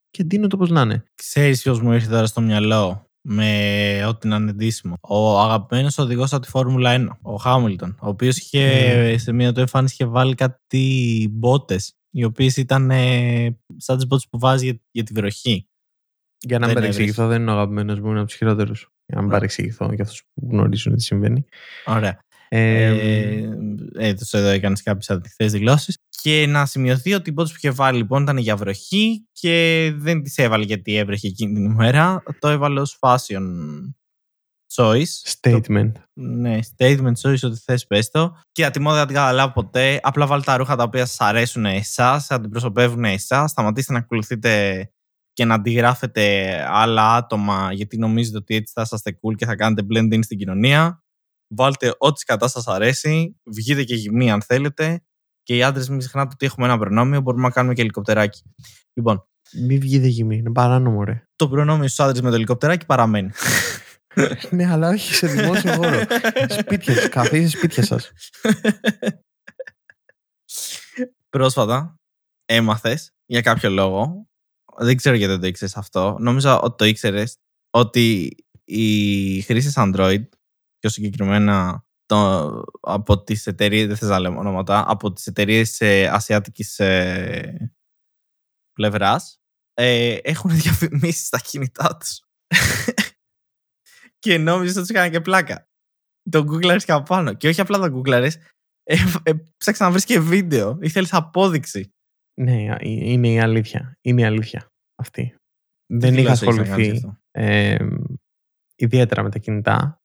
και 0.09 0.23
ντύνω 0.23 0.47
το 0.47 0.57
πώς 0.57 0.69
να 0.69 0.81
είναι. 0.81 1.03
Ξέρεις 1.15 1.61
ποιος 1.61 1.81
μου 1.81 1.91
ήρθε 1.93 2.09
τώρα 2.09 2.25
στο 2.25 2.41
μυαλό 2.41 3.05
με 3.27 4.05
ό,τι 4.07 4.27
να 4.27 4.35
είναι 4.35 4.51
ντύσιμο; 4.53 4.95
Ο 5.01 5.39
αγαπημένος 5.39 5.97
οδηγός 5.97 6.33
από 6.33 6.41
τη 6.41 6.49
Φόρμουλα 6.49 6.95
1, 6.95 7.17
ο 7.21 7.35
Χάμιλτον, 7.35 7.97
ο 8.01 8.07
οποίος 8.07 8.37
είχε 8.37 8.59
Ναι. 8.95 9.17
σε 9.17 9.31
μία 9.31 9.51
του 9.53 9.59
εμφάνιση 9.59 9.93
είχε 9.93 10.05
βάλει 10.05 10.35
κάτι 10.35 11.27
μπότες, 11.31 11.93
οι 12.09 12.23
οποίες 12.23 12.57
ήταν 12.57 12.91
ε, 12.91 13.59
σαν 13.77 13.95
τις 13.95 14.07
μπότες 14.07 14.27
που 14.29 14.39
βάζεις 14.39 14.63
για, 14.69 14.79
για 14.91 15.03
τη 15.03 15.13
βροχή. 15.13 15.67
Για 16.45 16.59
να 16.59 16.65
μην 16.65 16.73
Δεν 16.73 16.83
παρεξηγηθώ, 16.83 17.21
έβρισκε. 17.21 17.37
δεν 17.37 17.41
είναι 17.41 17.51
ο 17.51 17.53
αγαπημένος 17.53 17.99
μου, 17.99 18.09
είναι 18.09 18.19
από 18.19 18.27
τους 18.27 18.37
χειρότερους. 18.37 18.89
Για 19.05 19.15
να 19.15 19.21
μην 19.21 19.25
Ναι. 19.29 19.33
παρεξηγηθώ 19.33 19.91
για 19.93 20.03
αυτούς 20.03 20.23
που 20.33 20.47
γνωρίζουν 20.51 20.95
τι 20.95 21.03
συμβαίνει. 21.03 21.45
Ωραία. 21.85 22.19
Ε, 22.49 23.49
έδωσε 23.97 24.37
εδώ 24.37 24.47
έκανες 24.47 24.83
κάποιες 24.83 25.09
αντιθέσεις 25.09 25.51
δηλώσεις. 25.53 25.97
Και 26.21 26.45
να 26.47 26.65
σημειωθεί 26.65 27.13
ότι 27.13 27.29
οι 27.29 27.33
πόντου 27.33 27.49
που 27.49 27.55
είχε 27.57 27.71
βάλει 27.71 27.97
λοιπόν 27.97 28.23
ήταν 28.23 28.37
για 28.37 28.55
βροχή 28.55 29.27
και 29.31 29.91
δεν 29.95 30.23
τις 30.23 30.37
έβαλε 30.37 30.63
γιατί 30.63 30.95
έβρεχε 30.95 31.27
εκείνη 31.27 31.53
την 31.53 31.63
ημέρα. 31.65 32.23
Το 32.39 32.47
έβαλε 32.47 32.79
ως 32.79 32.97
fashion 32.99 33.43
choice. 34.75 35.33
Statement. 35.41 35.91
Το, 35.93 36.01
ναι, 36.13 36.59
statement 36.77 37.13
choice, 37.21 37.39
ότι 37.43 37.59
θες 37.63 37.87
πες 37.87 38.09
το. 38.09 38.37
Και 38.51 38.65
ατιμώ 38.65 38.93
δεν 38.93 39.05
την 39.05 39.15
καταλάβω 39.15 39.53
ποτέ. 39.53 39.99
Απλά 40.03 40.27
βάλτε 40.27 40.45
τα 40.45 40.57
ρούχα 40.57 40.75
τα 40.75 40.83
οποία 40.83 41.05
σας 41.05 41.19
αρέσουν 41.19 41.65
εσάς, 41.65 42.31
αντιπροσωπεύουν 42.31 43.03
εσάς. 43.03 43.51
Σταματήστε 43.51 43.93
να 43.93 43.99
ακολουθείτε 43.99 44.89
και 45.35 45.45
να 45.45 45.53
αντιγράφετε 45.53 46.55
άλλα 46.69 47.15
άτομα 47.15 47.73
γιατί 47.73 47.97
νομίζετε 47.97 48.37
ότι 48.37 48.55
έτσι 48.55 48.73
θα 48.75 48.81
είσαστε 48.81 49.19
cool 49.21 49.35
και 49.35 49.45
θα 49.45 49.55
κάνετε 49.55 49.85
blend 49.93 50.13
in 50.13 50.19
στην 50.23 50.37
κοινωνία. 50.37 51.03
Βάλτε 51.47 51.93
ό,τι 51.97 52.25
κατά 52.25 52.47
σας 52.47 52.67
αρέσει. 52.67 53.39
Βγείτε 53.43 53.83
και 53.83 53.95
γυμνοί 53.95 54.31
αν 54.31 54.41
θέλετε. 54.41 55.03
Και 55.43 55.55
οι 55.55 55.63
άντρες, 55.63 55.89
μην 55.89 55.99
ξεχνάτε 55.99 56.29
ότι 56.33 56.45
έχουμε 56.45 56.65
ένα 56.65 56.77
προνόμιο, 56.77 57.21
μπορούμε 57.21 57.43
να 57.43 57.49
κάνουμε 57.49 57.73
και 57.73 57.81
ελικοπτεράκι. 57.81 58.41
Λοιπόν. 58.93 59.27
Μην 59.67 59.79
βγείτε 59.79 60.07
γυμνοί, 60.07 60.37
είναι 60.37 60.51
παράνομο, 60.51 61.03
ρε. 61.03 61.27
Το 61.35 61.49
προνόμιο 61.49 61.87
στους 61.87 61.99
άντρες 61.99 62.21
με 62.21 62.29
το 62.29 62.35
ελικοπτεράκι 62.35 62.85
παραμένει. 62.85 63.29
ναι, 64.49 64.71
αλλά 64.71 64.89
όχι 64.89 65.13
σε 65.13 65.27
δημόσιο 65.27 65.73
χώρο. 65.73 65.99
σπίτια 66.59 66.93
σας, 66.93 67.09
καθίστε 67.09 67.57
σπίτια 67.57 67.83
σας. 67.83 68.11
Πρόσφατα 71.29 71.95
έμαθες 72.45 73.11
για 73.25 73.41
κάποιο 73.41 73.69
λόγο. 73.69 74.27
Δεν 74.77 74.97
ξέρω 74.97 75.15
γιατί 75.15 75.31
δεν 75.31 75.41
το 75.41 75.47
ήξερες 75.47 75.77
αυτό. 75.77 76.17
Νόμιζα 76.19 76.59
ότι 76.59 76.75
το 76.77 76.85
ήξερες 76.85 77.37
ότι 77.69 78.35
οι 78.63 79.41
χρήστε 79.41 79.71
Android, 79.75 80.23
πιο 80.79 80.89
συγκεκριμένα 80.89 81.85
το, 82.05 82.49
από 82.81 83.23
τις 83.23 83.47
εταιρείες, 83.47 83.87
δεν 83.87 83.97
θες 83.97 84.09
να 84.09 84.19
λέμε 84.19 84.37
ονόματα, 84.37 84.85
από 84.87 85.13
τις 85.13 85.27
εταιρείες 85.27 85.81
ε, 85.81 86.07
ασιάτικης 86.07 86.79
ε, 86.79 87.73
πλευράς, 88.73 89.39
ε, 89.73 90.17
έχουν 90.23 90.51
διαφημίσει 90.61 91.25
στα 91.25 91.39
κινητά 91.39 91.97
τους. 91.97 92.19
και 94.19 94.37
νόμιζες 94.37 94.75
ότι 94.75 94.87
έκανα 94.91 95.09
και 95.09 95.21
πλάκα. 95.21 95.69
Το 96.29 96.39
Google 96.39 96.83
και 96.85 96.91
από 96.91 97.03
πάνω. 97.03 97.33
Και 97.33 97.47
όχι 97.47 97.61
απλά 97.61 97.79
το 97.79 97.99
Google 97.99 98.29
ε, 98.83 98.95
ε, 99.23 99.33
ψάξα 99.57 99.85
να 99.85 99.91
βρεις 99.91 100.05
και 100.05 100.19
βίντεο. 100.19 100.77
Ήθελες 100.81 101.13
απόδειξη. 101.13 101.94
Ναι, 102.41 102.75
είναι 102.81 103.27
η 103.27 103.39
αλήθεια. 103.39 103.97
Είναι 104.01 104.21
η 104.21 104.25
αλήθεια 104.25 104.67
αυτή. 105.01 105.35
Δεν 105.93 106.17
είχα 106.17 106.31
ασχοληθεί 106.31 107.01
ε, 107.31 107.87
ιδιαίτερα 108.75 109.23
με 109.23 109.29
τα 109.29 109.39
κινητά. 109.39 109.99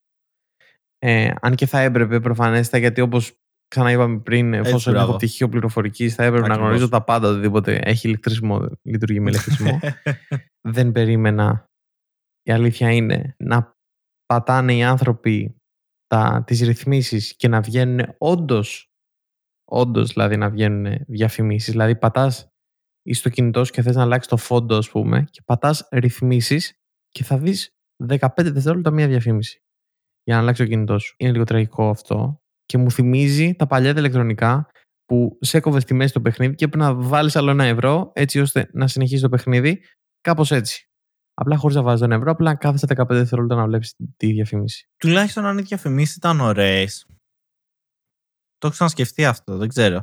Ε, 0.98 1.34
αν 1.40 1.54
και 1.54 1.66
θα 1.66 1.80
έπρεπε 1.80 2.20
προφανέστα, 2.20 2.78
γιατί 2.78 3.00
όπως 3.00 3.32
ξαναείπαμε 3.68 4.18
πριν, 4.18 4.54
εφόσον 4.54 4.96
έχω 4.96 5.14
πτυχίο 5.14 5.48
πληροφορικής, 5.48 6.14
θα 6.14 6.24
έπρεπε 6.24 6.48
να 6.48 6.54
γνωρίζω 6.54 6.88
τα 6.88 7.04
πάντα. 7.04 7.28
Οτιδήποτε 7.28 7.76
έχει 7.76 8.08
ηλεκτρισμό, 8.08 8.68
λειτουργεί 8.82 9.20
με 9.20 9.30
ηλεκτρισμό. 9.30 9.80
Δεν 10.74 10.92
περίμενα. 10.92 11.64
Η 12.42 12.52
αλήθεια 12.52 12.92
είναι 12.92 13.34
να 13.38 13.72
πατάνε 14.26 14.74
οι 14.74 14.82
άνθρωποι 14.82 15.56
τα, 16.06 16.42
τις 16.46 16.60
ρυθμίσεις 16.60 17.36
και 17.36 17.48
να 17.48 17.60
βγαίνουν 17.60 18.14
όντως, 18.18 18.89
όντως 19.70 20.12
δηλαδή 20.12 20.36
να 20.36 20.50
βγαίνουν 20.50 21.04
διαφημίσεις. 21.06 21.70
Δηλαδή 21.70 21.96
πατάς 21.96 22.48
στο 23.10 23.28
κινητό 23.28 23.64
σου 23.64 23.72
και 23.72 23.82
θες 23.82 23.96
να 23.96 24.02
αλλάξει 24.02 24.28
το 24.28 24.36
φόντο 24.36 24.76
ας 24.76 24.90
πούμε 24.90 25.24
και 25.30 25.42
πατάς 25.44 25.88
ρυθμίσεις 25.90 26.74
και 27.08 27.24
θα 27.24 27.38
δεις 27.38 27.74
15 28.08 28.28
δευτερόλεπτα 28.36 28.90
μία 28.90 29.08
διαφήμιση 29.08 29.62
για 30.22 30.34
να 30.34 30.40
αλλάξει 30.40 30.62
το 30.62 30.68
κινητό 30.68 30.98
σου. 30.98 31.14
Είναι 31.18 31.32
λίγο 31.32 31.44
τραγικό 31.44 31.88
αυτό 31.88 32.40
και 32.64 32.78
μου 32.78 32.90
θυμίζει 32.90 33.54
τα 33.54 33.66
παλιά 33.66 33.94
τα 33.94 34.00
ηλεκτρονικά 34.00 34.70
που 35.04 35.38
σε 35.40 35.56
έκοβες 35.56 35.82
στη 35.82 35.94
μέση 35.94 36.12
το 36.12 36.20
παιχνίδι 36.20 36.54
και 36.54 36.68
πρέπει 36.68 36.84
να 36.84 36.94
βάλεις 36.94 37.36
άλλο 37.36 37.50
ένα 37.50 37.64
ευρώ 37.64 38.10
έτσι 38.14 38.40
ώστε 38.40 38.70
να 38.72 38.86
συνεχίσει 38.86 39.22
το 39.22 39.28
παιχνίδι 39.28 39.82
κάπως 40.20 40.50
έτσι. 40.50 40.84
Απλά 41.34 41.56
χωρίς 41.56 41.76
να 41.76 41.82
βάζεις 41.82 42.04
ένα 42.04 42.14
ευρώ, 42.14 42.30
απλά 42.30 42.54
κάθεσαι 42.54 42.86
15 42.96 43.06
δευτερόλεπτα 43.08 43.56
να 43.56 43.66
βλέπεις 43.66 43.96
τη 44.16 44.32
διαφήμιση. 44.32 44.88
Τουλάχιστον 44.96 45.46
αν 45.46 45.58
οι 45.58 45.62
διαφημίσεις 45.62 46.16
ήταν 46.16 46.40
ωραίες. 46.40 47.06
Το 48.60 48.66
έχω 48.66 48.70
ξανασκεφτεί 48.70 49.24
αυτό, 49.24 49.56
δεν 49.56 49.68
ξέρω. 49.68 50.02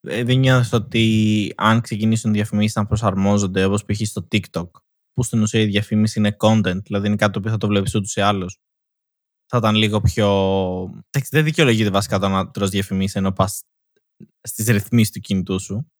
Ε, 0.00 0.22
δεν 0.22 0.38
νιώθω 0.38 0.76
ότι 0.76 1.52
αν 1.56 1.80
ξεκινήσουν 1.80 2.32
διαφημίσεις 2.32 2.74
να 2.74 2.86
προσαρμόζονται 2.86 3.64
όπως 3.64 3.84
π.χ. 3.84 4.00
στο 4.00 4.28
TikTok, 4.30 4.70
που 5.12 5.22
στην 5.22 5.42
ουσία 5.42 5.60
η 5.60 5.66
διαφήμιση 5.66 6.18
είναι 6.18 6.36
content, 6.38 6.82
δηλαδή 6.82 7.06
είναι 7.06 7.16
κάτι 7.16 7.32
το 7.32 7.38
οποίο 7.38 7.50
θα 7.50 7.56
το 7.56 7.66
βλέπεις 7.66 7.94
ούτως 7.94 8.16
ή 8.16 8.20
άλλως. 8.20 8.58
Θα 9.46 9.58
ήταν 9.58 9.74
λίγο 9.74 10.00
πιο. 10.00 11.04
Δεν 11.30 11.44
δικαιολογείται 11.44 11.90
βασικά 11.90 12.18
το 12.18 12.28
να 12.28 12.50
τρως 12.50 12.70
διαφημίσεις 12.70 13.14
ενώ 13.14 13.32
πας 13.32 13.62
στις 14.40 14.66
ρυθμίσεις 14.66 15.12
του 15.12 15.20
κινητού 15.20 15.60
σου. 15.60 15.92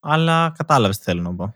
Αλλά 0.00 0.52
κατάλαβες 0.56 0.98
τι 0.98 1.04
θέλω 1.04 1.22
να 1.22 1.34
πω. 1.34 1.54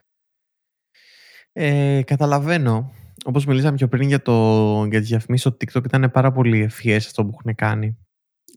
Ε, 1.53 2.03
καταλαβαίνω. 2.03 2.93
Όπως 3.25 3.47
μιλήσαμε 3.47 3.77
πιο 3.77 3.89
πριν 3.89 4.09
για, 4.09 4.23
το, 4.23 4.85
για 4.85 5.01
τις 5.01 5.09
διαφημίσεις 5.09 5.47
στο 5.47 5.57
TikTok 5.61 5.85
ήταν 5.85 6.11
πάρα 6.11 6.33
πολύ 6.33 6.61
ευφυές 6.61 7.07
αυτό 7.07 7.25
που 7.25 7.37
έχουν 7.39 7.55
κάνει. 7.55 7.99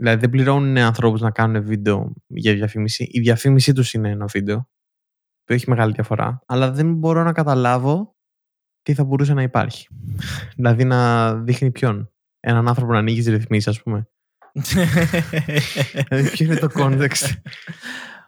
Δηλαδή 0.02 0.20
δεν 0.20 0.30
πληρώνουν 0.30 0.78
ανθρώπους 0.78 1.22
να 1.22 1.32
κάνουν 1.32 1.64
βίντεο 1.64 2.14
για 2.28 2.54
διαφήμιση. 2.54 3.08
Η 3.12 3.20
διαφήμιση 3.20 3.74
τους 3.74 3.94
είναι 3.94 4.10
ένα 4.10 4.26
βίντεο 4.26 4.70
που 5.44 5.54
έχει 5.54 5.70
μεγάλη 5.70 5.94
διαφορά. 5.94 6.42
Αλλά 6.46 6.72
δεν 6.72 6.94
μπορώ 6.94 7.24
να 7.24 7.32
καταλάβω 7.32 8.16
τι 8.82 8.94
θα 8.94 9.04
μπορούσε 9.04 9.34
να 9.34 9.42
υπάρχει. 9.42 9.88
δηλαδή 10.56 10.84
να 10.84 11.34
δείχνει 11.36 11.72
ποιον. 11.72 12.12
Έναν 12.40 12.68
άνθρωπο 12.68 12.92
να 12.92 12.98
ανοίγεις 12.98 13.26
ρυθμίσεις, 13.26 13.68
ας 13.68 13.82
πούμε. 13.82 14.10
δηλαδή 16.08 16.30
ποιο 16.30 16.46
είναι 16.46 16.56
το 16.56 16.68
context. 16.76 17.36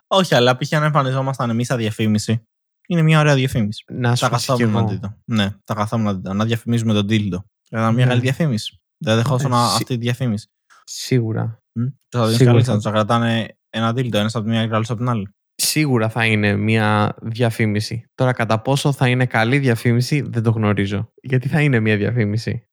Όχι, 0.07 0.35
αλλά 0.35 0.57
π.χ. 0.57 0.73
αν 0.73 0.83
εμφανιζόμασταν 0.83 1.49
εμείς 1.49 1.67
σαν 1.67 1.77
διαφήμιση, 1.77 2.47
είναι 2.87 3.01
μια 3.01 3.19
ωραία 3.19 3.35
διαφήμιση. 3.35 3.83
Να 3.87 4.15
τα 4.15 4.29
καθόμουν 4.29 4.71
να 4.71 4.85
δείτε. 4.85 5.17
Ναι, 5.25 5.49
τα 5.63 5.73
καθόμουν 5.73 6.05
να 6.05 6.13
δείτε. 6.13 6.33
Να 6.33 6.45
διαφημίζουμε 6.45 6.93
τον 6.93 7.07
Τίλντο. 7.07 7.45
Ήταν 7.71 7.93
μια 7.93 8.05
ναι. 8.05 8.11
καλή 8.11 8.21
διαφήμιση. 8.21 8.81
Δεν 8.97 9.15
δεχόσουν 9.15 9.51
ε, 9.51 9.55
αυτή 9.55 9.83
τη 9.83 9.97
διαφήμιση. 9.97 10.47
Σίγουρα. 10.83 11.62
Θα 12.09 12.27
δει 12.27 12.45
καλύτερα 12.45 12.75
να 12.75 12.81
τους 12.81 12.91
κρατάνε 12.91 13.57
ένα 13.69 13.93
Τίλντο, 13.93 14.17
ένας 14.17 14.35
από 14.35 14.45
τη 14.45 14.49
μία 14.49 14.67
και 14.67 14.73
άλλος 14.73 14.89
από 14.89 14.99
την 14.99 15.09
άλλη. 15.09 15.29
Σίγουρα 15.55 16.09
θα 16.09 16.25
είναι 16.25 16.55
μια 16.55 17.15
διαφήμιση. 17.21 18.05
Τώρα, 18.13 18.33
κατά 18.33 18.61
πόσο 18.61 18.91
θα 18.91 19.07
είναι 19.07 19.25
καλή 19.25 19.57
διαφήμιση, 19.57 20.21
δεν 20.21 20.43
το 20.43 20.51
γνωρίζω. 20.51 21.11
Γιατί 21.21 21.47
θα 21.47 21.61
είναι 21.61 21.79
μια 21.79 21.97
διαφήμιση; 21.97 22.65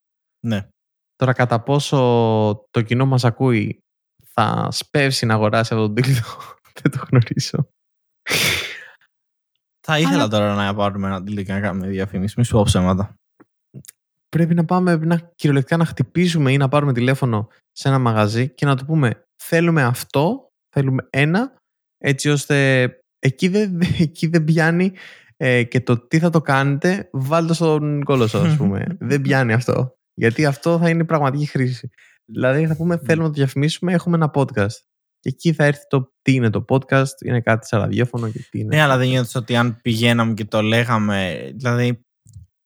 Ναι. 0.46 0.68
Τώρα, 1.16 1.32
κατά 1.32 1.62
πόσο 1.62 1.96
το 2.70 2.82
κοινό 2.82 3.06
μας 3.06 3.24
ακούει 3.24 3.80
θα 4.32 4.68
σπεύσει 4.70 5.26
να 5.26 5.34
αγοράσει 5.34 5.74
αυτόν 5.74 5.94
τον 5.94 6.04
τίλτο, 6.04 6.28
δεν 6.82 6.92
το 6.92 7.06
γνωρίζω. 7.10 7.68
Θα 9.86 9.98
ήθελα 9.98 10.28
τώρα 10.28 10.54
να 10.54 10.74
πάρουμε 10.74 11.06
ένα 11.06 11.18
deal 11.18 11.44
και 11.44 11.52
να 11.52 11.60
κάνουμε 11.60 11.88
διαφήμιση. 11.88 12.34
Μη 12.38 12.44
σου 12.44 12.52
πω 12.52 12.62
ψέματα. 12.62 13.14
Πρέπει 14.28 14.54
να 14.54 14.64
πάμε 14.64 14.96
να, 14.96 15.30
κυριολεκτικά 15.34 15.76
να 15.76 15.84
χτυπήσουμε 15.84 16.52
ή 16.52 16.56
να 16.56 16.68
πάρουμε 16.68 16.92
τηλέφωνο 16.92 17.48
σε 17.72 17.88
ένα 17.88 17.98
μαγαζί 17.98 18.54
και 18.54 18.66
να 18.66 18.76
του 18.76 18.84
πούμε 18.84 19.24
θέλουμε 19.42 19.82
αυτό, 19.82 20.52
θέλουμε 20.70 21.06
ένα, 21.10 21.54
έτσι 21.98 22.28
ώστε 22.28 22.88
εκεί 23.18 23.48
δεν, 23.48 23.80
εκεί 23.98 24.26
δεν 24.26 24.44
πιάνει 24.44 24.92
ε, 25.36 25.62
και 25.62 25.80
το 25.80 26.06
τι 26.06 26.18
θα 26.18 26.30
το 26.30 26.40
κάνετε, 26.40 27.08
βάλτε 27.12 27.54
στον 27.54 28.04
κόλο 28.04 28.24
ας 28.24 28.56
πούμε. 28.56 28.86
δεν 29.10 29.20
πιάνει 29.20 29.52
αυτό. 29.52 29.94
Γιατί 30.14 30.46
αυτό 30.46 30.78
θα 30.78 30.88
είναι 30.88 31.04
πραγματική 31.04 31.46
χρήση. 31.46 31.90
Δηλαδή 32.24 32.66
θα 32.66 32.76
πούμε 32.76 32.96
θέλουμε 32.96 33.26
να 33.26 33.32
το 33.32 33.38
διαφημίσουμε, 33.38 33.92
έχουμε 33.92 34.16
ένα 34.16 34.30
podcast. 34.34 34.76
Και 35.20 35.28
εκεί 35.28 35.52
θα 35.52 35.64
έρθει 35.64 35.86
το 35.88 36.12
τι 36.22 36.32
είναι 36.32 36.50
το 36.50 36.64
podcast, 36.68 37.22
είναι 37.24 37.40
κάτι 37.40 37.66
σαν 37.66 37.80
ραδιόφωνο 37.80 38.30
και 38.30 38.46
τι 38.50 38.58
είναι. 38.58 38.76
Ναι, 38.76 38.82
αλλά 38.82 38.96
δεν 38.96 39.08
νιώθω 39.08 39.40
ότι 39.40 39.56
αν 39.56 39.80
πηγαίναμε 39.82 40.34
και 40.34 40.44
το 40.44 40.62
λέγαμε, 40.62 41.50
δηλαδή 41.54 42.00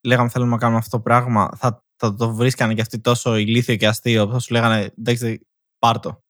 λέγαμε 0.06 0.28
θέλουμε 0.28 0.50
να 0.50 0.58
κάνουμε 0.58 0.78
αυτό 0.78 0.96
το 0.96 1.02
πράγμα, 1.02 1.50
θα, 1.56 1.83
θα 2.10 2.14
το 2.14 2.34
βρίσκανε 2.34 2.74
και 2.74 2.80
αυτοί 2.80 2.98
τόσο 2.98 3.36
ηλίθιο 3.36 3.76
και 3.76 3.86
αστείο, 3.86 4.28
θα 4.30 4.38
σου 4.38 4.52
λέγανε 4.52 4.92
εντάξει, 4.98 5.46
πάρτο. 5.78 6.22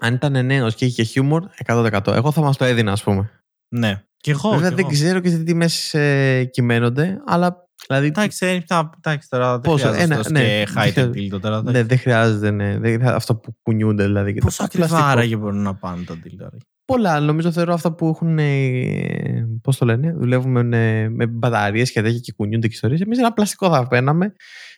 Αν 0.00 0.14
ήταν 0.14 0.46
νέος 0.46 0.74
και 0.74 0.84
είχε 0.84 1.02
χιούμορ, 1.02 1.44
100%. 1.66 2.06
Εγώ 2.06 2.32
θα 2.32 2.40
μας 2.40 2.56
το 2.56 2.64
έδινα, 2.64 2.92
ας 2.92 3.02
πούμε. 3.02 3.30
Ναι. 3.68 4.02
Και 4.16 4.30
εγώ. 4.30 4.50
Βέβαια 4.50 4.70
δεν 4.70 4.86
ξέρω 4.86 5.20
και 5.20 5.30
τι 5.30 5.42
τιμέ 5.42 5.68
ε, 5.92 6.44
κυμαίνονται, 6.44 7.22
αλλά 7.26 7.68
Δηλαδή, 7.86 8.06
εντάξει, 8.06 8.64
εντάξει 8.96 9.28
τώρα 9.28 9.52
δεν 9.52 9.60
Πόσο, 9.60 9.88
χρειάζεται 9.88 10.14
ένα, 10.14 10.30
ναι, 10.30 10.64
και 10.64 10.68
high 10.76 11.40
τώρα. 11.40 11.62
Ναι, 11.62 11.82
δεν 11.82 11.98
χρειάζεται, 11.98 12.50
ναι. 12.50 12.78
Δεν, 12.78 13.06
αυτό 13.06 13.36
που 13.36 13.56
κουνιούνται 13.62 14.04
δηλαδή. 14.04 14.34
Και 14.34 14.40
Πόσο 14.40 14.64
ακριβά 14.64 15.08
άραγε 15.08 15.36
μπορούν 15.36 15.62
να 15.62 15.74
πάνε 15.74 16.04
τα 16.04 16.16
τίλτα. 16.16 16.50
Πολλά, 16.92 17.20
νομίζω 17.20 17.52
θεωρώ 17.52 17.72
αυτά 17.72 17.94
που 17.94 18.08
έχουν, 18.08 18.38
ε, 18.38 19.58
πώς 19.62 19.76
το 19.76 19.84
λένε, 19.84 20.12
δουλεύουν 20.12 20.66
με, 20.66 21.08
με 21.08 21.26
μπαταρίες 21.26 21.92
και 21.92 22.02
τέτοια 22.02 22.18
και 22.18 22.32
κουνιούνται 22.32 22.66
και 22.66 22.72
ιστορίες. 22.74 23.00
Εμείς 23.00 23.18
ένα 23.18 23.32
πλαστικό 23.32 23.70
θα 23.70 23.88
παίρναμε 23.88 24.34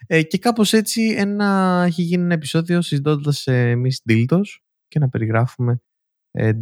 ε, 0.06 0.22
και 0.22 0.38
κάπως 0.38 0.72
έτσι 0.72 1.14
ένα, 1.18 1.82
έχει 1.86 2.02
γίνει 2.02 2.22
ένα 2.22 2.34
επεισόδιο 2.34 2.82
συζητώντας 2.82 3.46
ε, 3.46 3.70
εμείς 3.70 4.00
δίλτος 4.04 4.64
και 4.88 4.98
να 4.98 5.08
περιγράφουμε 5.08 5.82
ε, 6.30 6.52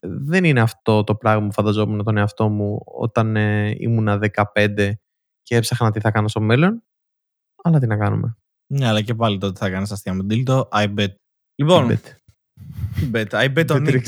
Δεν 0.00 0.44
είναι 0.44 0.60
αυτό 0.60 1.04
το 1.04 1.14
πράγμα 1.14 1.46
που 1.46 1.52
φανταζόμουν 1.52 2.04
τον 2.04 2.16
εαυτό 2.16 2.48
μου 2.48 2.82
όταν 2.84 3.36
ε, 3.36 3.74
ήμουνα 3.78 4.18
15 4.54 4.92
και 5.42 5.56
έψαχνα 5.56 5.90
τι 5.90 6.00
θα 6.00 6.10
κάνω 6.10 6.28
στο 6.28 6.40
μέλλον. 6.40 6.82
Αλλά 7.62 7.78
τι 7.78 7.86
να 7.86 7.96
κάνουμε. 7.96 8.36
Ναι, 8.66 8.86
αλλά 8.86 9.02
και 9.02 9.14
πάλι 9.14 9.38
τότε 9.38 9.58
θα 9.58 9.70
κάνεις 9.70 9.90
αστεία 9.90 10.14
με 10.14 10.26
Dildo. 10.30 10.62
I 10.68 10.94
bet. 10.94 11.14
Λοιπόν, 11.54 11.88
I 11.88 11.92
bet. 11.92 12.16
Bet, 13.12 13.32
I 13.32 13.48
bet 13.54 13.70
on 13.70 13.86
it. 13.86 14.00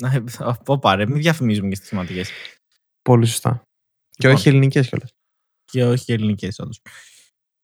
465. 0.00 0.54
Πω 0.64 0.78
πάρε, 0.78 1.06
μην 1.06 1.16
διαφημίζουμε 1.16 1.68
και 1.68 1.74
στις 1.74 1.88
θεματικές. 1.88 2.30
Πολύ 3.02 3.26
σωστά. 3.26 3.62
Και 4.08 4.28
Λοιπόν. 4.28 4.34
όχι 4.34 4.48
ελληνικές 4.48 4.88
κιόλας. 4.88 5.10
Και 5.64 5.84
όχι 5.84 6.12
ελληνικές 6.12 6.58
όντως. 6.58 6.80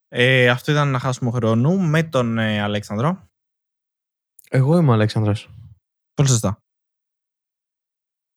Ε, 0.07 0.49
αυτό 0.49 0.71
ήταν 0.71 0.91
να 0.91 0.99
χάσουμε 0.99 1.31
χρόνο 1.31 1.77
με 1.77 2.03
τον 2.03 2.37
ε, 2.37 2.61
Αλέξανδρο. 2.61 3.27
Εγώ 4.49 4.77
είμαι 4.77 4.89
ο 4.89 4.93
Αλέξανδρος. 4.93 5.49
Πολύ 6.13 6.29
σωστά. 6.29 6.59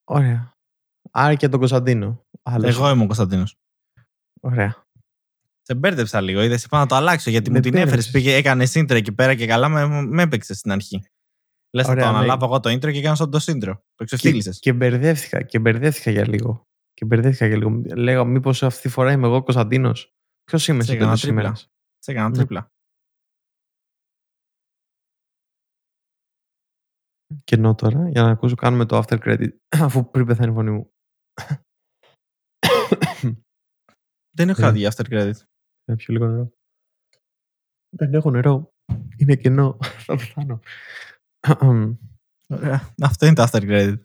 Ωραία. 0.04 0.52
Άρα 1.10 1.34
και 1.34 1.48
τον 1.48 1.58
Κωνσταντίνο. 1.58 2.24
Άλλος. 2.42 2.76
Εγώ 2.76 2.90
είμαι 2.90 3.02
ο 3.02 3.06
Κωνσταντίνος. 3.06 3.56
Ωραία. 4.40 4.86
Σε 5.62 5.74
μπέρδεψα 5.74 6.20
λίγο. 6.20 6.42
Είδες, 6.42 6.64
είπα 6.64 6.78
να 6.78 6.86
το 6.86 6.94
αλλάξω 6.94 7.30
γιατί 7.30 7.50
Με 7.50 7.56
μου 7.56 7.62
την 7.62 7.74
έφερες. 7.74 7.88
μπέρδεψες. 7.90 8.12
Πήγε, 8.12 8.34
έκανε 8.34 8.64
intro 8.74 8.90
εκεί 8.90 9.12
πέρα 9.12 9.34
και 9.34 9.46
καλά 9.46 9.68
με, 9.68 9.86
με 10.02 10.22
έπαιξε 10.22 10.54
στην 10.54 10.70
αρχή. 10.72 11.02
Λες, 11.74 11.86
θα 11.86 11.92
Ωραία, 11.92 12.04
το 12.04 12.10
ναι. 12.10 12.16
αναλάβω 12.16 12.44
εγώ 12.44 12.60
το 12.60 12.70
intro 12.70 12.92
και 12.92 12.98
έκανα 12.98 13.14
σαν 13.14 13.30
το 13.30 13.38
intro. 13.46 13.78
Το 13.94 14.04
ξεφτύλισες. 14.04 14.58
Και 14.58 14.72
μπερδεύτηκα. 14.72 15.42
Και 15.42 15.58
μπερδεύτηκα 15.58 16.10
για 16.10 16.28
λίγο. 16.28 16.66
Και 16.92 17.04
μπερδεύτηκα 17.04 17.46
για 17.46 17.56
λίγο. 17.56 17.82
Λέγα, 17.96 18.24
μήπως 18.24 18.62
αυτή 18.62 18.82
τη 18.82 18.88
φορά 18.88 19.12
είμαι 19.12 19.26
εγώ 19.26 19.36
ο 19.36 19.42
Κωνσταντίνος. 19.42 20.14
Ποιος 20.44 20.68
είμαι 20.68 20.82
Σε 20.82 20.88
σε 20.90 20.92
έκανα 20.96 21.08
τέλο 21.10 21.20
τρίπλα. 21.20 21.40
σήμερα; 21.54 21.70
Σε 21.98 22.10
έκανα 22.10 22.28
Ναι. 22.28 22.36
τρίπλα. 22.36 22.70
Κενό 27.44 27.74
τώρα 27.74 28.08
για 28.08 28.22
να 28.22 28.30
ακούσω. 28.30 28.54
Κάνουμε 28.54 28.86
το 28.86 28.98
after 28.98 29.18
credit. 29.18 29.48
Αφού 29.84 30.10
πριν 30.10 30.26
πεθάνει 30.26 30.50
η 30.50 30.54
φωνή 30.54 30.70
μου. 30.70 30.92
Δεν 34.36 34.48
έχω 34.48 34.60
Ναι. 34.60 34.66
άδεια 34.66 34.92
after 34.92 35.04
credit. 35.12 35.34
Να 35.88 35.96
πιω 35.96 36.06
λίγο 36.14 36.26
νερό. 36.26 36.52
Δεν 37.96 38.14
έχω 38.14 38.30
νερό. 38.30 38.72
Είναι 39.16 39.36
κενό. 39.36 39.78
Θα 40.06 40.16
πεθάνω. 40.16 40.60
Ωραία. 42.48 42.94
Αυτό 43.02 43.26
είναι 43.26 43.34
το 43.34 43.42
after 43.42 43.60
credit. 43.60 43.96